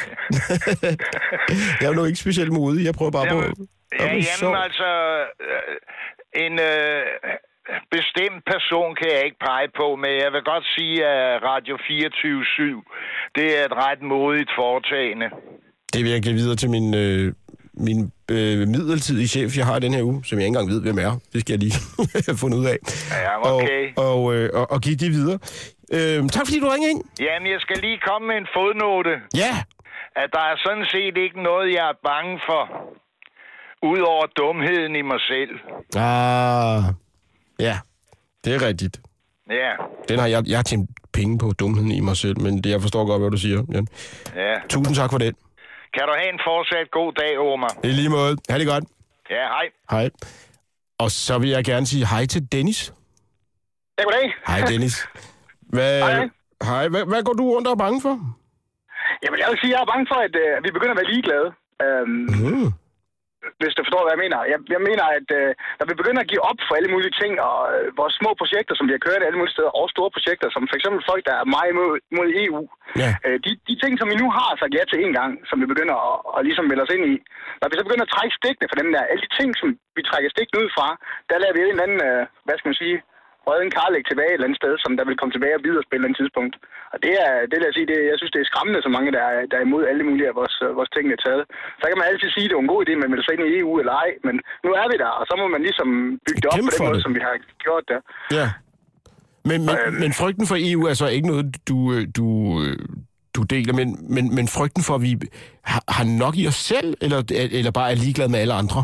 jeg 1.80 1.88
er 1.88 1.94
jo 1.94 2.04
ikke 2.04 2.24
specielt 2.26 2.52
modig. 2.52 2.84
Jeg 2.84 2.94
prøver 2.94 3.10
bare 3.10 3.28
på... 3.34 3.38
Jamen, 3.40 3.66
ja, 4.00 4.08
blive 4.08 4.22
sjov. 4.22 4.50
jamen 4.50 4.62
altså, 4.66 4.90
øh, 5.48 6.44
en 6.44 6.54
øh, 6.70 7.02
bestemt 7.96 8.42
person 8.52 8.90
kan 9.00 9.08
jeg 9.14 9.22
ikke 9.24 9.40
pege 9.48 9.68
på, 9.80 9.86
men 10.02 10.10
jeg 10.24 10.30
vil 10.34 10.42
godt 10.52 10.66
sige, 10.76 11.06
at 11.06 11.42
Radio 11.50 11.74
24-7, 11.76 13.32
det 13.36 13.46
er 13.58 13.64
et 13.70 13.76
ret 13.84 14.02
modigt 14.02 14.50
foretagende. 14.58 15.28
Det 15.92 16.00
vil 16.04 16.10
jeg 16.12 16.22
give 16.22 16.34
videre 16.34 16.56
til 16.56 16.70
min, 16.70 16.94
øh, 17.04 17.32
min 17.74 18.12
øh, 18.30 18.68
midlertidige 18.68 19.28
chef, 19.28 19.56
jeg 19.56 19.66
har 19.66 19.78
den 19.78 19.94
her 19.94 20.02
uge, 20.02 20.24
som 20.24 20.38
jeg 20.38 20.46
ikke 20.46 20.58
engang 20.58 20.68
ved, 20.68 20.80
hvem 20.82 20.98
er. 20.98 21.12
Det 21.32 21.40
skal 21.40 21.52
jeg 21.52 21.58
lige 21.60 21.74
have 22.28 22.36
fundet 22.36 22.58
ud 22.58 22.66
af. 22.66 22.78
Ja, 23.10 23.54
okay. 23.54 23.92
Og, 23.96 24.24
og, 24.24 24.34
øh, 24.34 24.50
og, 24.54 24.70
og 24.70 24.80
give 24.80 24.96
det 24.96 25.10
videre. 25.10 25.38
Øh, 25.92 26.28
tak 26.28 26.44
fordi 26.46 26.60
du 26.60 26.68
ringede 26.68 26.90
ind. 26.90 27.02
Jamen, 27.20 27.50
jeg 27.52 27.60
skal 27.60 27.76
lige 27.86 27.98
komme 28.08 28.28
med 28.28 28.36
en 28.36 28.46
fodnote. 28.54 29.14
Ja. 29.36 29.52
At 30.16 30.28
der 30.32 30.40
er 30.52 30.56
sådan 30.66 30.84
set 30.94 31.14
ikke 31.24 31.42
noget, 31.42 31.72
jeg 31.74 31.84
er 31.92 31.98
bange 32.10 32.40
for. 32.48 32.62
Udover 33.92 34.26
dumheden 34.26 34.96
i 34.96 35.02
mig 35.02 35.20
selv. 35.20 35.50
Ah, 35.96 36.82
ja, 37.58 37.78
det 38.44 38.54
er 38.54 38.66
rigtigt. 38.66 39.00
Ja, 39.50 39.72
Den 40.08 40.18
har 40.18 40.26
jeg, 40.26 40.42
jeg 40.48 40.58
har 40.58 40.62
tjent 40.62 40.90
penge 41.12 41.38
på 41.38 41.52
dumheden 41.58 41.90
i 41.90 42.00
mig 42.00 42.16
selv, 42.16 42.40
men 42.40 42.60
det, 42.64 42.70
jeg 42.70 42.80
forstår 42.82 43.06
godt, 43.06 43.22
hvad 43.22 43.30
du 43.30 43.36
siger. 43.36 43.62
Jan. 43.72 43.86
ja. 44.36 44.54
Tusind 44.68 44.96
tak 44.96 45.10
for 45.10 45.18
det. 45.18 45.34
Kan 45.94 46.02
du 46.08 46.12
have 46.20 46.28
en 46.34 46.40
fortsat 46.48 46.86
god 46.98 47.12
dag, 47.12 47.38
Omar? 47.38 47.72
I 47.84 47.88
lige 47.88 48.08
måde. 48.08 48.36
Ha' 48.50 48.58
det 48.58 48.66
godt. 48.66 48.84
Ja, 49.30 49.44
hej. 49.56 49.66
Hej. 49.90 50.10
Og 50.98 51.10
så 51.10 51.38
vil 51.38 51.50
jeg 51.50 51.64
gerne 51.64 51.86
sige 51.86 52.06
hej 52.06 52.26
til 52.26 52.52
Dennis. 52.52 52.94
Ja, 53.98 54.02
goddag. 54.04 54.34
Hej 54.46 54.60
Dennis. 54.70 55.08
Hvad, 55.60 56.00
Hej. 56.08 56.28
Hej. 56.62 56.88
Hvad, 56.88 57.04
hvad 57.04 57.22
går 57.22 57.32
du 57.32 57.44
rundt 57.54 57.68
og 57.68 57.72
er 57.72 57.76
bange 57.86 58.00
for? 58.02 58.14
Jamen, 59.24 59.38
jeg 59.40 59.46
vil 59.50 59.58
sige, 59.62 59.72
jeg 59.74 59.80
er 59.80 59.90
bange 59.92 60.06
for, 60.12 60.18
at 60.28 60.34
øh, 60.44 60.64
vi 60.64 60.70
begynder 60.76 60.94
at 60.94 61.00
være 61.02 61.12
ligeglade. 61.14 61.48
Øhm, 61.84 62.26
Mm. 62.42 62.68
Hvis 63.60 63.74
du 63.76 63.80
forstår, 63.84 64.02
hvad 64.04 64.14
jeg 64.16 64.22
mener. 64.24 64.38
Jeg, 64.52 64.58
jeg 64.74 64.82
mener, 64.88 65.04
at 65.18 65.28
øh, 65.40 65.50
når 65.78 65.86
vi 65.90 65.94
begynder 66.00 66.20
at 66.22 66.30
give 66.32 66.44
op 66.50 66.58
for 66.66 66.74
alle 66.78 66.90
mulige 66.94 67.14
ting, 67.22 67.32
og 67.48 67.58
øh, 67.74 67.86
vores 68.00 68.14
små 68.20 68.30
projekter, 68.40 68.74
som 68.76 68.86
vi 68.88 68.94
har 68.96 69.02
kørt 69.06 69.22
alle 69.26 69.38
mulige 69.40 69.54
steder, 69.56 69.72
og 69.80 69.86
store 69.94 70.10
projekter, 70.16 70.48
som 70.54 70.62
for 70.70 70.76
eksempel 70.78 71.00
folk, 71.10 71.22
der 71.28 71.34
er 71.40 71.52
meget 71.56 71.68
imod, 71.74 71.92
mod 72.16 72.26
EU, 72.44 72.62
Ja. 73.02 73.10
øh, 73.26 73.36
de, 73.44 73.50
de 73.68 73.74
ting, 73.82 73.92
som 74.00 74.08
vi 74.12 74.16
nu 74.22 74.28
har 74.38 74.50
sagt 74.60 74.76
ja 74.78 74.82
til 74.88 74.98
en 75.06 75.14
gang, 75.20 75.32
som 75.48 75.56
vi 75.62 75.66
begynder 75.72 75.96
at, 76.08 76.16
at 76.36 76.40
ligesom 76.48 76.64
melde 76.68 76.84
os 76.86 76.94
ind 76.96 77.04
i, 77.12 77.14
når 77.60 77.68
vi 77.68 77.76
så 77.78 77.84
begynder 77.86 78.06
at 78.06 78.14
trække 78.16 78.34
stikkene 78.40 78.68
fra 78.70 78.80
dem 78.82 78.88
der, 78.94 79.02
alle 79.10 79.22
de 79.26 79.32
ting, 79.38 79.50
som 79.60 79.68
vi 79.96 80.02
trækker 80.08 80.30
stikkene 80.34 80.60
ud 80.62 80.68
fra, 80.76 80.88
der 81.28 81.36
lader 81.42 81.54
vi 81.54 81.60
en 81.60 81.70
eller 81.74 81.86
anden, 81.86 82.00
øh, 82.10 82.22
hvad 82.46 82.56
skal 82.58 82.68
man 82.70 82.80
sige, 82.82 82.96
røden 83.48 83.70
karlæg 83.76 84.02
tilbage 84.06 84.30
et 84.32 84.36
eller 84.36 84.48
andet 84.48 84.60
sted, 84.62 84.72
som 84.84 84.92
der 84.98 85.04
vil 85.08 85.18
komme 85.18 85.32
tilbage 85.34 85.56
og 85.58 85.62
bide 85.64 85.78
os 85.80 85.88
på 85.90 85.94
et 85.96 86.16
tidspunkt. 86.20 86.54
Og 86.92 86.98
det 87.04 87.12
er, 87.24 87.32
det 87.48 87.56
vil 87.58 87.68
jeg 87.68 87.76
sige, 87.78 87.88
det, 87.92 87.98
jeg 88.10 88.16
synes, 88.18 88.32
det 88.34 88.40
er 88.42 88.48
skræmmende, 88.50 88.80
så 88.86 88.90
mange, 88.96 89.10
der 89.16 89.22
er, 89.32 89.36
der 89.50 89.56
er 89.58 89.64
imod 89.68 89.82
alle 89.90 90.04
mulige 90.08 90.28
af 90.32 90.36
vores, 90.40 90.56
øh, 90.64 90.70
vores 90.78 90.90
ting, 90.94 91.04
der 91.10 91.16
er 91.18 91.24
taget. 91.28 91.44
Så 91.80 91.84
kan 91.88 91.98
man 92.00 92.08
altid 92.10 92.28
sige, 92.34 92.46
at 92.46 92.50
det 92.50 92.56
er 92.56 92.64
en 92.66 92.74
god 92.74 92.80
idé, 92.84 92.92
man 93.02 93.10
melder 93.10 93.24
sig 93.26 93.34
ind 93.34 93.44
i 93.46 93.52
EU 93.60 93.72
eller 93.80 93.94
ej, 94.04 94.10
men 94.26 94.34
nu 94.64 94.70
er 94.80 94.86
vi 94.92 94.96
der, 95.04 95.12
og 95.20 95.24
så 95.28 95.34
må 95.40 95.46
man 95.54 95.62
ligesom 95.68 95.88
bygge 96.26 96.40
det 96.42 96.48
op 96.50 96.56
Kæmpe 96.56 96.70
på 96.70 96.74
den 96.76 96.86
måde, 96.88 96.98
det. 96.98 97.04
som 97.06 97.12
vi 97.16 97.22
har 97.26 97.34
gjort 97.64 97.84
der. 97.92 98.00
Ja. 98.38 98.46
Men, 99.50 99.58
men, 99.68 99.76
Øhm. 99.80 99.94
men 100.02 100.10
frygten 100.20 100.44
for 100.50 100.56
EU 100.70 100.82
er 100.90 100.96
så 101.02 101.06
ikke 101.16 101.28
noget, 101.32 101.46
du, 101.70 101.76
øh, 101.94 102.02
du, 102.18 102.26
øh, 102.64 102.76
du 103.36 103.40
deler, 103.54 103.74
men, 103.80 103.88
men, 104.14 104.24
men 104.36 104.46
frygten 104.56 104.82
for, 104.88 104.94
at 104.98 105.02
vi 105.08 105.12
har, 105.72 105.82
har 105.96 106.04
nok 106.22 106.34
i 106.40 106.44
os 106.52 106.54
selv, 106.72 106.90
eller, 107.04 107.18
eller 107.58 107.70
bare 107.78 107.90
er 107.92 107.94
ligeglade 108.04 108.30
med 108.34 108.40
alle 108.44 108.54
andre? 108.62 108.80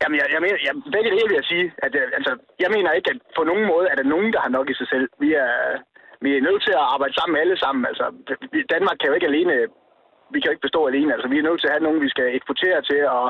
Jamen, 0.00 0.16
jeg, 0.20 0.26
jeg 0.34 0.40
mener, 0.44 0.58
jeg, 0.66 0.72
begge 0.94 1.10
dele 1.14 1.28
vil 1.30 1.40
jeg 1.40 1.50
sige, 1.52 1.66
at 1.84 1.92
øh, 2.00 2.06
altså, 2.18 2.32
jeg 2.62 2.70
mener 2.74 2.90
ikke, 2.92 3.10
at 3.14 3.20
på 3.38 3.42
nogen 3.50 3.64
måde 3.72 3.86
er 3.92 3.96
der 3.98 4.12
nogen, 4.14 4.32
der 4.34 4.40
har 4.44 4.52
nok 4.56 4.70
i 4.70 4.74
sig 4.80 4.88
selv. 4.94 5.06
Vi 5.24 5.28
er, 5.44 5.52
vi 6.24 6.28
er 6.36 6.46
nødt 6.48 6.62
til 6.66 6.74
at 6.76 6.86
arbejde 6.94 7.14
sammen 7.18 7.36
alle 7.42 7.56
sammen. 7.64 7.82
Altså, 7.90 8.04
vi- 8.52 8.68
Danmark 8.74 8.96
kan 8.98 9.08
jo 9.08 9.14
ikke 9.14 9.30
alene 9.32 9.56
vi 10.32 10.40
kan 10.40 10.48
jo 10.48 10.54
ikke 10.54 10.66
bestå 10.68 10.80
alene. 10.86 11.14
Altså, 11.14 11.28
vi 11.32 11.38
er 11.38 11.46
nødt 11.48 11.60
til 11.60 11.68
at 11.68 11.74
have 11.76 11.86
nogen, 11.86 12.00
vi 12.06 12.08
skal 12.14 12.34
eksportere 12.38 12.80
til, 12.90 13.00
og 13.18 13.26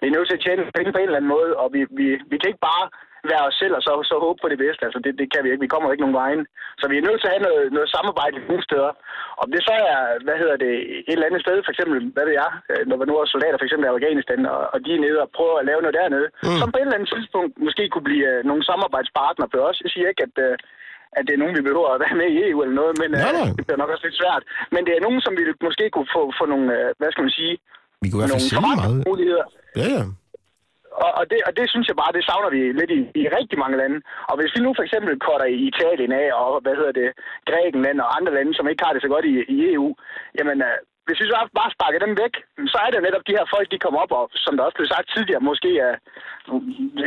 vi 0.00 0.06
er 0.08 0.14
nødt 0.16 0.28
til 0.28 0.36
at 0.38 0.44
tjene 0.44 0.70
penge 0.78 0.92
på 0.92 0.98
en 0.98 1.08
eller 1.08 1.20
anden 1.20 1.34
måde, 1.36 1.50
og 1.62 1.66
vi, 1.74 1.80
vi, 2.00 2.06
vi 2.30 2.36
kan 2.38 2.50
ikke 2.50 2.66
bare 2.70 2.84
være 3.30 3.42
os 3.48 3.56
selv 3.62 3.74
og 3.78 3.82
så, 3.86 3.92
så 4.10 4.14
håbe 4.24 4.38
på 4.42 4.48
det 4.52 4.58
bedste. 4.64 4.82
Altså, 4.86 5.00
det, 5.04 5.12
det 5.20 5.26
kan 5.32 5.42
vi 5.42 5.48
ikke. 5.50 5.64
Vi 5.66 5.72
kommer 5.72 5.88
ikke 5.88 6.04
nogen 6.06 6.20
vejen. 6.22 6.42
Så 6.80 6.84
vi 6.90 6.96
er 6.96 7.06
nødt 7.06 7.20
til 7.20 7.28
at 7.28 7.34
have 7.34 7.46
noget, 7.48 7.64
noget 7.76 7.88
samarbejde 7.96 8.36
nogle 8.50 8.64
steder. 8.68 8.92
Om 9.42 9.48
det 9.54 9.60
så 9.68 9.74
er, 9.92 10.00
hvad 10.26 10.36
hedder 10.42 10.56
det, 10.64 10.72
et 11.10 11.16
eller 11.16 11.28
andet 11.28 11.42
sted, 11.44 11.56
for 11.66 11.72
eksempel, 11.74 11.96
hvad 12.14 12.24
ved 12.28 12.36
jeg, 12.42 12.50
øh, 12.72 12.82
når 12.88 12.96
vi 12.98 13.04
nu 13.08 13.14
er 13.16 13.24
soldater 13.34 13.58
for 13.58 13.66
eksempel 13.66 13.86
i 13.86 13.94
Afghanistan, 13.96 14.40
og, 14.54 14.60
og 14.74 14.78
de 14.84 14.90
er 14.94 15.04
nede 15.06 15.18
og 15.24 15.28
prøver 15.38 15.56
at 15.58 15.68
lave 15.70 15.82
noget 15.82 15.98
dernede, 16.00 16.28
mm. 16.46 16.58
som 16.60 16.68
på 16.70 16.76
et 16.78 16.86
eller 16.86 16.98
andet 16.98 17.12
tidspunkt 17.14 17.52
måske 17.66 17.84
kunne 17.88 18.08
blive 18.10 18.26
øh, 18.32 18.38
nogle 18.50 18.62
samarbejdspartnere 18.70 19.50
for 19.52 19.60
os. 19.68 19.78
Jeg 19.84 19.90
siger 19.94 20.06
ikke, 20.12 20.24
at, 20.28 20.36
øh, 20.46 20.54
at 21.18 21.22
det 21.26 21.32
er 21.34 21.42
nogen, 21.42 21.56
vi 21.58 21.66
behøver 21.68 21.90
at 21.92 22.02
være 22.04 22.16
med 22.22 22.28
i 22.34 22.38
EU 22.48 22.58
eller 22.62 22.76
noget, 22.80 22.94
men 23.02 23.10
Nej, 23.10 23.32
nej. 23.40 23.48
det 23.56 23.64
bliver 23.66 23.80
nok 23.82 23.92
også 23.94 24.04
lidt 24.06 24.20
svært. 24.22 24.42
Men 24.74 24.80
det 24.86 24.92
er 24.94 25.02
nogen, 25.06 25.20
som 25.26 25.32
vi 25.38 25.42
måske 25.68 25.84
kunne 25.94 26.10
få, 26.16 26.22
få 26.40 26.44
nogle, 26.52 26.66
øh, 26.76 26.88
hvad 26.98 27.10
skal 27.12 27.24
man 27.26 27.34
sige, 27.40 27.54
Vi 28.02 28.06
kunne 28.08 28.18
i 28.18 28.20
hvert 28.20 28.30
fald 28.32 28.42
nogle 28.42 28.52
sælge 28.52 28.68
meget. 28.70 28.96
Ja, 29.80 29.86
ja. 29.96 30.04
Og, 31.04 31.10
og, 31.18 31.24
det, 31.30 31.38
og 31.48 31.52
det 31.58 31.66
synes 31.72 31.86
jeg 31.88 31.96
bare, 32.02 32.16
det 32.16 32.24
savner 32.24 32.50
vi 32.56 32.60
lidt 32.80 32.92
i, 32.98 33.00
i 33.22 33.24
rigtig 33.38 33.58
mange 33.62 33.76
lande. 33.82 33.98
Og 34.30 34.34
hvis 34.38 34.54
vi 34.54 34.60
nu 34.62 34.70
for 34.76 34.84
eksempel 34.86 35.20
korter 35.26 35.48
i 35.56 35.58
Italien 35.70 36.12
af, 36.22 36.26
og 36.42 36.60
hvad 36.64 36.74
hedder 36.80 36.94
det, 37.00 37.08
Grækenland 37.48 37.98
og 38.04 38.08
andre 38.16 38.34
lande, 38.34 38.54
som 38.54 38.68
ikke 38.68 38.84
har 38.84 38.92
det 38.92 39.02
så 39.02 39.08
godt 39.14 39.24
i, 39.32 39.34
i 39.54 39.56
EU, 39.72 39.88
jamen 40.38 40.58
øh, 40.68 40.78
hvis 41.06 41.20
vi 41.20 41.26
så 41.26 41.38
bare 41.60 41.74
sparker 41.76 42.00
dem 42.04 42.14
væk, 42.22 42.34
så 42.72 42.78
er 42.84 42.90
det 42.90 43.06
netop 43.06 43.24
de 43.26 43.36
her 43.38 43.46
folk, 43.54 43.66
de 43.70 43.82
kommer 43.84 44.00
op, 44.04 44.12
og 44.18 44.24
som 44.44 44.52
der 44.54 44.64
også 44.64 44.78
blev 44.78 44.90
sagt 44.94 45.06
tidligere, 45.14 45.48
måske 45.50 45.70
er, 45.86 45.94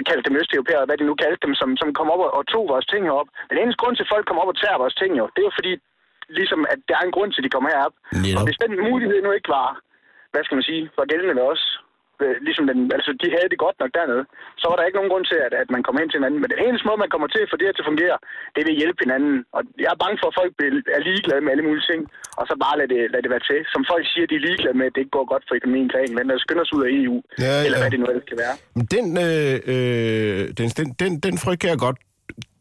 kaldt 0.10 0.28
dem 0.28 0.40
østeuropæere, 0.42 0.86
hvad 0.88 0.98
de 0.98 1.10
nu 1.10 1.16
kaldte 1.24 1.46
dem, 1.46 1.54
som, 1.62 1.70
som 1.82 1.90
kom 1.98 2.08
op 2.14 2.22
og, 2.26 2.32
og 2.38 2.44
tog 2.54 2.64
vores 2.74 2.88
ting 2.92 3.04
herop. 3.06 3.30
Den 3.52 3.58
eneste 3.62 3.82
grund 3.82 3.96
til, 3.96 4.06
at 4.06 4.14
folk 4.14 4.26
kommer 4.26 4.44
op 4.44 4.54
og 4.54 4.60
tager 4.64 4.82
vores 4.84 4.96
ting 5.02 5.12
jo, 5.20 5.26
det 5.34 5.42
er 5.42 5.50
jo 5.50 5.58
fordi, 5.60 5.74
ligesom 6.40 6.62
at 6.72 6.80
der 6.88 6.96
er 6.98 7.06
en 7.06 7.16
grund 7.16 7.30
til, 7.32 7.42
at 7.42 7.46
de 7.48 7.54
kommer 7.56 7.70
herop. 7.74 7.96
Netop. 8.12 8.38
Og 8.38 8.42
hvis 8.46 8.62
den 8.64 8.72
mulighed 8.90 9.20
nu 9.22 9.32
ikke 9.38 9.50
var, 9.60 9.70
hvad 10.32 10.44
skal 10.44 10.58
man 10.58 10.70
sige, 10.70 10.84
var 10.98 11.06
gældende 11.12 11.36
ved 11.40 11.46
os, 11.54 11.64
ligesom 12.48 12.66
den, 12.72 12.80
altså 12.98 13.12
de 13.22 13.28
havde 13.36 13.50
det 13.52 13.64
godt 13.66 13.78
nok 13.82 13.92
dernede, 14.00 14.24
så 14.62 14.66
var 14.68 14.76
der 14.76 14.88
ikke 14.88 15.00
nogen 15.00 15.12
grund 15.14 15.26
til, 15.32 15.40
at, 15.48 15.54
at 15.62 15.70
man 15.76 15.82
kommer 15.84 16.00
hen 16.02 16.10
til 16.10 16.20
hinanden. 16.20 16.40
Men 16.42 16.50
den 16.54 16.62
eneste 16.66 16.86
måde, 16.88 17.04
man 17.04 17.14
kommer 17.14 17.30
til 17.32 17.42
at 17.44 17.50
få 17.52 17.58
det 17.58 17.68
her 17.68 17.76
til 17.76 17.86
at 17.86 17.92
fungere, 17.92 18.18
det 18.54 18.60
er 18.62 18.72
at 18.74 18.82
hjælpe 18.82 19.00
hinanden. 19.06 19.36
Og 19.56 19.62
jeg 19.84 19.90
er 19.94 20.02
bange 20.04 20.18
for, 20.22 20.28
at 20.32 20.38
folk 20.40 20.52
er 20.98 21.02
ligeglade 21.10 21.42
med 21.44 21.52
alle 21.54 21.68
mulige 21.68 21.88
ting, 21.92 22.02
og 22.40 22.44
så 22.50 22.54
bare 22.66 22.76
lade 22.80 22.92
det, 22.94 23.02
lade 23.14 23.24
det 23.26 23.32
være 23.36 23.46
til. 23.50 23.60
Som 23.74 23.82
folk 23.92 24.04
siger, 24.12 24.26
de 24.32 24.36
er 24.40 24.46
ligeglade 24.48 24.78
med, 24.80 24.86
at 24.90 24.94
det 24.96 25.02
ikke 25.04 25.16
går 25.18 25.26
godt 25.34 25.44
for 25.48 25.54
økonomien 25.60 25.88
Grækenland, 25.94 26.28
og 26.36 26.40
skynder 26.46 26.66
sig 26.66 26.76
ud 26.78 26.84
af 26.88 26.92
EU, 27.02 27.18
Ja, 27.46 27.56
eller 27.66 27.78
ja. 27.78 27.82
hvad 27.84 27.92
det 27.94 28.00
nu 28.02 28.08
ellers 28.12 28.28
kan 28.32 28.40
være. 28.46 28.56
Men 28.78 28.86
den, 28.96 29.06
øh, 29.28 29.54
øh, 29.74 30.42
den, 30.60 30.68
den, 30.80 30.88
den, 31.02 31.12
den 31.26 31.36
frygt 31.44 31.62
kan 31.64 31.72
jeg 31.76 31.82
godt 31.88 32.00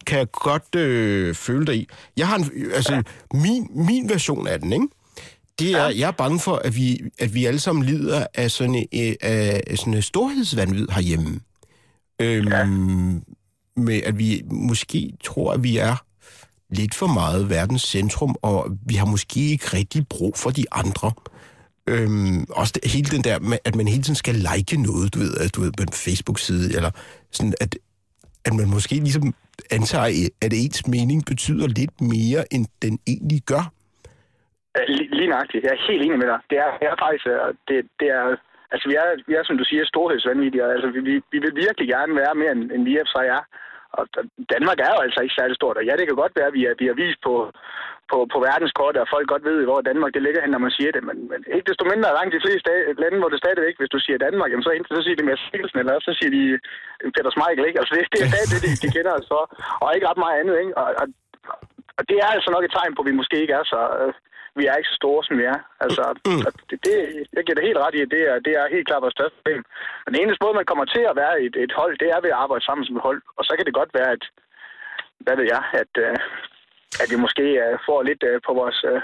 kan 0.08 0.18
jeg 0.18 0.28
godt 0.32 0.70
øh, 0.84 1.34
føle 1.34 1.66
dig 1.66 1.76
i. 1.82 1.88
Jeg 2.16 2.26
har 2.28 2.36
en, 2.36 2.46
altså, 2.78 2.94
min, 3.44 3.62
min 3.88 4.04
version 4.14 4.46
af 4.52 4.58
den, 4.60 4.72
ikke? 4.72 4.88
Det 5.58 5.72
er, 5.72 5.88
jeg 5.88 6.08
er 6.08 6.12
bange 6.12 6.40
for, 6.40 6.56
at 6.56 6.76
vi, 6.76 7.00
at 7.18 7.34
vi 7.34 7.44
alle 7.44 7.60
sammen 7.60 7.84
lider 7.84 8.26
af 8.34 8.50
sådan 8.50 8.86
en, 8.92 9.16
af 9.20 9.78
sådan 9.78 9.94
en 9.94 10.02
storhedsvandvid 10.02 10.88
herhjemme. 10.88 11.40
Øhm, 12.20 12.48
ja. 12.48 12.64
Med 13.76 14.02
at 14.02 14.18
vi 14.18 14.42
måske 14.50 15.12
tror, 15.24 15.52
at 15.52 15.62
vi 15.62 15.76
er 15.76 16.04
lidt 16.70 16.94
for 16.94 17.06
meget 17.06 17.50
verdens 17.50 17.82
centrum, 17.82 18.36
og 18.42 18.78
vi 18.86 18.94
har 18.94 19.06
måske 19.06 19.40
ikke 19.40 19.66
rigtig 19.66 20.08
brug 20.08 20.36
for 20.36 20.50
de 20.50 20.64
andre. 20.72 21.12
Øhm, 21.86 22.44
også 22.50 22.72
det, 22.74 22.90
hele 22.92 23.10
den 23.10 23.24
der 23.24 23.38
med, 23.38 23.58
at 23.64 23.76
man 23.76 23.88
hele 23.88 24.02
tiden 24.02 24.14
skal 24.14 24.34
like 24.34 24.76
noget, 24.76 25.14
du 25.14 25.18
ved, 25.18 25.36
at 25.36 25.54
du 25.54 25.60
ved, 25.60 25.72
på 25.72 25.82
en 25.82 25.92
Facebook-side, 25.92 26.76
eller 26.76 26.90
sådan, 27.30 27.54
at 27.60 27.76
at 28.44 28.54
man 28.54 28.68
måske 28.68 28.94
ligesom 28.94 29.34
antager, 29.70 30.28
at 30.40 30.52
ens 30.52 30.86
mening 30.86 31.24
betyder 31.24 31.66
lidt 31.66 32.00
mere, 32.00 32.54
end 32.54 32.66
den 32.82 32.98
egentlig 33.06 33.42
gør. 33.42 33.72
Lige, 35.18 35.32
nøjagtigt. 35.34 35.64
Jeg 35.64 35.72
er 35.72 35.86
helt 35.88 36.02
enig 36.06 36.18
med 36.18 36.28
dig. 36.32 36.40
Det 36.50 36.58
er, 36.64 36.70
det 36.80 36.86
er 36.88 36.96
faktisk, 37.04 37.26
øh, 37.34 37.48
det, 37.68 37.76
det 38.00 38.08
er, 38.18 38.24
altså 38.72 38.84
vi 38.90 38.94
er, 39.02 39.06
vi 39.28 39.32
er, 39.34 39.44
som 39.44 39.58
du 39.58 39.64
siger, 39.64 39.84
storhedsvanvittige. 39.84 40.72
Altså 40.76 40.88
vi, 40.94 41.00
vi, 41.08 41.14
vi 41.32 41.38
vil 41.44 41.54
virkelig 41.64 41.88
gerne 41.94 42.12
være 42.22 42.34
mere, 42.40 42.52
end, 42.56 42.64
end 42.74 42.82
vi 42.88 42.94
er 42.96 43.06
er. 43.36 43.42
Og 43.98 44.04
Danmark 44.54 44.78
er 44.86 44.92
jo 44.94 45.00
altså 45.06 45.20
ikke 45.22 45.38
særlig 45.38 45.56
stort. 45.56 45.76
Og 45.78 45.84
ja, 45.88 45.94
det 45.96 46.06
kan 46.06 46.20
godt 46.22 46.36
være, 46.38 46.50
at 46.50 46.56
vi 46.58 46.62
er, 46.70 46.74
vi 46.80 46.86
er 46.88 47.00
vist 47.02 47.20
på, 47.26 47.34
på, 48.10 48.18
på 48.32 48.38
verdenskortet, 48.48 49.00
og 49.02 49.12
folk 49.14 49.26
godt 49.32 49.44
ved, 49.48 49.58
hvor 49.68 49.80
Danmark 49.88 50.12
det 50.14 50.22
ligger 50.24 50.40
hen, 50.42 50.52
når 50.54 50.64
man 50.66 50.76
siger 50.78 50.90
det. 50.96 51.02
Men, 51.08 51.16
men 51.30 51.40
ikke 51.54 51.68
desto 51.70 51.84
mindre 51.92 52.16
langt 52.18 52.34
de 52.36 52.44
fleste 52.44 52.70
lande, 53.02 53.18
hvor 53.20 53.30
det 53.32 53.42
stadigvæk, 53.42 53.76
hvis 53.78 53.94
du 53.94 54.00
siger 54.02 54.18
Danmark, 54.26 54.50
jamen, 54.50 54.66
så, 54.66 54.70
enten 54.70 54.96
så 54.96 55.02
siger 55.04 55.16
de 55.18 55.28
Mads 55.28 55.44
Mikkelsen, 55.52 55.78
eller 55.80 55.94
så 56.08 56.12
siger 56.18 56.30
de 56.36 56.42
øh, 57.02 57.10
Peter 57.14 57.32
Smeichel, 57.32 57.68
ikke? 57.68 57.80
Altså 57.80 57.92
det, 57.94 58.02
det 58.12 58.20
er 58.20 58.30
stadig 58.32 58.48
det, 58.52 58.60
de, 58.66 58.72
de 58.84 58.94
kender 58.96 59.12
os 59.18 59.28
for. 59.32 59.42
Og 59.82 59.88
ikke 59.90 60.08
ret 60.10 60.22
meget 60.24 60.36
andet, 60.40 60.56
ikke? 60.62 60.74
Og, 60.80 60.88
og, 61.00 61.06
og 61.98 62.02
det 62.08 62.16
er 62.24 62.28
altså 62.36 62.48
nok 62.50 62.64
et 62.64 62.74
tegn 62.76 62.94
på, 62.94 63.02
at 63.02 63.08
vi 63.10 63.20
måske 63.20 63.36
ikke 63.42 63.56
er 63.60 63.64
så... 63.74 63.80
Øh, 64.00 64.12
vi 64.58 64.64
er 64.66 64.76
ikke 64.76 64.92
så 64.92 64.98
store, 65.02 65.20
som 65.26 65.34
vi 65.40 65.44
er. 65.54 65.58
Altså, 65.84 66.02
og 66.46 66.52
det, 66.68 66.76
det, 66.86 66.96
jeg 67.36 67.42
giver 67.44 67.58
det 67.58 67.68
helt 67.68 67.82
ret 67.84 67.96
i, 67.98 68.00
at 68.06 68.10
det 68.14 68.22
er, 68.30 68.36
det 68.46 68.52
er 68.60 68.74
helt 68.74 68.86
klart 68.88 69.04
vores 69.04 69.16
største 69.18 69.36
problem. 69.38 69.62
Men 70.02 70.10
den 70.12 70.20
eneste 70.22 70.42
måde, 70.42 70.58
man 70.58 70.70
kommer 70.70 70.86
til 70.94 71.04
at 71.10 71.18
være 71.22 71.34
et, 71.44 71.54
et 71.64 71.72
hold, 71.80 71.94
det 72.02 72.08
er 72.10 72.20
ved 72.24 72.32
at 72.34 72.40
arbejde 72.44 72.64
sammen 72.64 72.84
som 72.84 72.96
et 72.96 73.06
hold. 73.08 73.20
Og 73.38 73.42
så 73.44 73.52
kan 73.54 73.66
det 73.66 73.78
godt 73.80 73.92
være, 73.98 74.10
at, 74.16 74.24
hvad 75.24 75.36
ved 75.38 75.46
jeg, 75.54 75.62
at, 75.82 75.92
øh, 76.04 76.16
at 77.02 77.08
vi 77.12 77.16
måske 77.24 77.46
øh, 77.64 77.74
får 77.86 77.98
lidt 78.08 78.22
øh, 78.30 78.36
på 78.46 78.52
vores... 78.60 78.80
Øh, 78.92 79.02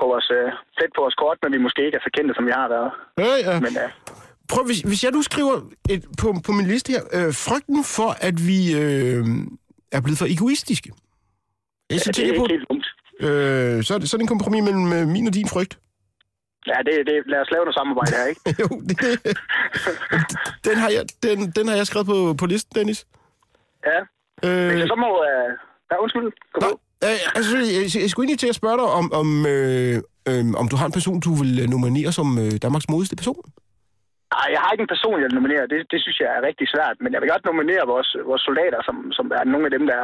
på 0.00 0.06
vores, 0.12 0.28
øh, 0.38 0.48
plet 0.76 0.92
på 0.96 1.00
vores 1.04 1.18
kort, 1.22 1.38
men 1.42 1.52
vi 1.52 1.58
måske 1.66 1.80
ikke 1.86 1.96
er 1.98 2.04
så 2.06 2.10
kendte, 2.16 2.34
som 2.34 2.46
vi 2.48 2.54
har 2.60 2.68
været. 2.74 2.90
Ja, 3.22 3.32
ja. 3.46 3.54
Men, 3.64 3.72
øh, 3.82 3.90
Prøv, 4.52 4.64
hvis, 4.66 4.80
hvis 4.80 5.04
jeg 5.04 5.12
nu 5.12 5.22
skriver 5.22 5.54
et, 5.92 6.02
på, 6.20 6.26
på 6.46 6.52
min 6.52 6.66
liste 6.66 6.92
her, 6.92 7.02
øh, 7.16 7.30
frygten 7.46 7.84
for, 7.96 8.10
at 8.28 8.36
vi 8.50 8.58
øh, 8.82 9.24
er 9.96 10.00
blevet 10.04 10.18
for 10.22 10.28
egoistiske. 10.34 10.90
Jeg 11.90 12.00
så 12.00 12.12
det 12.12 12.18
er 12.18 12.26
ikke 12.26 12.38
på, 12.38 12.46
helt 12.50 12.68
dumt. 12.70 12.85
Øh, 13.20 13.82
så, 13.86 13.94
er 13.94 13.98
det, 13.98 14.08
så 14.08 14.16
er 14.16 14.18
det 14.18 14.24
en 14.24 14.34
kompromis 14.34 14.62
mellem 14.68 14.92
øh, 14.92 15.08
min 15.14 15.26
og 15.26 15.34
din 15.34 15.48
frygt. 15.48 15.78
Ja, 16.70 16.78
det, 16.86 16.94
det, 17.08 17.14
lad 17.32 17.40
os 17.44 17.50
lave 17.54 17.64
noget 17.64 17.78
samarbejde 17.80 18.12
her, 18.16 18.26
ikke? 18.32 18.40
jo, 18.62 18.68
det, 18.88 18.96
den, 20.66 20.76
har 20.82 20.90
jeg, 20.96 21.04
den, 21.26 21.38
den 21.56 21.68
har 21.68 21.76
jeg 21.76 21.86
skrevet 21.86 22.06
på, 22.12 22.18
på 22.40 22.46
listen, 22.46 22.72
Dennis. 22.78 23.06
Ja. 23.88 23.98
Øh, 24.46 24.68
Men 24.70 24.88
så 24.92 24.96
må... 25.04 25.10
Øh, 25.30 25.50
ja, 25.90 25.96
undskyld. 26.02 26.28
Kom 26.52 26.62
Nå, 26.62 26.70
øh, 27.06 27.20
altså, 27.38 27.56
jeg, 27.76 27.82
jeg 28.02 28.10
skulle 28.10 28.24
egentlig 28.24 28.42
til 28.44 28.52
at 28.54 28.60
spørge 28.60 28.78
dig, 28.80 28.88
om, 29.00 29.06
om, 29.20 29.28
øh, 29.54 29.96
øh, 30.28 30.44
om 30.60 30.66
du 30.70 30.76
har 30.80 30.86
en 30.86 30.96
person, 30.98 31.20
du 31.26 31.32
vil 31.42 31.52
øh, 31.62 31.66
nominere 31.74 32.10
som 32.18 32.28
øh, 32.42 32.52
Danmarks 32.64 32.88
modigste 32.92 33.16
person? 33.20 33.44
Nej, 34.34 34.48
jeg 34.54 34.60
har 34.62 34.70
ikke 34.72 34.86
en 34.86 34.94
person, 34.94 35.20
jeg 35.20 35.28
vil 35.28 35.38
nominere. 35.40 35.64
Det, 35.72 35.78
det 35.92 35.98
synes 36.04 36.18
jeg 36.22 36.30
er 36.36 36.46
rigtig 36.48 36.66
svært. 36.74 36.96
Men 37.02 37.10
jeg 37.12 37.20
vil 37.20 37.32
godt 37.34 37.44
nominere 37.50 37.84
vores, 37.94 38.10
vores 38.30 38.42
soldater, 38.48 38.80
som, 38.88 38.96
som 39.16 39.26
er 39.38 39.44
nogle 39.52 39.66
af 39.68 39.72
dem, 39.76 39.84
der, 39.92 40.02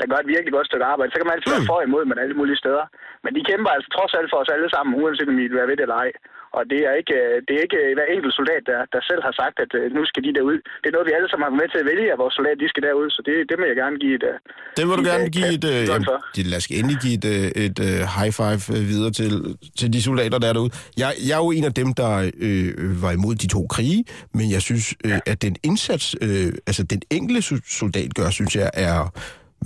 der 0.00 0.06
gør 0.10 0.18
et 0.22 0.32
virkelig 0.34 0.52
godt 0.56 0.68
stykke 0.70 0.86
arbejde. 0.92 1.10
Så 1.12 1.16
kan 1.18 1.26
man 1.28 1.36
altid 1.36 1.50
være 1.54 1.68
for 1.70 1.78
og 1.80 1.86
imod, 1.88 2.04
men 2.10 2.18
alle 2.22 2.36
mulige 2.40 2.60
steder. 2.62 2.84
Men 3.24 3.30
de 3.36 3.42
kæmper 3.50 3.70
altså 3.76 3.88
trods 3.96 4.12
alt 4.18 4.28
for 4.32 4.38
os 4.42 4.50
alle 4.56 4.68
sammen, 4.74 4.92
uanset 5.00 5.28
om 5.32 5.36
vi 5.40 5.44
vil 5.48 5.58
være 5.60 5.70
ved 5.70 5.76
det 5.78 5.86
eller 5.88 6.00
ej. 6.06 6.10
Og 6.58 6.62
det 6.72 6.80
er 6.88 6.94
ikke, 7.00 7.16
øh, 7.22 7.36
det 7.46 7.52
er 7.56 7.62
ikke 7.66 7.80
hver 7.96 8.08
enkelt 8.14 8.34
soldat, 8.40 8.62
der, 8.70 8.80
der 8.94 9.00
selv 9.10 9.22
har 9.28 9.34
sagt, 9.42 9.56
at 9.64 9.72
øh, 9.78 9.84
nu 9.96 10.00
skal 10.10 10.22
de 10.26 10.30
derud. 10.38 10.56
Det 10.82 10.86
er 10.88 10.94
noget, 10.96 11.08
vi 11.10 11.14
alle 11.18 11.28
sammen 11.28 11.44
har 11.44 11.50
været 11.52 11.62
med 11.62 11.68
til 11.72 11.80
at 11.82 11.88
vælge, 11.92 12.06
at 12.14 12.18
vores 12.22 12.34
soldater 12.38 12.60
de 12.64 12.68
skal 12.72 12.82
derud. 12.88 13.08
Så 13.16 13.20
det, 13.28 13.34
det 13.48 13.54
vil 13.58 13.66
jeg 13.72 13.78
gerne 13.82 13.96
give 14.04 14.14
et... 14.18 14.24
øh, 14.30 14.36
Den 14.78 14.84
vil 14.88 14.94
du 15.00 15.04
gerne 15.10 15.24
et, 15.30 15.34
give 15.38 15.50
et... 15.58 15.64
Øh, 15.72 15.80
godt 15.92 16.04
jamen, 16.08 16.22
det- 16.36 16.46
lad 16.50 16.58
os 16.62 16.66
endelig 16.80 16.98
give 17.04 17.14
et, 17.20 17.26
øh, 17.34 17.46
et 17.66 17.78
øh, 17.88 17.98
high 18.16 18.32
five 18.40 18.62
øh, 18.74 18.82
videre 18.92 19.12
til, 19.20 19.32
til 19.78 19.88
de 19.94 20.00
soldater, 20.08 20.36
der 20.42 20.48
er 20.50 20.56
derude. 20.58 20.72
Jeg, 21.02 21.10
jeg 21.28 21.34
er 21.38 21.42
jo 21.46 21.50
en 21.58 21.64
af 21.70 21.74
dem, 21.80 21.88
der 22.00 22.10
øh, 22.46 22.70
var 23.04 23.12
imod 23.18 23.34
de 23.42 23.48
to 23.56 23.60
krige, 23.74 24.00
men 24.38 24.46
jeg 24.54 24.62
synes, 24.68 24.84
øh, 25.06 25.18
at 25.32 25.36
den 25.46 25.54
indsats, 25.68 26.06
øh, 26.26 26.48
altså 26.68 26.82
den 26.92 27.00
enkelte 27.18 27.40
so- 27.48 27.66
soldat 27.80 28.10
gør, 28.18 28.28
synes 28.38 28.52
jeg 28.60 28.68
er... 28.88 28.98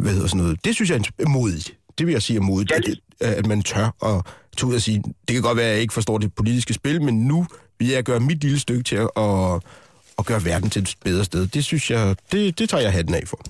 Hvad 0.03 0.13
hedder 0.13 0.29
sådan 0.29 0.43
noget? 0.43 0.65
Det 0.65 0.73
synes 0.75 0.91
jeg 0.91 0.99
er 1.27 1.29
modigt. 1.29 1.69
Det 1.99 2.07
vil 2.07 2.13
jeg 2.13 2.23
sige 2.23 2.37
er 2.37 2.47
modigt, 2.51 2.73
at, 2.73 3.35
at 3.41 3.47
man 3.53 3.63
tør 3.63 3.87
at 4.11 4.17
tage 4.57 4.69
ud 4.71 4.75
og 4.75 4.85
sige, 4.89 4.99
det 5.27 5.33
kan 5.37 5.43
godt 5.49 5.59
være, 5.61 5.67
at 5.71 5.75
jeg 5.77 5.81
ikke 5.85 5.95
forstår 5.99 6.17
det 6.25 6.31
politiske 6.41 6.73
spil, 6.81 7.03
men 7.03 7.15
nu 7.31 7.39
vil 7.79 7.89
jeg 7.89 8.05
gøre 8.11 8.21
mit 8.21 8.41
lille 8.45 8.61
stykke 8.67 8.85
til 8.91 8.97
at, 9.05 9.11
at, 9.27 9.55
at 10.21 10.23
gøre 10.31 10.43
verden 10.51 10.69
til 10.75 10.81
et 10.83 10.95
bedre 11.09 11.25
sted. 11.31 11.43
Det 11.57 11.63
synes 11.71 11.85
jeg, 11.95 12.03
det, 12.33 12.59
det 12.59 12.67
tager 12.71 12.85
jeg 12.87 12.93
hatten 12.99 13.15
af 13.21 13.25
for. 13.33 13.41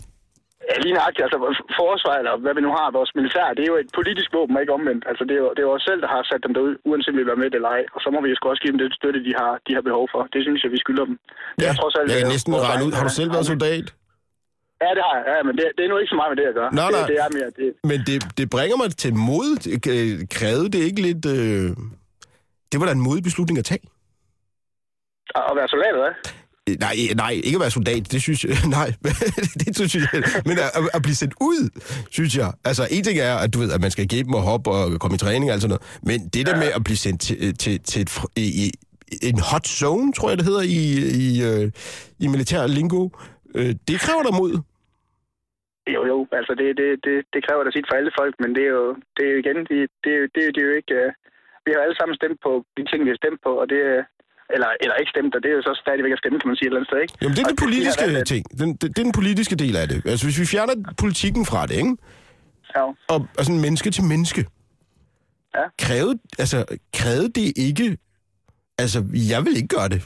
Ja, 0.71 0.75
lige 0.85 0.95
nøjagtigt. 0.99 1.25
Altså, 1.27 1.39
forsvar, 1.83 2.15
eller 2.21 2.35
hvad 2.45 2.55
vi 2.59 2.63
nu 2.67 2.73
har, 2.79 2.87
vores 2.99 3.13
militær, 3.19 3.47
det 3.57 3.63
er 3.67 3.71
jo 3.73 3.79
et 3.85 3.91
politisk 3.99 4.29
våben, 4.37 4.55
ikke 4.63 4.77
omvendt. 4.79 5.03
Altså, 5.11 5.23
det 5.29 5.35
er 5.39 5.43
jo, 5.45 5.51
det 5.55 5.61
er 5.63 5.69
jo 5.71 5.75
os 5.79 5.85
selv, 5.89 6.01
der 6.05 6.11
har 6.15 6.23
sat 6.31 6.41
dem 6.47 6.53
derud, 6.57 6.73
uanset 6.89 7.13
om 7.15 7.19
vi 7.21 7.25
være 7.31 7.41
med 7.43 7.49
det 7.53 7.59
eller 7.61 7.73
ej. 7.77 7.83
Og 7.95 8.01
så 8.05 8.09
må 8.15 8.19
vi 8.25 8.29
jo 8.33 8.37
også 8.53 8.63
give 8.63 8.73
dem 8.75 8.81
det 8.83 8.89
støtte, 9.01 9.21
de 9.29 9.33
har, 9.41 9.53
de 9.67 9.73
har 9.77 9.83
behov 9.89 10.05
for. 10.15 10.21
Det 10.35 10.41
synes 10.47 10.61
jeg, 10.65 10.71
vi 10.77 10.81
skylder 10.85 11.05
dem. 11.11 11.17
Det 11.57 11.63
Ja, 11.65 11.71
er 11.73 11.77
trods 11.83 11.95
alt, 11.99 12.07
jeg 12.13 12.19
kan 12.23 12.33
næsten 12.37 12.51
regne 12.69 12.83
ud. 12.87 12.93
Har 12.99 13.05
du 13.09 13.15
selv 13.21 13.31
været 13.37 13.47
soldat? 13.55 13.87
Ja, 14.83 14.91
det 14.97 15.03
har 15.07 15.15
jeg. 15.19 15.25
Ja, 15.33 15.43
men 15.47 15.53
det, 15.59 15.65
det 15.77 15.83
er 15.85 15.89
nu 15.89 15.97
ikke 15.99 16.13
så 16.15 16.19
meget 16.21 16.31
med 16.33 16.39
det 16.41 16.49
at 16.53 16.55
gøre. 16.61 16.71
Nej, 16.75 16.91
nej. 16.91 17.01
Det, 17.01 17.09
det 17.09 17.19
er 17.25 17.31
mere, 17.39 17.51
det, 17.61 17.69
Men 17.91 17.99
det, 18.09 18.39
det 18.39 18.51
bringer 18.51 18.77
mig 18.77 18.97
til 18.97 19.15
mod. 19.15 19.51
Øh, 19.95 20.29
Krævede 20.39 20.69
det 20.75 20.79
ikke 20.89 21.03
lidt... 21.03 21.27
Øh... 21.27 21.71
Det 22.73 22.81
var 22.81 22.87
da 22.87 22.93
en 22.93 23.01
modig 23.01 23.23
beslutning 23.23 23.59
at 23.59 23.65
tage. 23.65 23.85
at 25.35 25.57
være 25.57 25.69
soldat, 25.69 25.95
hvad? 26.03 26.13
Øh, 26.69 26.77
Nej, 26.81 26.95
nej, 27.17 27.31
ikke 27.45 27.57
at 27.57 27.61
være 27.61 27.71
soldat, 27.71 28.13
det 28.13 28.23
synes 28.23 28.45
jeg, 28.45 28.57
nej, 28.79 28.93
det 29.61 29.77
synes 29.77 29.95
jeg, 29.95 30.23
men 30.47 30.59
at, 30.59 30.71
at 30.95 31.03
blive 31.03 31.15
sendt 31.15 31.35
ud, 31.41 31.71
synes 32.11 32.37
jeg. 32.37 32.53
Altså, 32.65 32.89
en 32.91 33.05
ting 33.05 33.19
er, 33.19 33.35
at 33.35 33.55
du 33.55 33.59
ved, 33.59 33.73
at 33.73 33.81
man 33.81 33.91
skal 33.91 34.07
give 34.09 34.23
dem 34.25 34.35
og 34.35 34.43
hoppe 34.43 34.71
og 34.71 35.01
komme 35.01 35.15
i 35.15 35.19
træning 35.19 35.51
og 35.51 35.53
alt 35.55 35.63
sådan 35.63 35.79
noget, 35.79 35.99
men 36.03 36.29
det 36.29 36.47
der 36.47 36.57
med 36.57 36.71
at 36.75 36.85
blive 36.85 36.97
sendt 36.97 37.21
til, 37.21 37.57
til, 37.57 37.81
til 37.81 38.03
et, 38.03 38.11
i, 38.37 38.73
en 39.23 39.39
hot 39.39 39.67
zone, 39.67 40.13
tror 40.13 40.29
jeg, 40.29 40.39
det 40.39 40.47
hedder 40.47 40.63
i, 40.63 40.83
i, 41.27 41.43
øh, 41.45 41.71
i 42.19 42.27
militær 42.27 42.67
lingo, 42.67 43.09
øh, 43.59 43.73
det 43.89 43.97
kræver 44.05 44.23
der 44.29 44.35
mod. 44.43 44.53
Jo, 45.95 46.01
jo, 46.13 46.19
altså 46.39 46.53
det, 46.61 46.69
det, 46.81 46.89
det, 47.07 47.17
det 47.35 47.41
kræver 47.47 47.63
da 47.65 47.71
sit 47.71 47.87
for 47.89 47.97
alle 47.99 48.13
folk, 48.21 48.35
men 48.43 48.51
det 48.57 48.63
er 48.69 48.73
jo, 48.79 48.87
det 49.17 49.23
er 49.27 49.31
jo 49.35 49.39
igen, 49.45 49.59
det, 49.71 49.79
det, 50.05 50.13
er 50.17 50.21
det, 50.35 50.43
det 50.55 50.61
er 50.63 50.69
jo 50.71 50.75
ikke... 50.81 50.95
Uh, 51.03 51.13
vi 51.67 51.71
har 51.75 51.81
alle 51.87 51.99
sammen 51.99 52.15
stemt 52.21 52.39
på 52.47 52.53
de 52.77 52.83
ting, 52.91 52.99
vi 53.07 53.13
har 53.15 53.21
stemt 53.23 53.41
på, 53.47 53.53
og 53.63 53.67
det 53.73 53.81
eller, 54.55 54.71
eller 54.83 54.95
ikke 55.01 55.13
stemt, 55.15 55.33
og 55.37 55.41
det 55.43 55.51
er 55.51 55.57
jo 55.61 55.63
så 55.69 55.73
stadigvæk 55.85 56.13
at 56.17 56.21
stemme, 56.23 56.37
kan 56.41 56.49
man 56.51 56.57
sige 56.57 56.67
et 56.67 56.71
eller 56.71 56.81
andet 56.81 56.91
sted, 56.91 57.01
ikke? 57.05 57.15
Jo, 57.23 57.27
men 57.29 57.35
det 57.37 57.43
er 57.45 57.49
den 57.55 57.63
politiske 57.67 58.05
at- 58.05 58.27
ting. 58.33 58.43
Den, 58.61 58.69
det, 58.81 58.87
det 58.95 58.99
er 59.03 59.09
den 59.11 59.19
politiske 59.21 59.57
del 59.65 59.75
af 59.83 59.87
det. 59.93 59.99
Altså, 60.11 60.27
hvis 60.27 60.39
vi 60.43 60.47
fjerner 60.55 60.75
politikken 61.05 61.43
fra 61.51 61.61
det, 61.69 61.77
ikke? 61.83 61.95
Ja. 62.77 62.83
Og, 63.13 63.19
sådan 63.47 63.61
menneske 63.67 63.89
til 63.97 64.05
menneske. 64.13 64.41
Ja. 65.57 65.65
Krævede, 65.87 66.19
altså, 66.43 66.59
krævede 66.99 67.31
det 67.39 67.49
ikke... 67.69 67.87
Altså, 68.79 69.05
jeg 69.33 69.45
vil 69.45 69.57
ikke 69.57 69.69
gøre 69.69 69.89
det. 69.89 70.01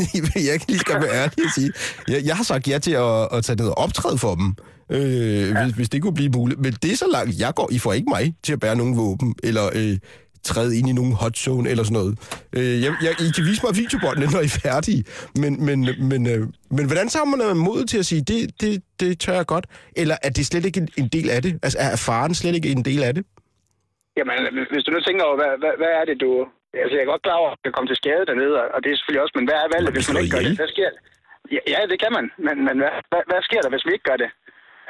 jeg 0.50 0.56
kan 0.60 0.68
lige 0.68 0.78
skal 0.78 0.94
være 0.94 1.14
ærlig 1.22 1.44
at 1.44 1.52
sige. 1.54 1.72
Jeg, 2.08 2.20
jeg 2.26 2.36
har 2.36 2.44
sagt 2.44 2.68
ja 2.68 2.78
til 2.78 2.92
at, 2.92 3.28
at 3.32 3.44
tage 3.44 3.56
ned 3.62 3.68
og 3.68 3.78
optræde 3.78 4.18
for 4.18 4.34
dem, 4.40 4.48
øh, 4.96 5.48
ja. 5.48 5.64
hvis, 5.64 5.74
hvis 5.76 5.88
det 5.88 6.02
kunne 6.02 6.14
blive 6.14 6.32
muligt. 6.38 6.60
Men 6.60 6.72
det 6.82 6.92
er 6.92 6.96
så 6.96 7.08
langt, 7.12 7.40
jeg 7.40 7.52
går. 7.56 7.68
I 7.72 7.78
får 7.78 7.92
ikke 7.92 8.10
mig 8.16 8.34
til 8.42 8.52
at 8.52 8.60
bære 8.60 8.76
nogen 8.76 8.96
våben, 8.96 9.34
eller 9.42 9.66
øh, 9.80 9.98
træde 10.50 10.78
ind 10.78 10.88
i 10.88 10.92
nogen 10.92 11.12
hot 11.12 11.36
zone, 11.36 11.70
eller 11.70 11.84
sådan 11.84 11.98
noget. 12.00 12.14
Øh, 12.56 12.82
jeg, 12.84 12.90
jeg, 13.04 13.12
I 13.28 13.30
kan 13.36 13.44
vise 13.50 13.62
mig 13.66 13.72
videobåndene, 13.82 14.26
når 14.34 14.40
I 14.46 14.50
er 14.52 14.58
færdige. 14.66 15.02
Men, 15.42 15.52
men, 15.66 15.78
men, 16.10 16.20
øh, 16.32 16.40
men 16.76 16.84
hvordan 16.90 17.08
tager 17.14 17.26
man 17.32 17.56
mod 17.68 17.84
til 17.90 17.98
at 18.02 18.06
sige, 18.10 18.22
det, 18.32 18.40
det, 18.60 18.72
det 19.00 19.20
tør 19.20 19.36
jeg 19.40 19.46
godt? 19.54 19.66
Eller 19.96 20.16
er 20.26 20.30
det 20.36 20.46
slet 20.46 20.64
ikke 20.68 20.80
en, 20.80 20.88
en 21.02 21.08
del 21.16 21.30
af 21.30 21.42
det? 21.42 21.52
Altså, 21.62 21.78
er 21.80 21.96
faren 22.08 22.34
slet 22.34 22.54
ikke 22.54 22.70
en 22.70 22.84
del 22.84 23.02
af 23.02 23.14
det? 23.14 23.24
Jamen, 24.18 24.34
hvis 24.72 24.84
du 24.84 24.90
nu 24.90 25.00
tænker 25.00 25.24
over, 25.28 25.36
hvad, 25.40 25.52
hvad, 25.62 25.74
hvad 25.80 25.92
er 26.00 26.04
det, 26.10 26.16
du... 26.24 26.30
Altså, 26.82 26.94
jeg 26.96 27.04
er 27.04 27.12
godt 27.14 27.24
klar 27.26 27.38
over, 27.42 27.50
at 27.54 27.58
det 27.64 27.70
kommer 27.74 27.88
til 27.90 28.00
skade 28.02 28.24
dernede, 28.30 28.54
og- 28.62 28.70
og 28.74 28.78
det 28.82 28.88
er 28.90 28.96
selvfølgelig 28.96 29.22
også, 29.24 29.36
men 29.38 29.46
hvad 29.48 29.58
er 29.64 29.68
valget, 29.74 29.92
hvis 29.94 30.08
man 30.10 30.18
ikke 30.22 30.34
gør 30.36 30.44
det? 30.48 30.56
Hvad 30.62 30.70
sker 30.74 30.88
der? 30.94 31.00
Ja, 31.54 31.60
ja, 31.74 31.80
det 31.92 31.98
kan 32.02 32.12
man, 32.16 32.26
men, 32.46 32.56
men 32.66 32.74
hvad, 32.82 32.92
hvad, 33.10 33.22
hvad 33.30 33.40
sker 33.48 33.60
der, 33.64 33.70
hvis 33.74 33.86
vi 33.86 33.92
ikke 33.96 34.08
gør 34.10 34.18
det? 34.24 34.30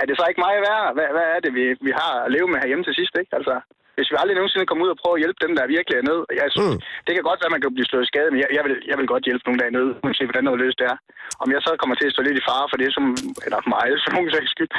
Er 0.01 0.05
det 0.07 0.15
så 0.19 0.25
ikke 0.31 0.43
meget 0.47 0.61
værd? 0.69 0.85
Hvad, 0.97 1.09
hvad 1.17 1.27
er 1.35 1.41
det, 1.45 1.53
vi, 1.59 1.65
vi 1.87 1.93
har 2.01 2.13
at 2.25 2.33
leve 2.37 2.49
med 2.53 2.59
herhjemme 2.63 2.85
til 2.85 2.95
sidst, 3.01 3.15
ikke? 3.21 3.33
Altså, 3.39 3.55
hvis 3.97 4.11
vi 4.11 4.17
aldrig 4.21 4.37
nogensinde 4.37 4.69
kommer 4.69 4.85
ud 4.85 4.95
og 4.95 5.01
prøver 5.03 5.17
at 5.17 5.23
hjælpe 5.23 5.41
dem, 5.45 5.53
der 5.59 5.73
virkelig 5.77 5.97
er 5.97 6.07
nede. 6.11 6.23
Jeg 6.41 6.49
synes, 6.55 6.75
mm. 6.75 6.81
Det 7.07 7.13
kan 7.13 7.25
godt 7.29 7.41
være, 7.41 7.51
at 7.51 7.57
man 7.57 7.63
kan 7.63 7.75
blive 7.77 7.91
slået 7.91 8.07
i 8.07 8.11
skade, 8.13 8.31
men 8.33 8.41
jeg, 8.43 8.51
jeg, 8.57 8.63
vil, 8.67 8.75
jeg 8.91 8.97
vil 8.99 9.11
godt 9.13 9.25
hjælpe 9.29 9.45
nogle 9.47 9.61
dage 9.63 9.75
nede, 9.77 9.91
uanset 10.05 10.29
hvordan 10.29 10.47
noget 10.49 10.63
løst 10.63 10.79
det 10.81 10.87
er. 10.93 10.97
Om 11.43 11.49
jeg 11.55 11.61
så 11.67 11.71
kommer 11.81 11.97
til 11.97 12.09
at 12.09 12.15
stå 12.15 12.21
lidt 12.25 12.41
i 12.41 12.47
fare 12.49 12.67
for 12.71 12.79
det, 12.83 12.91
som, 12.97 13.05
eller 13.47 13.59
for 13.65 13.71
mig, 13.75 13.87
for 14.05 14.11
nogen 14.17 14.31
sags 14.35 14.51
skyld, 14.55 14.73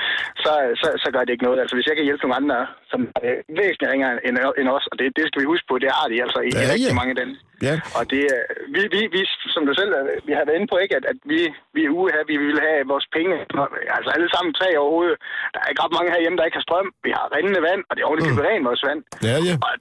så, 0.43 0.53
så, 0.81 0.87
så 1.03 1.07
gør 1.13 1.23
det 1.23 1.33
ikke 1.33 1.47
noget. 1.47 1.59
Altså, 1.61 1.75
hvis 1.75 1.87
jeg 1.89 1.95
kan 1.95 2.07
hjælpe 2.07 2.23
nogle 2.23 2.39
andre, 2.41 2.57
som 2.91 2.99
er 3.29 3.35
væsentligt 3.59 3.91
ringere 3.93 4.11
end, 4.27 4.35
end 4.59 4.67
os, 4.75 4.85
og 4.91 4.95
det, 4.99 5.05
det 5.17 5.23
skal 5.27 5.41
vi 5.41 5.51
huske 5.53 5.67
på, 5.69 5.75
det 5.83 5.89
har 5.97 6.07
de 6.11 6.15
altså 6.25 6.39
i 6.49 6.51
ja, 6.55 6.63
rigtig 6.73 6.93
ja. 6.93 6.99
mange 6.99 7.13
af 7.13 7.19
dem. 7.21 7.31
Ja. 7.67 7.73
Og 7.97 8.03
det, 8.11 8.21
er- 8.33 8.47
vi, 8.75 8.81
vi, 8.95 9.01
vi, 9.15 9.21
som 9.55 9.63
du 9.67 9.73
selv 9.79 9.91
vi 10.27 10.33
har 10.37 10.45
været 10.45 10.57
inde 10.59 10.71
på, 10.71 10.77
ikke, 10.83 10.95
at, 10.99 11.05
at 11.11 11.19
vi, 11.31 11.39
vi 11.75 11.81
er 11.85 11.91
ude 11.99 12.11
her, 12.15 12.23
vi 12.31 12.37
vil 12.45 12.59
have 12.67 12.81
vores 12.93 13.07
penge, 13.17 13.33
altså 13.97 14.09
alle 14.15 14.29
sammen 14.35 14.51
tre 14.59 14.67
over 14.81 14.91
hovedet. 14.95 15.17
Der 15.53 15.59
er 15.61 15.67
ikke 15.69 15.83
ret 15.83 15.95
mange 15.97 16.11
herhjemme, 16.13 16.37
der 16.37 16.45
ikke 16.47 16.59
har 16.59 16.67
strøm. 16.69 16.89
Vi 17.05 17.11
har 17.17 17.25
rindende 17.35 17.61
vand, 17.69 17.81
og 17.87 17.91
det 17.93 18.01
er 18.01 18.09
ordentligt 18.11 18.35
mm. 18.39 18.45
rent 18.49 18.65
vores 18.69 18.83
vand. 18.89 19.01
Ja, 19.29 19.35
ja. 19.47 19.55
Og, 19.67 19.73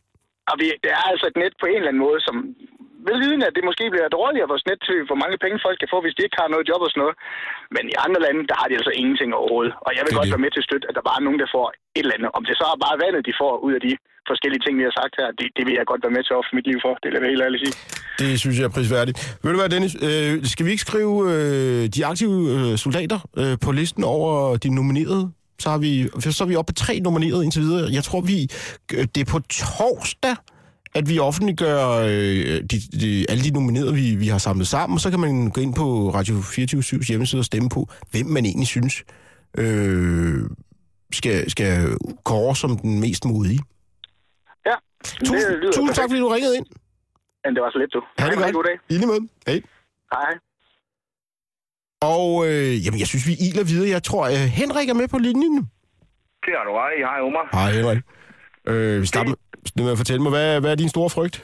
og 0.50 0.54
vi, 0.60 0.66
det 0.84 0.90
er 0.98 1.02
altså 1.12 1.24
et 1.30 1.36
net 1.42 1.54
på 1.60 1.66
en 1.68 1.78
eller 1.80 1.90
anden 1.92 2.04
måde, 2.08 2.20
som 2.28 2.36
velvidende, 3.10 3.44
at 3.48 3.54
det 3.56 3.64
måske 3.68 3.84
bliver 3.94 4.08
dårligere 4.18 4.48
for 4.50 4.56
net 4.70 4.80
til, 4.88 4.98
hvor 5.08 5.18
mange 5.22 5.36
penge 5.44 5.56
folk 5.66 5.78
kan 5.82 5.90
få, 5.94 5.98
hvis 6.04 6.14
de 6.16 6.22
ikke 6.26 6.38
har 6.42 6.48
noget 6.54 6.64
job 6.70 6.80
og 6.86 6.90
sådan 6.90 7.02
noget. 7.04 7.16
Men 7.74 7.84
i 7.92 7.94
andre 8.04 8.20
lande, 8.26 8.40
der 8.50 8.56
har 8.60 8.66
de 8.70 8.74
altså 8.80 8.92
ingenting 9.00 9.30
overhovedet. 9.40 9.72
Og 9.86 9.90
jeg 9.96 10.02
vil 10.04 10.12
Det 10.12 10.18
godt 10.18 10.28
det. 10.28 10.34
være 10.36 10.44
med 10.46 10.52
til 10.54 10.62
at 10.62 10.68
støtte, 10.68 10.86
at 10.90 10.94
der 10.98 11.04
bare 11.08 11.18
er 11.20 11.26
nogen, 11.28 11.40
der 11.42 11.48
får 11.56 11.66
et 11.98 12.02
eller 12.04 12.16
andet. 12.16 12.30
Om 12.38 12.42
det 12.48 12.54
så 12.60 12.64
er 12.74 12.78
bare 12.86 12.96
vandet, 13.04 13.20
de 13.28 13.34
får 13.42 13.52
ud 13.66 13.72
af 13.78 13.82
de 13.88 13.92
forskellige 14.30 14.62
ting, 14.64 14.74
vi 14.80 14.84
har 14.88 14.94
sagt 15.00 15.14
her, 15.20 15.28
det, 15.38 15.46
det 15.56 15.62
vil 15.66 15.74
jeg 15.78 15.86
godt 15.92 16.00
være 16.04 16.14
med 16.16 16.22
til 16.26 16.32
at 16.34 16.38
ofre 16.42 16.54
mit 16.58 16.66
liv 16.70 16.78
for. 16.86 16.92
Det 17.02 17.08
vil 17.10 17.18
jeg 17.20 17.32
helt 17.34 17.44
ærligt 17.46 17.62
sige. 17.64 17.74
Det 18.22 18.30
synes 18.42 18.54
jeg 18.58 18.66
er 18.70 18.74
prisværdigt. 18.76 19.16
Ved 19.42 19.50
du 19.54 19.58
hvad, 19.60 19.68
Dennis? 19.74 19.94
Øh, 20.08 20.32
skal 20.52 20.62
vi 20.66 20.70
ikke 20.74 20.86
skrive 20.90 21.14
øh, 21.34 21.82
de 21.94 22.00
aktive 22.12 22.36
øh, 22.56 22.72
soldater 22.84 23.18
øh, 23.40 23.54
på 23.64 23.70
listen 23.80 24.02
over 24.16 24.56
de 24.64 24.68
nominerede? 24.78 25.24
Så, 25.62 25.66
har 25.72 25.78
vi, 25.86 25.92
så 26.36 26.44
er 26.44 26.48
vi 26.52 26.56
oppe 26.60 26.70
på 26.72 26.76
tre 26.84 26.94
nominerede 27.06 27.42
indtil 27.46 27.62
videre. 27.68 27.84
Jeg 27.98 28.04
tror, 28.08 28.20
vi 28.32 28.38
øh, 28.96 29.04
det 29.14 29.20
er 29.24 29.28
på 29.34 29.40
torsdag, 29.64 30.36
at 30.98 31.08
vi 31.08 31.18
offentliggør 31.18 31.80
øh, 31.90 32.56
de, 32.70 32.76
de, 33.00 33.26
alle 33.28 33.44
de 33.44 33.50
nominerede, 33.50 33.94
vi, 33.94 34.14
vi 34.14 34.28
har 34.28 34.38
samlet 34.38 34.66
sammen. 34.66 34.94
Og 34.96 35.00
så 35.00 35.10
kan 35.10 35.20
man 35.20 35.50
gå 35.50 35.60
ind 35.60 35.74
på 35.74 36.10
Radio 36.14 36.40
24 36.40 37.02
hjemmeside 37.08 37.40
og 37.40 37.44
stemme 37.44 37.68
på, 37.68 37.88
hvem 38.10 38.26
man 38.26 38.44
egentlig 38.44 38.66
synes 38.66 39.04
øh, 39.58 40.40
skal, 41.12 41.50
skal 41.50 41.96
kåre 42.24 42.56
som 42.56 42.78
den 42.78 43.00
mest 43.00 43.24
modige. 43.24 43.60
Ja, 44.66 44.76
Tusind, 45.04 45.52
det 45.52 45.58
lyder 45.62 45.72
tusind 45.72 45.94
tak, 45.94 46.08
fordi 46.10 46.20
du 46.20 46.28
ringede 46.28 46.56
ind. 46.56 46.66
Men 47.44 47.54
det 47.54 47.62
var 47.62 47.70
så 47.70 47.78
lidt, 47.78 47.92
du. 47.94 48.02
Ha' 48.18 48.30
det 48.30 48.38
godt. 48.38 48.54
God 48.54 48.64
dag. 48.64 48.78
I 48.88 48.94
lige 48.94 49.06
måde. 49.06 49.28
Hej. 49.46 49.60
Hej. 50.12 50.32
Og 52.00 52.46
øh, 52.48 52.86
jamen, 52.86 52.98
jeg 53.00 53.06
synes, 53.06 53.26
vi 53.26 53.34
iler 53.48 53.64
videre. 53.64 53.88
Jeg 53.90 54.02
tror, 54.02 54.24
øh, 54.26 54.46
Henrik 54.60 54.88
er 54.88 54.94
med 54.94 55.08
på 55.08 55.18
linjen. 55.18 55.56
Det 56.44 56.52
har 56.58 56.64
du 56.68 56.72
ret 56.80 56.92
i. 56.98 57.02
Hej, 57.10 57.20
Omar. 57.28 57.44
Hej, 57.52 57.70
Henrik. 57.72 57.98
Øh, 58.66 59.00
vi 59.00 59.06
starter 59.06 59.28
med, 59.28 59.36
med 59.76 59.92
at 59.92 59.98
fortælle 60.02 60.22
mig, 60.22 60.32
hvad, 60.36 60.60
hvad 60.60 60.70
er 60.72 60.80
din 60.82 60.94
store 60.96 61.10
frygt? 61.16 61.36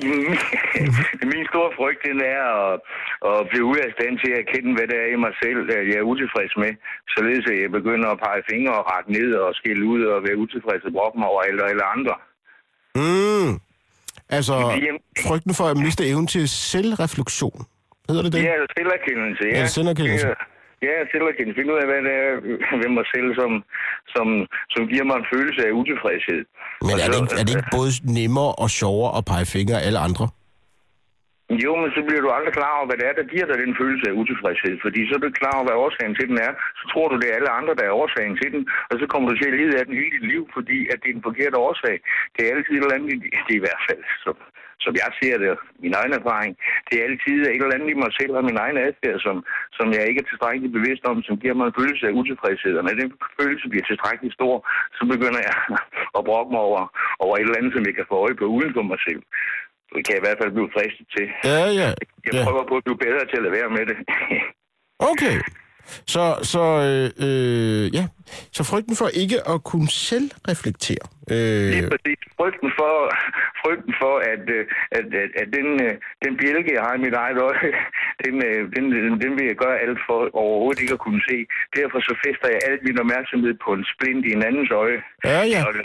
Min 1.32 1.44
store 1.52 1.70
frygt, 1.78 2.00
den 2.08 2.18
er 2.36 2.42
at, 2.64 2.74
at 3.30 3.40
blive 3.50 3.64
ude 3.70 3.80
af 3.86 3.90
stand 3.96 4.14
til 4.22 4.30
at 4.32 4.40
erkende, 4.44 4.70
hvad 4.76 4.86
det 4.90 4.96
er 5.04 5.08
i 5.14 5.18
mig 5.24 5.32
selv, 5.42 5.58
at 5.80 5.86
jeg 5.90 5.96
er 6.02 6.10
utilfreds 6.12 6.54
med. 6.62 6.72
Således 7.14 7.44
at 7.52 7.58
jeg 7.62 7.70
begynder 7.78 8.08
at 8.10 8.18
pege 8.26 8.42
fingre 8.50 8.74
og 8.80 8.84
rette 8.92 9.10
ned 9.18 9.28
og 9.44 9.50
skille 9.60 9.84
ud 9.92 10.02
og 10.12 10.18
være 10.26 10.36
utilfreds 10.44 10.82
og 10.88 10.92
brokke 10.96 11.18
mig 11.18 11.28
over 11.32 11.42
alle, 11.48 11.60
alle 11.70 11.84
andre. 11.94 12.14
Mm. 13.02 13.50
Altså, 14.36 14.54
frygten 15.26 15.54
for 15.58 15.66
at 15.72 15.76
miste 15.84 16.02
evnen 16.10 16.26
til 16.26 16.48
selvreflektion. 16.48 17.58
Hedder 18.08 18.22
det 18.22 18.32
det? 18.32 18.40
Er 18.40 18.66
selverkendelse, 18.78 19.44
ja. 19.52 19.58
Ja, 19.58 19.66
selverkendelse. 19.66 20.28
Det 20.80 20.88
er- 20.88 20.98
Ja, 21.00 21.10
selverkendelse. 21.14 21.56
Finde 21.58 21.72
ud 21.74 21.78
af, 21.82 21.86
hvad 21.90 22.00
det 22.08 22.14
er 22.24 22.30
ved 22.82 22.90
mig 22.98 23.06
selv, 23.14 23.28
som, 23.40 23.50
som, 24.14 24.26
som 24.74 24.82
giver 24.92 25.04
mig 25.08 25.16
en 25.22 25.28
følelse 25.34 25.60
af 25.68 25.72
utilfredshed. 25.80 26.42
Men 26.88 26.94
er 26.94 27.06
så- 27.06 27.10
det, 27.12 27.18
ikke, 27.22 27.34
er 27.40 27.44
det 27.46 27.54
ikke 27.58 27.76
både 27.78 27.90
nemmere 28.20 28.52
og 28.62 28.68
sjovere 28.80 29.10
at 29.18 29.22
pege 29.30 29.46
fingre 29.56 29.76
af 29.80 29.86
alle 29.88 30.00
andre? 30.08 30.26
Jo, 31.64 31.72
men 31.82 31.90
så 31.96 32.00
bliver 32.06 32.22
du 32.24 32.30
aldrig 32.36 32.54
klar 32.58 32.72
over, 32.78 32.86
hvad 32.88 32.98
det 33.00 33.06
er, 33.10 33.14
der 33.20 33.26
giver 33.32 33.46
dig 33.50 33.58
den 33.64 33.72
følelse 33.80 34.04
af 34.10 34.14
utilfredshed. 34.22 34.74
Fordi 34.84 35.00
så 35.06 35.12
er 35.14 35.20
du 35.20 35.26
ikke 35.28 35.42
klar 35.42 35.54
over, 35.58 35.66
hvad 35.68 35.82
årsagen 35.84 36.14
til 36.18 36.26
den 36.30 36.38
er. 36.48 36.52
Så 36.80 36.84
tror 36.92 37.06
du, 37.08 37.14
det 37.20 37.28
er 37.28 37.36
alle 37.38 37.52
andre, 37.58 37.74
der 37.78 37.84
er 37.86 37.98
årsagen 38.02 38.34
til 38.40 38.48
den. 38.54 38.62
Og 38.90 38.94
så 39.00 39.04
kommer 39.12 39.26
du 39.28 39.34
til 39.38 39.48
at 39.50 39.56
lide 39.60 39.78
af 39.80 39.84
den 39.88 39.96
hele 40.00 40.12
dit 40.16 40.26
liv, 40.32 40.42
fordi 40.56 40.78
at 40.92 40.98
det 41.02 41.08
er 41.08 41.16
den 41.18 41.26
forkerte 41.28 41.56
årsag. 41.68 41.96
Det 42.34 42.40
er 42.42 42.50
altid 42.54 42.72
et 42.74 42.82
eller 42.84 42.96
andet, 42.96 43.08
i- 43.14 43.22
det 43.46 43.52
er 43.54 43.60
i 43.62 43.64
hvert 43.66 43.82
fald, 43.88 44.02
som, 44.24 44.34
som 44.84 44.92
jeg 45.00 45.10
ser 45.20 45.34
det, 45.42 45.50
min 45.84 45.94
egen 46.00 46.12
erfaring. 46.20 46.52
Det 46.86 46.94
er 46.96 47.06
altid 47.08 47.36
et 47.42 47.62
eller 47.62 47.76
andet 47.76 47.90
i 47.90 48.00
mig 48.02 48.12
selv 48.18 48.32
og 48.38 48.44
min 48.50 48.62
egen 48.64 48.78
adfærd, 48.86 49.18
som, 49.26 49.36
som 49.78 49.86
jeg 49.96 50.02
ikke 50.08 50.20
er 50.22 50.28
tilstrækkeligt 50.28 50.76
bevidst 50.78 51.04
om, 51.10 51.16
som 51.26 51.34
giver 51.42 51.56
mig 51.56 51.66
en 51.66 51.78
følelse 51.80 52.04
af 52.08 52.16
utilfredshed. 52.20 52.74
Og 52.78 52.84
når 52.84 52.94
den 53.02 53.10
følelse 53.40 53.66
bliver 53.72 53.86
tilstrækkeligt 53.86 54.36
stor, 54.38 54.54
så 54.96 55.02
begynder 55.12 55.40
jeg 55.48 55.56
at 56.18 56.22
brokke 56.28 56.50
mig 56.54 56.62
over, 56.68 56.82
over 57.24 57.34
et 57.36 57.44
eller 57.46 57.58
andet, 57.58 57.72
som 57.74 57.86
jeg 57.88 57.94
kan 57.96 58.10
få 58.10 58.16
øje 58.24 58.36
på 58.40 58.46
uden 58.56 58.72
for 58.76 58.84
mig 58.90 59.00
selv. 59.08 59.22
Det 59.94 60.00
kan 60.04 60.14
jeg 60.14 60.22
i 60.22 60.26
hvert 60.26 60.40
fald 60.40 60.56
blive 60.56 60.74
fristet 60.76 61.06
til. 61.16 61.26
Ja, 61.50 61.64
ja. 61.80 61.90
Jeg 62.26 62.34
ja. 62.34 62.42
prøver 62.46 62.64
på 62.70 62.76
at 62.80 62.84
blive 62.86 63.02
bedre 63.06 63.24
til 63.26 63.38
at 63.38 63.44
lade 63.44 63.56
være 63.58 63.70
med 63.76 63.84
det. 63.90 63.98
Okay. 65.12 65.36
Så, 66.14 66.24
så, 66.52 66.64
øh, 66.88 67.06
øh, 67.26 67.84
ja. 67.98 68.04
så 68.56 68.62
frygten 68.70 68.96
for 69.00 69.08
ikke 69.22 69.38
at 69.52 69.58
kunne 69.70 69.90
selvreflektere. 70.08 71.04
Øh, 71.34 71.70
Lige 71.74 71.88
præcis. 71.92 72.20
Frygten 72.40 72.70
for, 72.78 72.94
frygten 73.62 73.94
for 74.02 74.14
at, 74.32 74.44
øh, 74.56 74.64
at, 74.98 75.06
at, 75.22 75.30
at 75.42 75.48
den, 75.56 75.68
øh, 75.86 75.94
den 76.24 76.32
bjælke, 76.40 76.70
jeg 76.76 76.82
har 76.86 76.94
i 76.98 77.04
mit 77.06 77.16
eget 77.22 77.38
øje, 77.48 77.68
den, 78.24 78.34
den, 78.74 78.84
den, 79.22 79.30
vil 79.36 79.46
jeg 79.50 79.58
gøre 79.64 79.76
alt 79.84 80.00
for 80.06 80.18
overhovedet 80.42 80.80
ikke 80.82 80.96
at 80.98 81.04
kunne 81.06 81.22
se. 81.30 81.38
Derfor 81.78 81.98
så 82.08 82.12
fester 82.24 82.48
jeg 82.54 82.60
alt 82.70 82.82
min 82.86 83.00
opmærksomhed 83.02 83.54
på 83.64 83.70
en 83.78 83.84
splint 83.92 84.24
i 84.26 84.32
en 84.36 84.42
andens 84.48 84.70
øje. 84.82 84.98
Ja, 85.24 85.40
ja. 85.54 85.60
Og 85.66 85.72
det, 85.74 85.84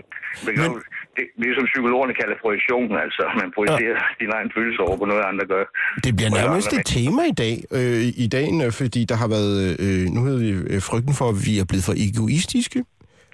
Men... 0.58 0.70
det, 1.18 1.26
det 1.40 1.46
er 1.52 1.56
som 1.60 1.68
psykologerne 1.72 2.14
kalder 2.20 2.36
projektion, 2.46 2.88
altså 3.06 3.24
man 3.42 3.50
projicerer 3.56 3.98
ja. 4.02 4.16
sin 4.20 4.32
egen 4.38 4.50
følelse 4.56 4.80
over 4.88 4.98
på 5.02 5.06
noget, 5.12 5.24
andre 5.32 5.46
gør. 5.54 5.64
Det 6.06 6.12
bliver 6.18 6.32
nærmest 6.42 6.74
et 6.78 6.86
tema 6.96 7.22
i 7.34 7.36
dag, 7.44 7.56
øh, 7.78 8.02
i 8.24 8.28
dagen, 8.38 8.58
øh, 8.66 8.72
fordi 8.82 9.02
der 9.12 9.18
har 9.24 9.30
været, 9.36 9.56
øh, 9.86 10.04
nu 10.16 10.20
hedder 10.26 10.42
det 10.46 10.54
øh, 10.74 10.82
frygten 10.90 11.14
for, 11.20 11.28
at 11.34 11.38
vi 11.48 11.54
er 11.62 11.66
blevet 11.70 11.86
for 11.90 11.96
egoistiske. 12.06 12.80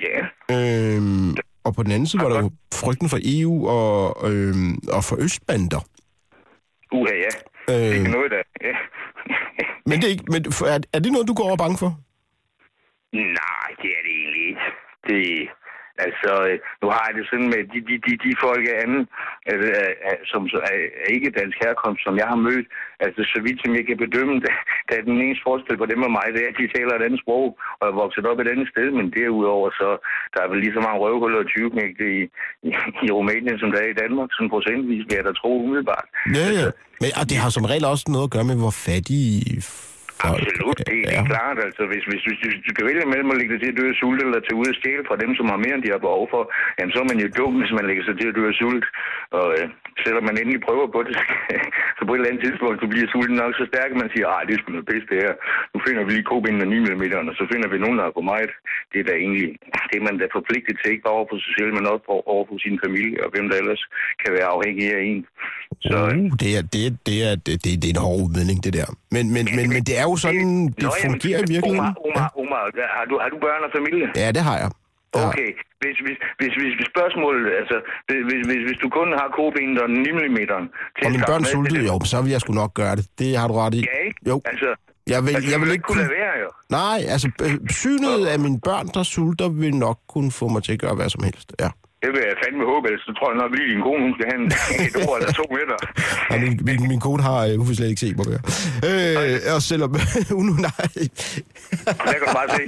Ja. 0.07 0.19
Øhm, 0.55 1.31
og 1.65 1.71
på 1.75 1.81
den 1.83 1.91
anden 1.95 2.07
side 2.07 2.21
var 2.23 2.29
der 2.33 2.39
jo 2.45 2.49
frygten 2.83 3.07
for 3.13 3.19
EU 3.35 3.55
og, 3.77 3.95
øhm, 4.31 4.73
og 4.95 5.01
for 5.09 5.15
østbander. 5.25 5.81
Uha, 6.97 7.13
ja. 7.25 7.33
Det 7.67 7.75
er 7.75 7.89
Øh, 7.89 7.97
ikke 7.97 8.11
noget, 8.17 8.31
der... 8.31 8.41
Ja. 8.67 8.75
men 9.89 9.95
det 9.99 10.05
er, 10.09 10.13
ikke, 10.15 10.25
men 10.33 10.41
er, 10.73 10.79
er 10.95 10.99
det 10.99 11.11
noget, 11.11 11.27
du 11.27 11.33
går 11.33 11.47
og 11.51 11.55
er 11.57 11.63
bange 11.65 11.77
for? 11.83 11.91
Nej, 13.13 13.67
det 13.81 13.89
er 13.97 14.01
det 14.05 14.13
egentlig 14.21 14.43
ikke. 14.51 14.65
Det, 15.07 15.21
altså, 16.05 16.31
øh, 16.49 16.57
nu 16.81 16.87
har 16.93 17.03
jeg 17.07 17.15
det 17.17 17.25
sådan 17.31 17.49
med 17.53 17.61
de, 17.71 17.79
de, 17.87 17.95
de, 18.05 18.11
de 18.23 18.31
folk 18.45 18.63
af 18.73 18.77
anden, 18.85 19.03
øh, 19.51 19.59
øh, 19.81 20.21
som 20.31 20.41
er, 20.71 20.77
ikke 21.15 21.37
dansk 21.39 21.57
herkomst, 21.63 22.01
som 22.05 22.15
jeg 22.21 22.27
har 22.31 22.39
mødt, 22.47 22.67
altså 23.05 23.21
så 23.33 23.37
vidt 23.45 23.59
som 23.61 23.71
jeg 23.77 23.85
kan 23.89 23.97
bedømme, 24.05 24.35
der, 24.87 24.93
er 24.97 25.07
den 25.09 25.17
eneste 25.25 25.45
forskel 25.49 25.77
på 25.79 25.87
dem 25.91 26.05
og 26.07 26.11
mig, 26.17 26.27
det 26.33 26.41
er, 26.43 26.51
at 26.51 26.59
de 26.61 26.73
taler 26.75 26.93
et 26.95 27.05
andet 27.07 27.21
sprog, 27.23 27.47
og 27.79 27.83
er 27.89 27.99
vokset 28.03 28.25
op 28.31 28.39
et 28.39 28.51
andet 28.53 28.67
sted, 28.73 28.87
men 28.97 29.05
derudover 29.17 29.67
så, 29.79 29.89
der 30.33 30.39
er 30.41 30.49
vel 30.51 30.59
lige 30.63 30.75
så 30.75 30.81
mange 30.85 31.01
røvhuller 31.03 31.39
og 31.43 31.49
tyveknægte 31.53 32.05
i, 32.19 32.21
i, 32.67 32.71
i 33.05 33.09
Rumænien, 33.17 33.57
som 33.59 33.69
der 33.73 33.79
er 33.85 33.89
i 33.91 33.99
Danmark, 34.03 34.29
sådan 34.31 34.53
procentvis, 34.55 35.03
vil 35.07 35.17
jeg 35.17 35.25
da 35.27 35.33
tro 35.41 35.51
umiddelbart. 35.65 36.07
Ja, 36.37 36.47
ja. 36.59 36.67
Men 37.01 37.09
og 37.19 37.25
det 37.29 37.37
har 37.43 37.49
som 37.49 37.65
regel 37.71 37.85
også 37.93 38.05
noget 38.15 38.27
at 38.27 38.33
gøre 38.35 38.47
med, 38.49 38.57
hvor 38.63 38.75
fattige 38.87 39.61
Absolut, 40.29 40.77
det, 40.77 40.87
det 41.07 41.13
er 41.19 41.23
klart. 41.33 41.57
Altså, 41.67 41.83
hvis, 41.91 42.03
hvis, 42.09 42.23
hvis, 42.27 42.39
hvis 42.43 42.57
du 42.67 42.71
kan 42.77 42.85
vælge 42.89 43.11
mellem 43.13 43.31
at 43.33 43.37
lægge 43.39 43.51
dig 43.53 43.59
til 43.61 43.71
at 43.73 43.77
dø 43.79 43.85
af 43.93 43.97
sult, 44.01 44.19
eller 44.23 44.39
tage 44.39 44.59
ud 44.61 44.67
og 44.73 44.77
stjæle 44.79 45.03
fra 45.09 45.21
dem, 45.23 45.31
som 45.37 45.45
har 45.51 45.59
mere, 45.63 45.75
end 45.75 45.83
de 45.85 45.93
har 45.95 46.01
behov 46.07 46.25
for, 46.33 46.43
jamen, 46.77 46.93
så 46.93 46.99
er 47.03 47.07
man 47.11 47.21
jo 47.23 47.27
dum, 47.39 47.53
hvis 47.61 47.73
man 47.77 47.87
lægger 47.89 48.03
sig 48.05 48.15
til 48.17 48.27
at 48.29 48.35
dø 48.37 48.43
af 48.51 48.55
sult. 48.61 48.85
Og 49.39 49.47
øh, 49.55 49.65
selvom 50.03 50.23
man 50.29 50.35
endelig 50.41 50.61
prøver 50.67 50.87
på 50.95 50.99
det, 51.07 51.15
så 51.97 52.01
på 52.03 52.11
et 52.11 52.17
eller 52.17 52.29
andet 52.31 52.43
tidspunkt, 52.45 52.77
så 52.83 52.87
bliver 52.91 53.07
sulten 53.13 53.37
nok 53.43 53.53
så 53.59 53.65
stærk, 53.71 53.89
at 53.93 54.01
man 54.03 54.11
siger, 54.13 54.27
ej, 54.35 54.43
det 54.45 54.53
er 54.53 54.59
sgu 54.59 54.69
noget 54.71 54.89
pisse, 54.91 55.07
det 55.11 55.19
her. 55.25 55.33
Nu 55.73 55.77
finder 55.85 56.03
vi 56.05 56.11
lige 56.13 56.29
kobinden 56.31 56.63
og 56.65 56.69
9 56.69 56.79
mm, 56.79 57.03
og 57.31 57.35
så 57.39 57.43
finder 57.51 57.67
vi 57.73 57.77
nogen, 57.83 57.97
der 57.99 58.05
er 58.07 58.17
på 58.17 58.23
meget. 58.33 58.51
Det 58.91 58.97
er 58.99 59.05
da 59.09 59.13
egentlig, 59.23 59.47
det 59.89 59.95
er 59.97 60.05
man 60.07 60.17
da 60.21 60.25
forpligtet 60.37 60.75
til, 60.77 60.91
ikke 60.93 61.05
bare 61.07 61.17
over 61.19 61.29
for 61.31 61.37
sig 61.43 61.53
selv, 61.57 61.71
men 61.77 61.83
også 61.91 62.05
over 62.33 62.45
for 62.49 62.57
sin 62.65 62.77
familie, 62.85 63.17
og 63.23 63.29
hvem 63.33 63.45
der 63.49 63.57
ellers 63.61 63.83
kan 64.21 64.31
være 64.37 64.49
afhængig 64.55 64.85
af 64.97 65.01
en. 65.11 65.21
Så, 65.87 65.97
Uh, 66.01 66.31
det, 66.41 66.49
er, 66.57 66.63
det, 66.73 66.81
er, 66.87 66.93
det, 67.07 67.17
er, 67.27 67.35
det, 67.45 67.55
det, 67.63 67.71
det 67.81 67.87
er 67.89 67.95
en 67.97 68.05
hård 68.05 68.19
udmelding, 68.25 68.59
det 68.65 68.73
der. 68.79 68.89
Men, 69.15 69.25
men, 69.35 69.45
men, 69.57 69.65
men 69.73 69.81
det 69.87 69.95
er 70.01 70.05
jo 70.10 70.10
sådan, 70.15 70.67
det 70.67 70.83
Nå, 70.83 70.89
jamen, 70.89 71.11
fungerer 71.11 71.39
i 71.45 71.47
virkeligheden. 71.55 71.79
Omar, 71.79 72.07
Omar, 72.07 72.29
Omar, 72.41 72.61
har, 72.97 73.05
du, 73.11 73.15
har 73.23 73.29
du 73.33 73.37
børn 73.45 73.61
og 73.67 73.71
familie? 73.77 74.07
Ja, 74.23 74.31
det 74.37 74.43
har 74.49 74.57
jeg. 74.63 74.69
Ja. 75.15 75.27
Okay, 75.27 75.49
hvis, 75.81 75.97
hvis, 76.05 76.17
hvis, 76.39 76.53
hvis, 76.59 76.73
hvis 76.77 76.87
spørgsmålet, 76.93 77.43
altså, 77.61 77.77
hvis, 78.07 78.41
hvis, 78.49 78.61
hvis, 78.67 78.79
du 78.83 78.89
kun 78.99 79.07
har 79.19 79.27
kobenet 79.39 79.77
og 79.83 79.89
9 79.89 80.03
til 80.03 81.05
Og 81.05 81.11
mine 81.11 81.23
børn 81.31 81.43
sultede, 81.45 81.85
jo, 81.91 81.95
så 82.11 82.17
vil 82.23 82.31
jeg 82.31 82.41
sgu 82.41 82.53
nok 82.53 82.73
gøre 82.73 82.95
det. 82.95 83.05
Det 83.19 83.37
har 83.37 83.47
du 83.47 83.53
ret 83.53 83.73
i. 83.73 83.81
Ja, 83.91 83.97
ikke? 84.07 84.19
Jo. 84.31 84.41
Altså, 84.45 84.69
Jeg 85.13 85.19
vil, 85.25 85.35
altså, 85.35 85.51
jeg 85.53 85.59
vil 85.61 85.71
ikke 85.71 85.83
kunne 85.83 85.95
kunne... 85.95 86.07
lade 86.07 86.19
være, 86.21 86.35
jo. 86.43 86.49
Nej, 86.79 86.99
altså 87.13 87.27
øh, 87.45 87.55
synet 87.69 88.19
af 88.33 88.39
mine 88.39 88.59
børn, 88.67 88.87
der 88.95 89.03
sulter, 89.03 89.49
vil 89.49 89.75
nok 89.75 89.97
kunne 90.13 90.31
få 90.31 90.47
mig 90.47 90.63
til 90.63 90.73
at 90.73 90.79
gøre 90.79 90.95
hvad 90.95 91.09
som 91.09 91.23
helst. 91.23 91.49
Ja. 91.59 91.69
Det 92.03 92.09
vil 92.13 92.21
jeg 92.29 92.35
fandme 92.43 92.63
håbe, 92.71 92.83
ellers 92.89 93.03
så 93.07 93.11
tror 93.17 93.27
jeg 93.31 93.37
nok 93.43 93.51
lige, 93.57 93.67
din 93.73 93.81
kone, 93.87 94.01
hun 94.05 94.13
skal 94.17 94.25
have 94.31 94.39
en- 94.43 94.53
et 94.87 94.95
ord 95.07 95.15
eller 95.19 95.33
to 95.39 95.45
med 95.55 95.65
dig. 95.71 95.79
Min, 96.43 96.53
min, 96.67 96.79
min 96.91 96.99
kone 97.07 97.21
har, 97.29 97.39
øh, 97.47 97.53
hun 97.59 97.65
vil 97.69 97.75
slet 97.79 97.89
ikke 97.93 98.03
se 98.05 98.09
mig 98.19 98.25
mere. 98.31 98.41
Øh, 98.89 99.55
og 99.55 99.61
selvom... 99.71 99.89
hun, 100.39 100.45
nej. 100.69 100.85
Der 101.85 102.11
kan 102.13 102.21
du 102.25 102.29
bare 102.39 102.49
se. 102.57 102.63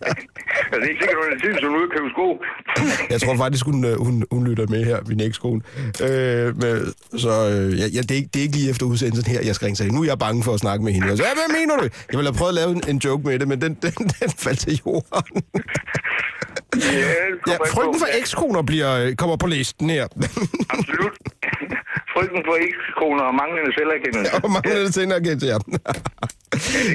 altså, 0.70 0.76
det 0.80 0.86
er 0.86 0.92
ikke 0.92 1.02
sikkert, 1.02 1.18
at 1.22 1.28
hun 1.30 1.40
tid, 1.44 1.52
så 1.54 1.60
du 1.64 1.68
er 1.72 1.76
ude 1.78 1.86
og 1.90 1.92
købe 1.96 2.08
sko. 2.16 2.26
Jeg 3.12 3.18
tror 3.22 3.34
faktisk, 3.44 3.64
hun, 3.70 3.78
øh, 3.90 3.94
hun, 4.06 4.14
hun 4.34 4.42
lytter 4.48 4.66
med 4.74 4.82
her, 4.90 4.98
min 5.10 5.20
ekskone. 5.28 5.60
Øh, 6.06 6.46
men, 6.62 6.72
så 7.24 7.32
øh, 7.52 7.68
ja, 7.96 8.00
det, 8.06 8.10
er 8.10 8.20
ikke, 8.22 8.30
det 8.32 8.38
er 8.40 8.44
ikke 8.46 8.56
lige 8.60 8.70
efter 8.72 8.86
udsendelsen 8.86 9.32
her, 9.32 9.40
jeg 9.48 9.54
skal 9.54 9.64
ringe 9.66 9.76
til 9.76 9.84
hende. 9.84 9.96
Nu 9.96 10.02
er 10.02 10.06
jeg 10.12 10.18
bange 10.18 10.42
for 10.46 10.52
at 10.54 10.60
snakke 10.60 10.84
med 10.84 10.92
hende. 10.92 11.16
Så, 11.16 11.22
ja, 11.28 11.32
hvad 11.40 11.48
mener 11.58 11.74
du? 11.76 11.82
Jeg 12.10 12.16
ville 12.18 12.30
have 12.30 12.38
prøvet 12.38 12.52
at 12.54 12.58
lave 12.60 12.70
en, 12.76 12.82
en 12.88 12.98
joke 13.04 13.22
med 13.28 13.38
det, 13.38 13.48
men 13.48 13.60
den, 13.60 13.72
den, 13.82 13.92
den 14.20 14.30
faldt 14.44 14.58
til 14.58 14.80
jorden. 14.86 15.42
Ja, 16.76 17.50
Ja, 17.50 17.56
frygten 17.74 17.98
for 18.02 18.08
ekskoner 18.20 18.62
bliver, 18.62 18.90
øh, 19.00 19.14
kommer 19.16 19.36
på 19.36 19.46
listen 19.46 19.90
her. 19.90 20.04
Absolut. 20.74 21.14
Frygten 22.14 22.40
for 22.48 22.54
ekskoner 22.68 23.24
og 23.30 23.34
manglende 23.42 23.70
selverkendelse. 23.78 24.30
Og 24.44 24.50
manglende 24.56 24.92
selverkendelse, 24.92 25.46
ja. 25.46 25.52
Ja, 25.52 25.92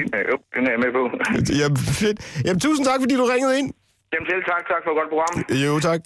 den 0.00 0.10
er, 0.18 0.22
jo, 0.30 0.36
den 0.54 0.62
er 0.66 0.70
jeg 0.74 0.80
med 0.84 0.92
på. 0.98 1.02
Jamen, 1.60 1.76
fedt. 2.00 2.18
Jamen, 2.46 2.60
tusind 2.60 2.86
tak, 2.86 2.98
fordi 3.00 3.14
du 3.16 3.24
ringede 3.34 3.58
ind. 3.58 3.68
Jamen 4.12 4.26
selv 4.30 4.42
tak, 4.52 4.62
tak 4.72 4.80
for 4.84 4.90
et 4.94 4.96
godt 5.00 5.10
program. 5.14 5.34
Jo, 5.64 5.72
tak. 5.88 6.00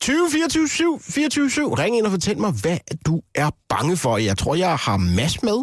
20 0.00 0.16
24 0.32 0.68
7 0.68 1.00
24 1.00 1.50
7. 1.50 1.74
Ring 1.74 1.96
ind 1.98 2.06
og 2.06 2.12
fortæl 2.12 2.38
mig, 2.38 2.52
hvad 2.62 2.78
du 3.06 3.20
er 3.34 3.50
bange 3.68 3.96
for. 3.96 4.18
Jeg 4.18 4.36
tror, 4.38 4.54
jeg 4.54 4.74
har 4.86 4.96
Mads 5.18 5.42
med. 5.42 5.58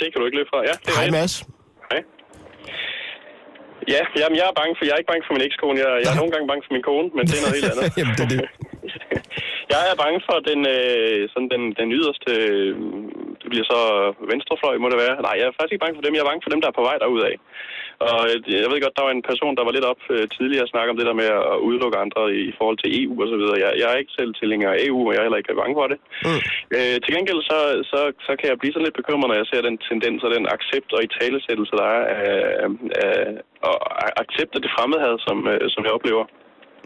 Det 0.00 0.06
kan 0.12 0.16
du 0.20 0.24
ikke 0.26 0.36
løbe 0.38 0.48
fra. 0.52 0.60
Ja, 0.68 0.72
det 0.84 0.88
er 0.88 1.00
Hej. 1.00 1.10
Mads. 1.10 1.34
Ja, 3.94 4.00
jamen, 4.20 4.36
jeg 4.40 4.46
er 4.50 4.56
bange 4.60 4.74
for, 4.76 4.82
jeg 4.86 4.94
er 4.94 5.00
ikke 5.00 5.12
bange 5.12 5.26
for 5.26 5.34
min 5.36 5.46
ekskone. 5.48 5.76
Jeg, 5.84 5.90
jeg 6.04 6.10
er 6.14 6.20
nogle 6.20 6.32
gange 6.34 6.46
bange 6.50 6.62
for 6.66 6.72
min 6.76 6.86
kone, 6.88 7.08
men 7.16 7.24
det 7.28 7.34
er 7.36 7.42
noget 7.44 7.56
helt 7.58 7.70
andet. 7.72 7.86
Jamen, 8.00 8.14
det 8.18 8.24
er 8.26 8.32
det. 8.34 8.40
Jeg 9.72 9.80
er 9.90 10.02
bange 10.04 10.20
for 10.28 10.36
den, 10.50 10.60
øh, 10.76 11.20
sådan 11.32 11.50
den, 11.54 11.62
den 11.80 11.88
yderste, 11.98 12.30
øh, 12.46 12.72
det 13.40 13.48
bliver 13.52 13.66
så 13.74 13.80
venstrefløj, 14.30 14.74
må 14.78 14.88
det 14.92 14.98
være. 15.04 15.16
Nej, 15.26 15.34
jeg 15.38 15.46
er 15.46 15.54
faktisk 15.56 15.74
ikke 15.74 15.84
bange 15.84 15.96
for 15.98 16.04
dem. 16.04 16.14
Jeg 16.14 16.22
er 16.22 16.30
bange 16.30 16.44
for 16.44 16.52
dem, 16.52 16.60
der 16.62 16.68
er 16.68 16.78
på 16.78 16.86
vej 16.88 16.96
derudad. 17.02 17.34
Og 18.10 18.20
øh, 18.28 18.36
jeg 18.62 18.70
ved 18.70 18.84
godt, 18.84 18.98
der 18.98 19.06
var 19.06 19.14
en 19.14 19.28
person, 19.30 19.56
der 19.58 19.64
var 19.66 19.74
lidt 19.76 19.90
op 19.92 20.02
øh, 20.14 20.24
tidligere 20.36 20.66
at 20.66 20.72
snakke 20.72 20.90
om 20.90 20.96
det 20.98 21.06
der 21.08 21.20
med 21.22 21.28
at 21.52 21.56
udelukke 21.66 21.98
andre 22.04 22.22
i, 22.38 22.40
i 22.50 22.54
forhold 22.58 22.78
til 22.80 22.92
EU 23.00 23.14
og 23.22 23.28
så 23.32 23.36
videre. 23.40 23.58
Jeg, 23.64 23.70
jeg 23.80 23.88
er 23.90 24.00
ikke 24.02 24.16
selv 24.18 24.32
tilhænger 24.34 24.68
af 24.72 24.78
EU, 24.86 25.00
og 25.06 25.12
jeg 25.12 25.20
er 25.20 25.26
heller 25.26 25.42
ikke 25.42 25.60
bange 25.62 25.78
for 25.80 25.88
det. 25.92 25.98
Mm. 26.26 26.40
Øh, 26.76 26.96
til 27.04 27.14
gengæld 27.16 27.40
så, 27.50 27.58
så, 27.90 28.00
så 28.26 28.32
kan 28.38 28.48
jeg 28.48 28.58
blive 28.58 28.72
sådan 28.72 28.86
lidt 28.86 29.00
bekymret, 29.00 29.28
når 29.28 29.40
jeg 29.40 29.48
ser 29.50 29.62
den 29.68 29.76
tendens 29.90 30.20
og 30.26 30.30
den 30.36 30.44
accept 30.56 30.90
og 30.96 31.00
italesættelse, 31.08 31.74
der 31.80 31.88
er 31.96 32.02
af, 32.16 32.68
af, 33.06 33.18
og 33.70 33.76
accept 34.22 34.52
af 34.56 34.60
det 34.62 34.74
fremmedhad, 34.76 35.14
som, 35.26 35.36
øh, 35.52 35.60
som 35.74 35.84
jeg 35.84 35.96
oplever. 35.98 36.24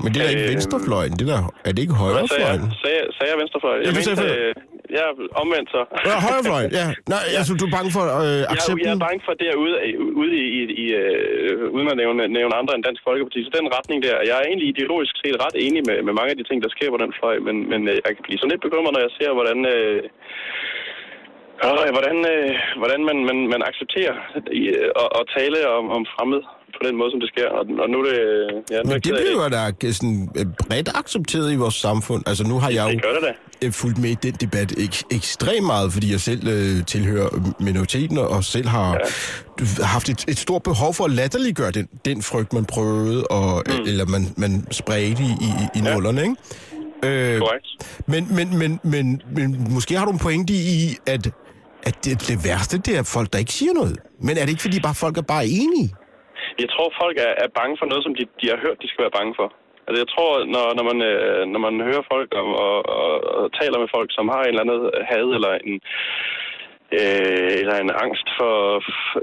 Men 0.04 0.08
det 0.12 0.18
er 0.20 0.24
da 0.26 0.30
ikke 0.34 0.44
Øh, 0.48 0.52
venstrefløjen. 0.54 1.12
Det 1.18 1.22
er, 1.26 1.30
da, 1.34 1.38
er 1.68 1.72
det 1.74 1.80
ikke 1.84 1.94
Hvad 1.94 2.06
sagde 2.08 2.16
jeg? 2.18 2.24
højrefløjen? 2.24 2.62
Sagde, 2.82 2.96
jeg- 3.00 3.10
sagde 3.16 3.28
jeg 3.32 3.38
venstrefløj? 3.42 3.74
Ja, 3.76 3.82
Jeg 3.86 3.92
du 3.96 4.00
mente, 4.10 4.26
øh, 4.44 4.52
jeg 4.96 5.02
er 5.10 5.14
omvendt 5.42 5.68
så. 5.76 5.82
Ja, 6.08 6.14
højrefløjen, 6.26 6.70
ja. 6.80 6.86
Nej, 7.14 7.24
altså, 7.38 7.50
du 7.60 7.64
er 7.68 7.72
bange 7.78 7.90
for 7.96 8.04
øh, 8.22 8.38
Jeg, 8.44 8.48
accepten? 8.54 8.84
jeg 8.86 8.92
er 8.98 9.02
bange 9.08 9.20
for 9.26 9.34
derude, 9.44 9.74
ude 10.22 10.32
i, 10.42 10.46
i, 10.58 10.60
i 10.84 10.86
øh, 11.02 11.74
uden 11.76 11.88
at 11.92 11.96
nævne, 12.02 12.22
nævne 12.38 12.54
andre 12.60 12.72
end 12.76 12.82
Dansk 12.88 13.02
Folkeparti. 13.08 13.38
Så 13.46 13.50
den 13.58 13.66
retning 13.76 13.98
der, 14.06 14.16
jeg 14.28 14.36
er 14.40 14.44
egentlig 14.50 14.68
ideologisk 14.74 15.14
set 15.22 15.36
ret 15.44 15.56
enig 15.66 15.80
med, 15.88 15.96
med 16.06 16.14
mange 16.18 16.30
af 16.32 16.38
de 16.40 16.46
ting, 16.48 16.58
der 16.64 16.70
sker 16.76 16.88
på 16.94 16.98
den 17.04 17.12
fløj, 17.18 17.36
men, 17.46 17.56
men 17.72 17.80
øh, 17.92 17.96
jeg 18.06 18.12
kan 18.16 18.24
blive 18.26 18.38
sådan 18.38 18.52
lidt 18.54 18.64
bekymret, 18.66 18.92
når 18.94 19.02
jeg 19.06 19.12
ser, 19.18 19.30
hvordan... 19.38 19.58
Øh, 19.74 20.02
øh, 21.64 21.90
hvordan, 21.96 22.16
øh, 22.32 22.50
hvordan 22.80 23.00
man, 23.08 23.16
man, 23.28 23.38
man 23.54 23.60
accepterer 23.70 24.14
øh, 24.56 25.02
at, 25.02 25.08
at 25.18 25.24
tale 25.36 25.58
om, 25.78 25.84
om 25.96 26.02
fremmed 26.14 26.42
på 26.76 26.80
den 26.88 26.94
måde, 26.96 27.10
som 27.10 27.20
det 27.20 27.28
sker. 27.34 27.48
Og, 27.58 27.64
og 27.82 27.90
nu 27.92 27.96
er 28.00 28.04
det... 28.10 28.18
øh, 28.20 28.48
Ja, 28.70 28.78
nu 28.82 28.88
Men 28.90 29.00
det 29.06 29.12
bliver 29.18 29.32
jo 29.32 29.48
da 29.48 29.92
sådan 29.92 30.28
bredt 30.68 30.88
accepteret 31.00 31.52
i 31.52 31.56
vores 31.56 31.74
samfund. 31.74 32.22
Altså 32.26 32.44
nu 32.50 32.58
har 32.58 32.70
jeg 32.70 32.84
jo 32.94 33.00
gør 33.02 33.12
det 33.28 33.34
øh, 33.64 33.72
fulgt 33.72 33.98
med 33.98 34.10
i 34.10 34.14
den 34.14 34.34
debat 34.44 34.72
ek- 34.72 35.08
ekstremt 35.16 35.66
meget, 35.66 35.92
fordi 35.92 36.12
jeg 36.12 36.20
selv 36.20 36.48
øh, 36.48 36.86
tilhører 36.86 37.28
minoriteten 37.60 38.18
og 38.18 38.44
selv 38.44 38.68
har 38.68 38.90
ja. 38.92 39.64
haft 39.84 40.08
et, 40.08 40.24
et 40.28 40.38
stort 40.38 40.62
behov 40.62 40.94
for 40.94 41.04
at 41.04 41.10
latterliggøre 41.10 41.70
den, 41.70 41.88
den 42.04 42.22
frygt, 42.22 42.52
man 42.52 42.64
prøvede, 42.64 43.26
og, 43.26 43.62
mm. 43.66 43.82
eller 43.86 44.06
man, 44.06 44.22
man 44.36 44.66
spredte 44.70 45.22
i, 45.22 45.32
i, 45.48 45.50
i 45.78 45.80
ja. 45.84 45.94
nullerne, 45.94 46.22
ikke? 46.22 46.36
Øh, 47.04 47.40
men, 48.06 48.26
men, 48.36 48.58
men, 48.58 48.80
men, 48.82 49.22
men 49.36 49.66
måske 49.70 49.96
har 49.98 50.04
du 50.04 50.12
en 50.12 50.18
pointe 50.18 50.52
i, 50.52 50.96
at, 51.06 51.30
at 51.88 51.94
det, 52.04 52.14
det 52.28 52.36
værste, 52.48 52.74
det 52.86 52.92
er 53.00 53.04
folk, 53.16 53.28
der 53.32 53.38
ikke 53.42 53.56
siger 53.60 53.74
noget. 53.80 53.96
Men 54.26 54.32
er 54.38 54.42
det 54.44 54.52
ikke, 54.54 54.66
fordi 54.66 54.78
bare 54.88 55.02
folk 55.04 55.16
er 55.22 55.26
bare 55.34 55.46
enige? 55.62 55.88
Jeg 56.62 56.68
tror, 56.74 56.88
folk 57.02 57.16
er, 57.26 57.32
er 57.44 57.50
bange 57.60 57.74
for 57.80 57.86
noget, 57.90 58.02
som 58.06 58.14
de, 58.18 58.24
de 58.40 58.46
har 58.52 58.58
hørt, 58.64 58.82
de 58.82 58.88
skal 58.90 59.04
være 59.04 59.18
bange 59.18 59.34
for. 59.40 59.48
Altså, 59.86 59.98
jeg 60.02 60.10
tror, 60.14 60.30
når, 60.54 60.66
når, 60.78 60.84
man, 60.90 60.98
øh, 61.10 61.42
når 61.52 61.60
man 61.66 61.74
hører 61.88 62.04
folk 62.12 62.30
og, 62.40 62.46
og, 62.64 62.76
og, 63.02 63.14
og 63.40 63.46
taler 63.60 63.78
med 63.82 63.90
folk, 63.96 64.08
som 64.16 64.26
har 64.32 64.42
en 64.42 64.52
eller 64.52 64.64
anden 64.64 64.80
had 65.10 65.28
eller 65.36 65.52
en, 65.68 65.76
øh, 66.98 67.52
eller 67.60 67.76
en 67.76 67.92
angst 68.04 68.28
for, 68.38 68.54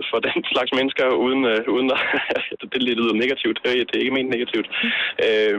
for, 0.10 0.18
den 0.28 0.38
slags 0.54 0.72
mennesker, 0.78 1.06
uden, 1.26 1.42
øh, 1.52 1.62
uden 1.76 1.90
at, 1.96 2.02
det 2.74 2.82
lyder 2.88 3.22
negativt, 3.24 3.58
det 3.64 3.70
er, 3.96 4.04
ikke 4.04 4.18
ment 4.18 4.34
negativt, 4.36 4.68
øh, 5.28 5.58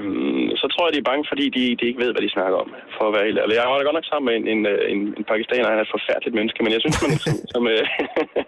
så 0.61 0.67
tror 0.73 0.85
jeg, 0.85 0.93
de 0.95 1.03
er 1.03 1.11
bange, 1.11 1.25
fordi 1.31 1.45
de, 1.57 1.63
de 1.79 1.85
ikke 1.89 2.03
ved, 2.05 2.11
hvad 2.13 2.25
de 2.27 2.37
snakker 2.37 2.57
om, 2.65 2.71
for 2.97 3.05
at 3.07 3.15
være 3.17 3.27
helt 3.29 3.41
ærlig. 3.43 3.55
Jeg 3.55 3.71
var 3.71 3.79
da 3.79 3.85
godt 3.89 3.99
nok 3.99 4.11
sammen 4.11 4.27
med 4.29 4.35
en, 4.39 4.47
en, 4.55 4.61
en, 4.93 5.01
en 5.19 5.25
pakistaner, 5.31 5.73
han 5.73 5.81
er 5.81 5.87
et 5.87 5.97
forfærdeligt 5.97 6.37
menneske, 6.39 6.61
men 6.65 6.73
jeg 6.75 6.81
synes, 6.83 6.97
man 7.03 7.11
som... 7.25 7.35
som, 7.55 7.63
øh, 7.75 7.85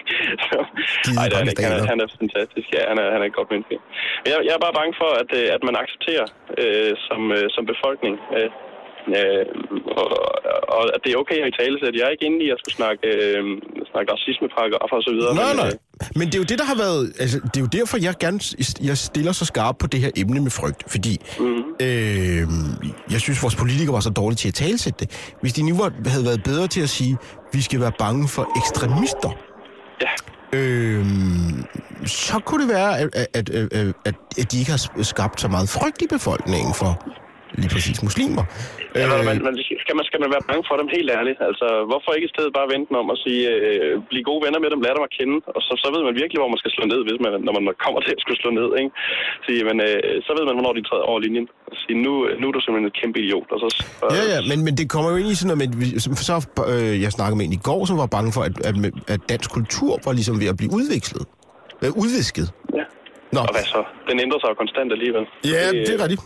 som 1.04 1.14
ej, 1.20 1.26
det 1.28 1.36
er 1.36 1.40
han, 1.40 1.48
han, 1.66 1.72
er, 1.78 1.82
han 1.92 2.00
er 2.04 2.08
fantastisk, 2.22 2.68
ja, 2.76 2.82
han 2.90 2.98
er, 3.02 3.06
han 3.14 3.20
er 3.22 3.28
et 3.30 3.38
godt 3.38 3.50
menneske. 3.52 3.76
Men 4.22 4.28
jeg, 4.32 4.38
jeg 4.46 4.54
er 4.56 4.64
bare 4.66 4.78
bange 4.80 4.94
for, 5.00 5.10
at, 5.22 5.30
øh, 5.40 5.46
at 5.56 5.62
man 5.68 5.76
accepterer 5.82 6.26
øh, 6.62 6.92
som, 7.06 7.20
øh, 7.36 7.46
som 7.54 7.62
befolkning, 7.72 8.14
øh, 8.38 8.50
Øh, 9.18 9.46
og, 10.00 10.08
og 10.80 10.84
at 10.94 11.00
det 11.04 11.10
er 11.12 11.18
okay 11.22 11.38
at 11.44 11.48
i 11.52 11.54
tale, 11.60 11.74
så 11.80 11.84
jeg 11.98 12.04
er 12.08 12.12
ikke 12.16 12.26
inde 12.28 12.40
i 12.46 12.48
at 12.54 12.58
skulle 12.62 12.76
snakke, 12.80 13.02
øh, 13.14 13.42
snakke 13.92 14.08
racismeparagrafer 14.14 14.96
og 15.00 15.04
så 15.08 15.12
videre. 15.16 15.32
Nej, 15.34 15.52
men, 15.52 15.56
nej. 15.64 15.68
øh, 15.68 16.18
Men 16.18 16.24
det 16.28 16.34
er 16.38 16.42
jo 16.44 16.48
det, 16.52 16.58
der 16.62 16.68
har 16.72 16.78
været... 16.84 17.02
Altså, 17.22 17.36
det 17.50 17.56
er 17.60 17.64
jo 17.66 17.70
derfor, 17.78 17.96
jeg 18.06 18.14
gerne 18.24 18.40
jeg 18.90 18.96
stiller 19.08 19.32
så 19.40 19.44
skarpt 19.52 19.78
på 19.82 19.86
det 19.92 20.00
her 20.04 20.10
emne 20.22 20.40
med 20.46 20.52
frygt. 20.60 20.80
Fordi 20.94 21.14
mm. 21.40 21.62
øh, 21.86 22.42
jeg 23.14 23.20
synes, 23.24 23.38
vores 23.44 23.56
politikere 23.62 23.94
var 23.98 24.04
så 24.08 24.12
dårlige 24.20 24.40
til 24.42 24.48
at 24.48 24.54
talsætte 24.54 24.98
det. 25.02 25.08
Hvis 25.42 25.52
de 25.52 25.62
nu 25.68 25.74
var, 25.82 25.88
havde 26.14 26.24
været 26.30 26.42
bedre 26.50 26.66
til 26.66 26.82
at 26.88 26.90
sige, 26.98 27.16
vi 27.52 27.60
skal 27.68 27.80
være 27.80 27.92
bange 28.04 28.28
for 28.28 28.44
ekstremister. 28.60 29.30
Ja. 30.04 30.12
Øh, 30.58 31.04
så 32.06 32.38
kunne 32.46 32.62
det 32.62 32.70
være, 32.74 32.98
at, 32.98 33.08
at, 33.14 33.50
at, 33.50 33.72
at, 34.04 34.14
at 34.40 34.52
de 34.52 34.58
ikke 34.58 34.70
har 34.70 35.02
skabt 35.02 35.40
så 35.40 35.48
meget 35.48 35.68
frygt 35.68 36.02
i 36.02 36.06
befolkningen 36.06 36.74
for 36.74 36.92
lige 37.54 37.68
præcis 37.68 38.02
muslimer. 38.02 38.44
Øh, 38.96 39.06
man, 39.28 39.36
man, 39.48 39.54
skal, 39.84 39.94
man, 39.98 40.06
skal 40.08 40.20
man 40.24 40.30
være 40.34 40.46
bange 40.50 40.64
for 40.68 40.76
dem 40.80 40.88
helt 40.96 41.10
ærligt? 41.18 41.38
Altså, 41.48 41.66
hvorfor 41.90 42.10
ikke 42.16 42.28
i 42.30 42.34
stedet 42.34 42.56
bare 42.58 42.72
vente 42.74 42.90
om 43.02 43.08
at 43.14 43.18
sige, 43.24 43.42
øh, 43.56 43.92
blive 44.10 44.24
gode 44.30 44.42
venner 44.44 44.60
med 44.64 44.70
dem, 44.72 44.80
lad 44.84 44.92
dem 44.96 45.08
at 45.08 45.14
kende, 45.18 45.36
og 45.56 45.60
så, 45.66 45.72
så 45.82 45.86
ved 45.94 46.02
man 46.06 46.14
virkelig, 46.20 46.38
hvor 46.40 46.52
man 46.52 46.62
skal 46.62 46.72
slå 46.76 46.84
ned, 46.92 47.00
hvis 47.06 47.18
man, 47.24 47.32
når 47.46 47.54
man 47.56 47.64
kommer 47.84 48.00
til 48.02 48.12
at 48.16 48.22
skulle 48.22 48.40
slå 48.42 48.50
ned. 48.60 48.68
Ikke? 48.80 48.90
Sige, 49.46 49.60
men, 49.68 49.76
øh, 49.86 50.00
så 50.26 50.30
ved 50.36 50.44
man, 50.48 50.56
hvornår 50.56 50.74
de 50.78 50.82
træder 50.88 51.06
over 51.10 51.20
linjen. 51.24 51.46
Og 51.70 51.74
sige, 51.82 51.96
nu, 52.04 52.12
nu 52.40 52.44
er 52.48 52.54
du 52.56 52.60
simpelthen 52.62 52.90
et 52.92 52.96
kæmpe 53.00 53.16
idiot. 53.22 53.48
Og 53.54 53.58
så, 53.62 53.68
og, 54.04 54.08
Ja, 54.16 54.22
ja, 54.34 54.38
men, 54.50 54.58
men 54.66 54.74
det 54.80 54.86
kommer 54.94 55.08
jo 55.12 55.16
ind 55.20 55.28
i 55.34 55.36
sådan 55.40 55.50
noget, 55.50 55.60
med, 55.62 55.68
så 56.28 56.36
øh, 56.72 56.94
jeg 57.04 57.10
snakkede 57.16 57.36
med 57.38 57.44
en 57.48 57.54
i 57.60 57.62
går, 57.68 57.80
som 57.90 57.96
var 58.02 58.08
bange 58.16 58.30
for, 58.36 58.42
at, 58.48 58.54
at, 58.68 58.74
at 59.14 59.20
dansk 59.32 59.48
kultur 59.58 59.92
var 60.06 60.12
ligesom 60.18 60.36
ved 60.42 60.48
at 60.52 60.56
blive 60.60 60.72
udvekslet. 60.78 61.24
Øh, 61.82 61.90
udvisket. 62.02 62.46
Ja. 62.78 62.84
Nå. 63.32 63.40
Og 63.40 63.52
hvad 63.52 63.64
så? 63.74 63.84
Den 64.08 64.20
ændrer 64.20 64.38
sig 64.40 64.48
jo 64.48 64.54
konstant 64.54 64.92
alligevel. 64.92 65.24
Ja, 65.44 65.64
det 65.86 65.90
er 65.96 66.02
rigtigt. 66.04 66.22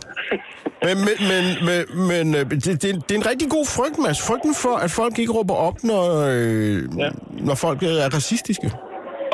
Men, 0.85 0.97
men, 1.07 1.15
men, 1.31 1.43
men, 1.67 2.07
men 2.11 2.35
øh, 2.35 2.51
det, 2.51 2.65
det, 2.65 2.81
det 2.81 3.11
er 3.11 3.19
en 3.23 3.25
rigtig 3.31 3.49
god 3.49 3.65
frygt, 3.77 3.97
Mads. 3.97 4.21
Frygten 4.27 4.53
for, 4.63 4.75
at 4.85 4.91
folk 4.91 5.19
ikke 5.19 5.33
råber 5.33 5.53
op, 5.53 5.77
når, 5.83 6.03
øh, 6.31 6.83
ja. 6.97 7.09
når 7.47 7.55
folk 7.55 7.83
er 7.83 8.13
racistiske. 8.17 8.71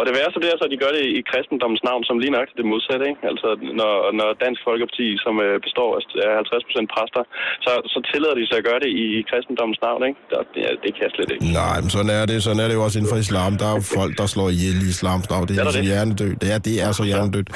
Og 0.02 0.06
det 0.08 0.14
værste 0.20 0.38
det 0.44 0.50
er 0.50 0.58
så, 0.58 0.66
at 0.68 0.74
de 0.76 0.84
gør 0.84 0.92
det 0.98 1.04
i 1.18 1.22
kristendommens 1.32 1.84
navn, 1.90 2.04
som 2.08 2.16
lige 2.24 2.34
nøjagtigt 2.36 2.60
det 2.62 2.72
modsatte. 2.74 3.06
Ikke? 3.12 3.22
Altså, 3.32 3.50
når, 3.80 3.94
når 4.20 4.30
Dansk 4.44 4.62
Folkeparti, 4.68 5.08
som 5.26 5.34
øh, 5.46 5.56
består 5.68 5.90
af 6.28 6.32
50 6.42 6.68
procent 6.68 6.88
præster, 6.96 7.24
så, 7.66 7.72
så 7.94 8.00
tillader 8.10 8.36
de 8.40 8.46
sig 8.50 8.58
at 8.62 8.66
gøre 8.70 8.82
det 8.84 8.92
i, 9.02 9.06
kristendommens 9.32 9.80
navn. 9.88 10.02
Ikke? 10.10 10.20
Det, 10.30 10.38
det, 10.54 10.64
det 10.84 10.90
kan 10.96 11.02
jeg 11.08 11.12
slet 11.16 11.30
ikke. 11.34 11.44
Nej, 11.62 11.78
men 11.84 11.90
sådan 11.96 12.12
er 12.20 12.24
det. 12.32 12.38
Sådan 12.46 12.62
er 12.64 12.68
det 12.70 12.76
jo 12.80 12.84
også 12.88 12.98
inden 13.00 13.12
for 13.14 13.20
islam. 13.26 13.52
Der 13.62 13.68
er 13.72 13.76
jo 13.80 13.84
folk, 13.98 14.14
der 14.22 14.28
slår 14.34 14.48
ihjel 14.56 14.78
i 14.86 14.90
islams 14.96 15.26
navn. 15.34 15.44
Det 15.48 15.54
er, 15.56 15.66
er 15.66 15.78
så 15.80 15.86
hjernedødt. 15.92 16.40
Ja, 16.52 16.58
det 16.68 16.76
er 16.86 16.92
så 17.00 17.04
hjernedødt, 17.12 17.50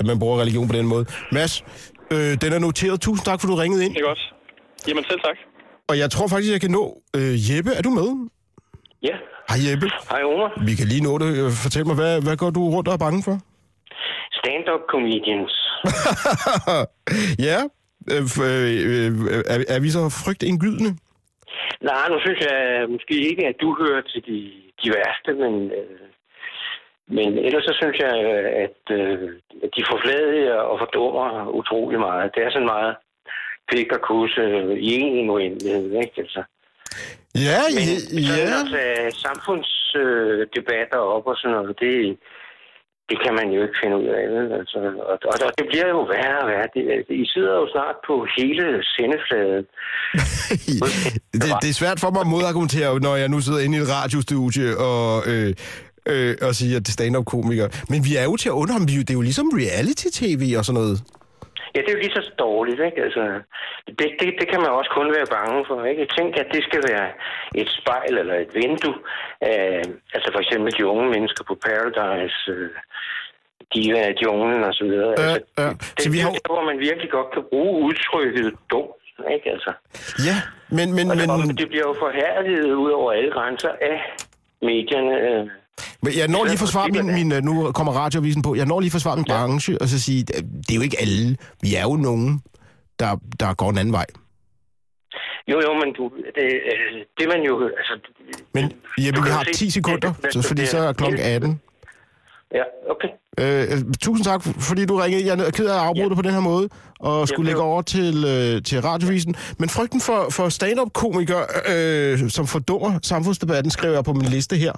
at 0.00 0.04
man 0.10 0.16
bruger 0.22 0.36
religion 0.42 0.66
på 0.72 0.76
den 0.78 0.86
måde. 0.92 1.04
Mads, 1.36 1.54
øh, 2.14 2.32
den 2.42 2.50
er 2.56 2.60
noteret. 2.66 2.96
Tusind 3.06 3.24
tak, 3.30 3.38
for 3.40 3.46
du 3.50 3.54
ringede 3.64 3.82
ind. 3.86 3.92
Det 3.94 4.02
er 4.04 4.08
godt. 4.12 4.22
Jamen 4.88 5.04
selv 5.10 5.20
tak. 5.28 5.38
Og 5.90 5.94
jeg 6.02 6.08
tror 6.14 6.26
faktisk, 6.32 6.52
jeg 6.56 6.62
kan 6.66 6.72
nå. 6.80 6.84
Øh, 7.18 7.34
Jeppe, 7.48 7.70
er 7.78 7.82
du 7.88 7.92
med? 8.00 8.08
Ja. 9.08 9.16
Hej 9.50 9.60
Jeppe. 9.66 9.86
Hej 10.12 10.22
Omar. 10.32 10.50
Vi 10.68 10.72
kan 10.78 10.86
lige 10.92 11.04
nå 11.08 11.12
det. 11.22 11.30
Fortæl 11.64 11.84
mig, 11.86 11.96
hvad, 12.00 12.14
hvad 12.26 12.36
går 12.42 12.50
du 12.56 12.62
rundt 12.74 12.88
og 12.88 12.94
er 12.94 13.04
bange 13.06 13.22
for? 13.28 13.36
Stand-up 14.38 14.82
comedians. 14.92 15.54
ja. 17.48 17.58
Øh, 18.12 18.24
øh, 18.46 19.10
er, 19.52 19.58
er 19.74 19.80
vi 19.84 19.88
så 19.96 20.02
frygtindgydende? 20.24 20.90
Nej, 21.88 22.04
nu 22.12 22.16
synes 22.24 22.40
jeg 22.48 22.56
måske 22.94 23.14
ikke, 23.30 23.44
at 23.50 23.56
du 23.62 23.68
hører 23.82 24.02
til 24.10 24.20
de, 24.28 24.38
de 24.80 24.86
værste, 24.94 25.30
men, 25.42 25.54
øh, 25.78 26.06
men 27.16 27.28
ellers 27.46 27.64
så 27.68 27.74
synes 27.80 27.98
jeg, 28.06 28.14
at 28.64 28.80
øh, 29.00 29.28
de 29.76 29.82
forfladiger 29.90 30.58
og 30.70 30.74
fordummer 30.82 31.28
utrolig 31.60 31.98
meget. 31.98 32.32
Det 32.34 32.42
er 32.42 32.50
sådan 32.50 32.72
meget 32.76 32.94
pik 33.70 33.92
og 33.96 34.00
kusse 34.10 34.42
i 34.90 34.90
en 35.00 35.30
uendelighed, 35.30 35.86
ikke? 36.04 36.16
Altså. 36.24 36.42
Ja, 37.34 37.60
Men 37.76 38.22
ja. 38.24 38.36
sådan 38.36 38.66
at 38.66 38.72
tage 38.72 39.10
samfundsdebatter 39.26 41.00
op 41.14 41.26
og 41.30 41.36
sådan 41.36 41.56
noget, 41.56 41.76
det, 41.84 41.94
det 43.10 43.16
kan 43.24 43.34
man 43.38 43.48
jo 43.54 43.60
ikke 43.66 43.78
finde 43.82 43.96
ud 44.02 44.08
af. 44.18 44.24
Vel? 44.34 44.46
Altså, 44.60 44.78
og, 45.10 45.16
og, 45.30 45.36
og 45.46 45.52
det 45.58 45.66
bliver 45.70 45.88
jo 45.96 46.00
værre 46.12 46.38
og 46.42 46.48
værre. 46.52 46.68
Det, 46.74 46.84
I 47.22 47.26
sidder 47.34 47.54
jo 47.60 47.66
snart 47.74 47.96
på 48.08 48.14
hele 48.36 48.64
sendefladen. 48.94 49.64
det, 51.42 51.50
det 51.62 51.68
er 51.70 51.78
svært 51.82 52.00
for 52.00 52.10
mig 52.10 52.20
at 52.20 52.30
modargumentere, 52.34 53.00
når 53.00 53.16
jeg 53.16 53.28
nu 53.28 53.40
sidder 53.40 53.60
inde 53.64 53.78
i 53.78 53.80
et 53.80 53.90
radiostudie 53.96 54.68
og, 54.88 55.08
øh, 55.32 55.50
øh, 56.06 56.36
og 56.46 56.54
siger, 56.54 56.76
at 56.76 56.82
det 56.86 56.88
er 56.88 56.98
stand-up-komiker. 56.98 57.66
Men 57.92 58.04
vi 58.04 58.12
er 58.16 58.24
jo 58.24 58.36
til 58.36 58.48
at 58.48 58.58
underholde. 58.62 58.84
Er 58.94 58.98
Det 59.06 59.10
er 59.10 59.20
jo 59.20 59.26
ligesom 59.30 59.48
reality-tv 59.62 60.42
og 60.58 60.64
sådan 60.64 60.80
noget. 60.80 60.96
Ja, 61.74 61.80
det 61.80 61.88
er 61.88 61.92
jo 61.96 61.98
lige 62.04 62.14
så 62.18 62.30
dårligt, 62.38 62.80
ikke? 62.88 63.02
Altså, 63.06 63.22
det, 63.98 64.08
det, 64.20 64.28
det 64.40 64.46
kan 64.50 64.60
man 64.60 64.70
også 64.78 64.90
kun 64.98 65.08
være 65.16 65.26
bange 65.38 65.64
for, 65.68 65.84
ikke? 65.84 66.06
Tænk, 66.16 66.36
at 66.42 66.48
det 66.54 66.62
skal 66.64 66.82
være 66.90 67.08
et 67.54 67.68
spejl 67.78 68.18
eller 68.18 68.34
et 68.34 68.50
vindue. 68.54 68.96
Øh, 69.48 69.84
altså 70.14 70.28
for 70.34 70.40
eksempel 70.44 70.72
de 70.78 70.86
unge 70.86 71.06
mennesker 71.14 71.44
på 71.44 71.54
Paradise. 71.66 72.38
Øh, 72.50 72.70
diva 73.74 74.08
i 74.10 74.14
junglen 74.22 74.64
og 74.64 74.74
så 74.74 74.84
videre. 74.84 75.14
Ja, 75.18 75.34
altså. 75.34 75.64
Det, 75.96 76.02
Så 76.02 76.10
vi 76.10 76.16
det 76.16 76.22
har- 76.24 76.30
er 76.30 76.34
der, 76.34 76.52
hvor 76.54 76.64
man 76.70 76.78
virkelig 76.78 77.10
godt 77.10 77.30
kan 77.34 77.42
bruge 77.50 77.84
udtrykket 77.86 78.54
dum, 78.70 78.88
ikke 79.34 79.50
altså? 79.50 79.72
Ja, 80.28 80.36
men... 80.76 80.86
men, 80.96 81.10
og, 81.10 81.16
det, 81.16 81.28
men... 81.28 81.50
og 81.50 81.58
det 81.60 81.68
bliver 81.68 81.86
jo 81.90 81.94
forhærdet 82.04 82.72
ud 82.84 82.90
over 82.90 83.12
alle 83.12 83.30
grænser 83.30 83.72
af 83.80 83.96
medierne. 84.62 85.14
Øh, 85.28 85.46
Men 86.02 86.12
jeg 86.16 86.28
når 86.28 86.44
lige 86.44 86.58
forsvare 86.58 86.88
min, 86.88 87.06
min, 87.06 87.32
øh, 87.32 87.42
nu 87.42 87.72
kommer 87.72 87.92
radioavisen 87.92 88.42
på, 88.42 88.54
jeg 88.54 88.66
når 88.66 88.80
lige 88.80 88.90
forsvare 88.90 89.16
min 89.16 89.24
ja. 89.28 89.32
branche, 89.32 89.78
og 89.82 89.88
så 89.88 90.00
sige, 90.00 90.20
at 90.34 90.44
det 90.68 90.70
er 90.70 90.74
jo 90.76 90.82
ikke 90.82 91.00
alle, 91.00 91.36
vi 91.62 91.74
er 91.74 91.82
jo 91.82 91.96
nogen, 91.96 92.42
der, 92.98 93.16
der 93.40 93.54
går 93.54 93.70
en 93.70 93.78
anden 93.78 93.92
vej. 93.92 94.06
jo, 95.48 95.60
jo, 95.66 95.72
men 95.74 95.94
du, 95.98 96.10
det, 96.34 96.44
øh, 96.72 97.04
det 97.18 97.28
man 97.28 97.40
jo... 97.48 97.64
Altså, 97.78 97.94
Men 98.54 98.72
Jeppe, 98.98 99.22
vi 99.22 99.30
har 99.30 99.44
se- 99.44 99.52
10 99.52 99.70
sekunder, 99.70 100.12
det- 100.22 100.32
så, 100.32 100.42
fordi 100.42 100.60
det- 100.60 100.68
så 100.68 100.78
er 100.78 100.92
klokken 100.92 101.20
18. 101.20 101.60
ja, 102.54 102.62
okay. 102.90 103.08
Øh, 103.40 103.62
øh, 103.62 103.78
tusind 104.02 104.24
tak, 104.24 104.42
fordi 104.42 104.86
du 104.86 104.96
ringede. 104.96 105.26
Jeg 105.26 105.46
er 105.46 105.50
ked 105.50 105.66
af 105.66 105.74
at 105.74 105.80
afbryde 105.80 106.08
ja. 106.08 106.14
på 106.14 106.22
den 106.22 106.30
her 106.30 106.40
måde, 106.40 106.68
og 107.00 107.28
skulle 107.28 107.46
lægge 107.46 107.62
over 107.62 107.82
til, 107.82 108.24
øh, 108.26 108.62
til 108.62 108.80
radiovisen. 108.80 109.34
Men 109.58 109.68
frygten 109.68 110.00
for, 110.00 110.26
for 110.30 110.48
stand-up-komikere, 110.48 111.44
øh, 111.74 112.30
som 112.30 112.46
fordummer 112.46 112.98
samfundsdebatten, 113.02 113.70
skriver 113.70 113.94
jeg 113.94 114.04
på 114.04 114.12
min 114.12 114.22
liste 114.26 114.56
her. 114.56 114.72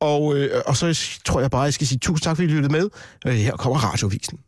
Og, 0.00 0.36
øh, 0.36 0.62
og 0.66 0.76
så 0.76 1.18
tror 1.24 1.40
jeg 1.40 1.50
bare, 1.50 1.62
at 1.62 1.66
jeg 1.66 1.74
skal 1.74 1.86
sige 1.86 1.98
tusind 1.98 2.24
tak, 2.24 2.36
fordi 2.36 2.48
I 2.48 2.50
lyttede 2.50 2.72
med. 2.72 2.88
Øh, 3.26 3.32
her 3.32 3.56
kommer 3.56 3.78
radiovisen. 3.78 4.38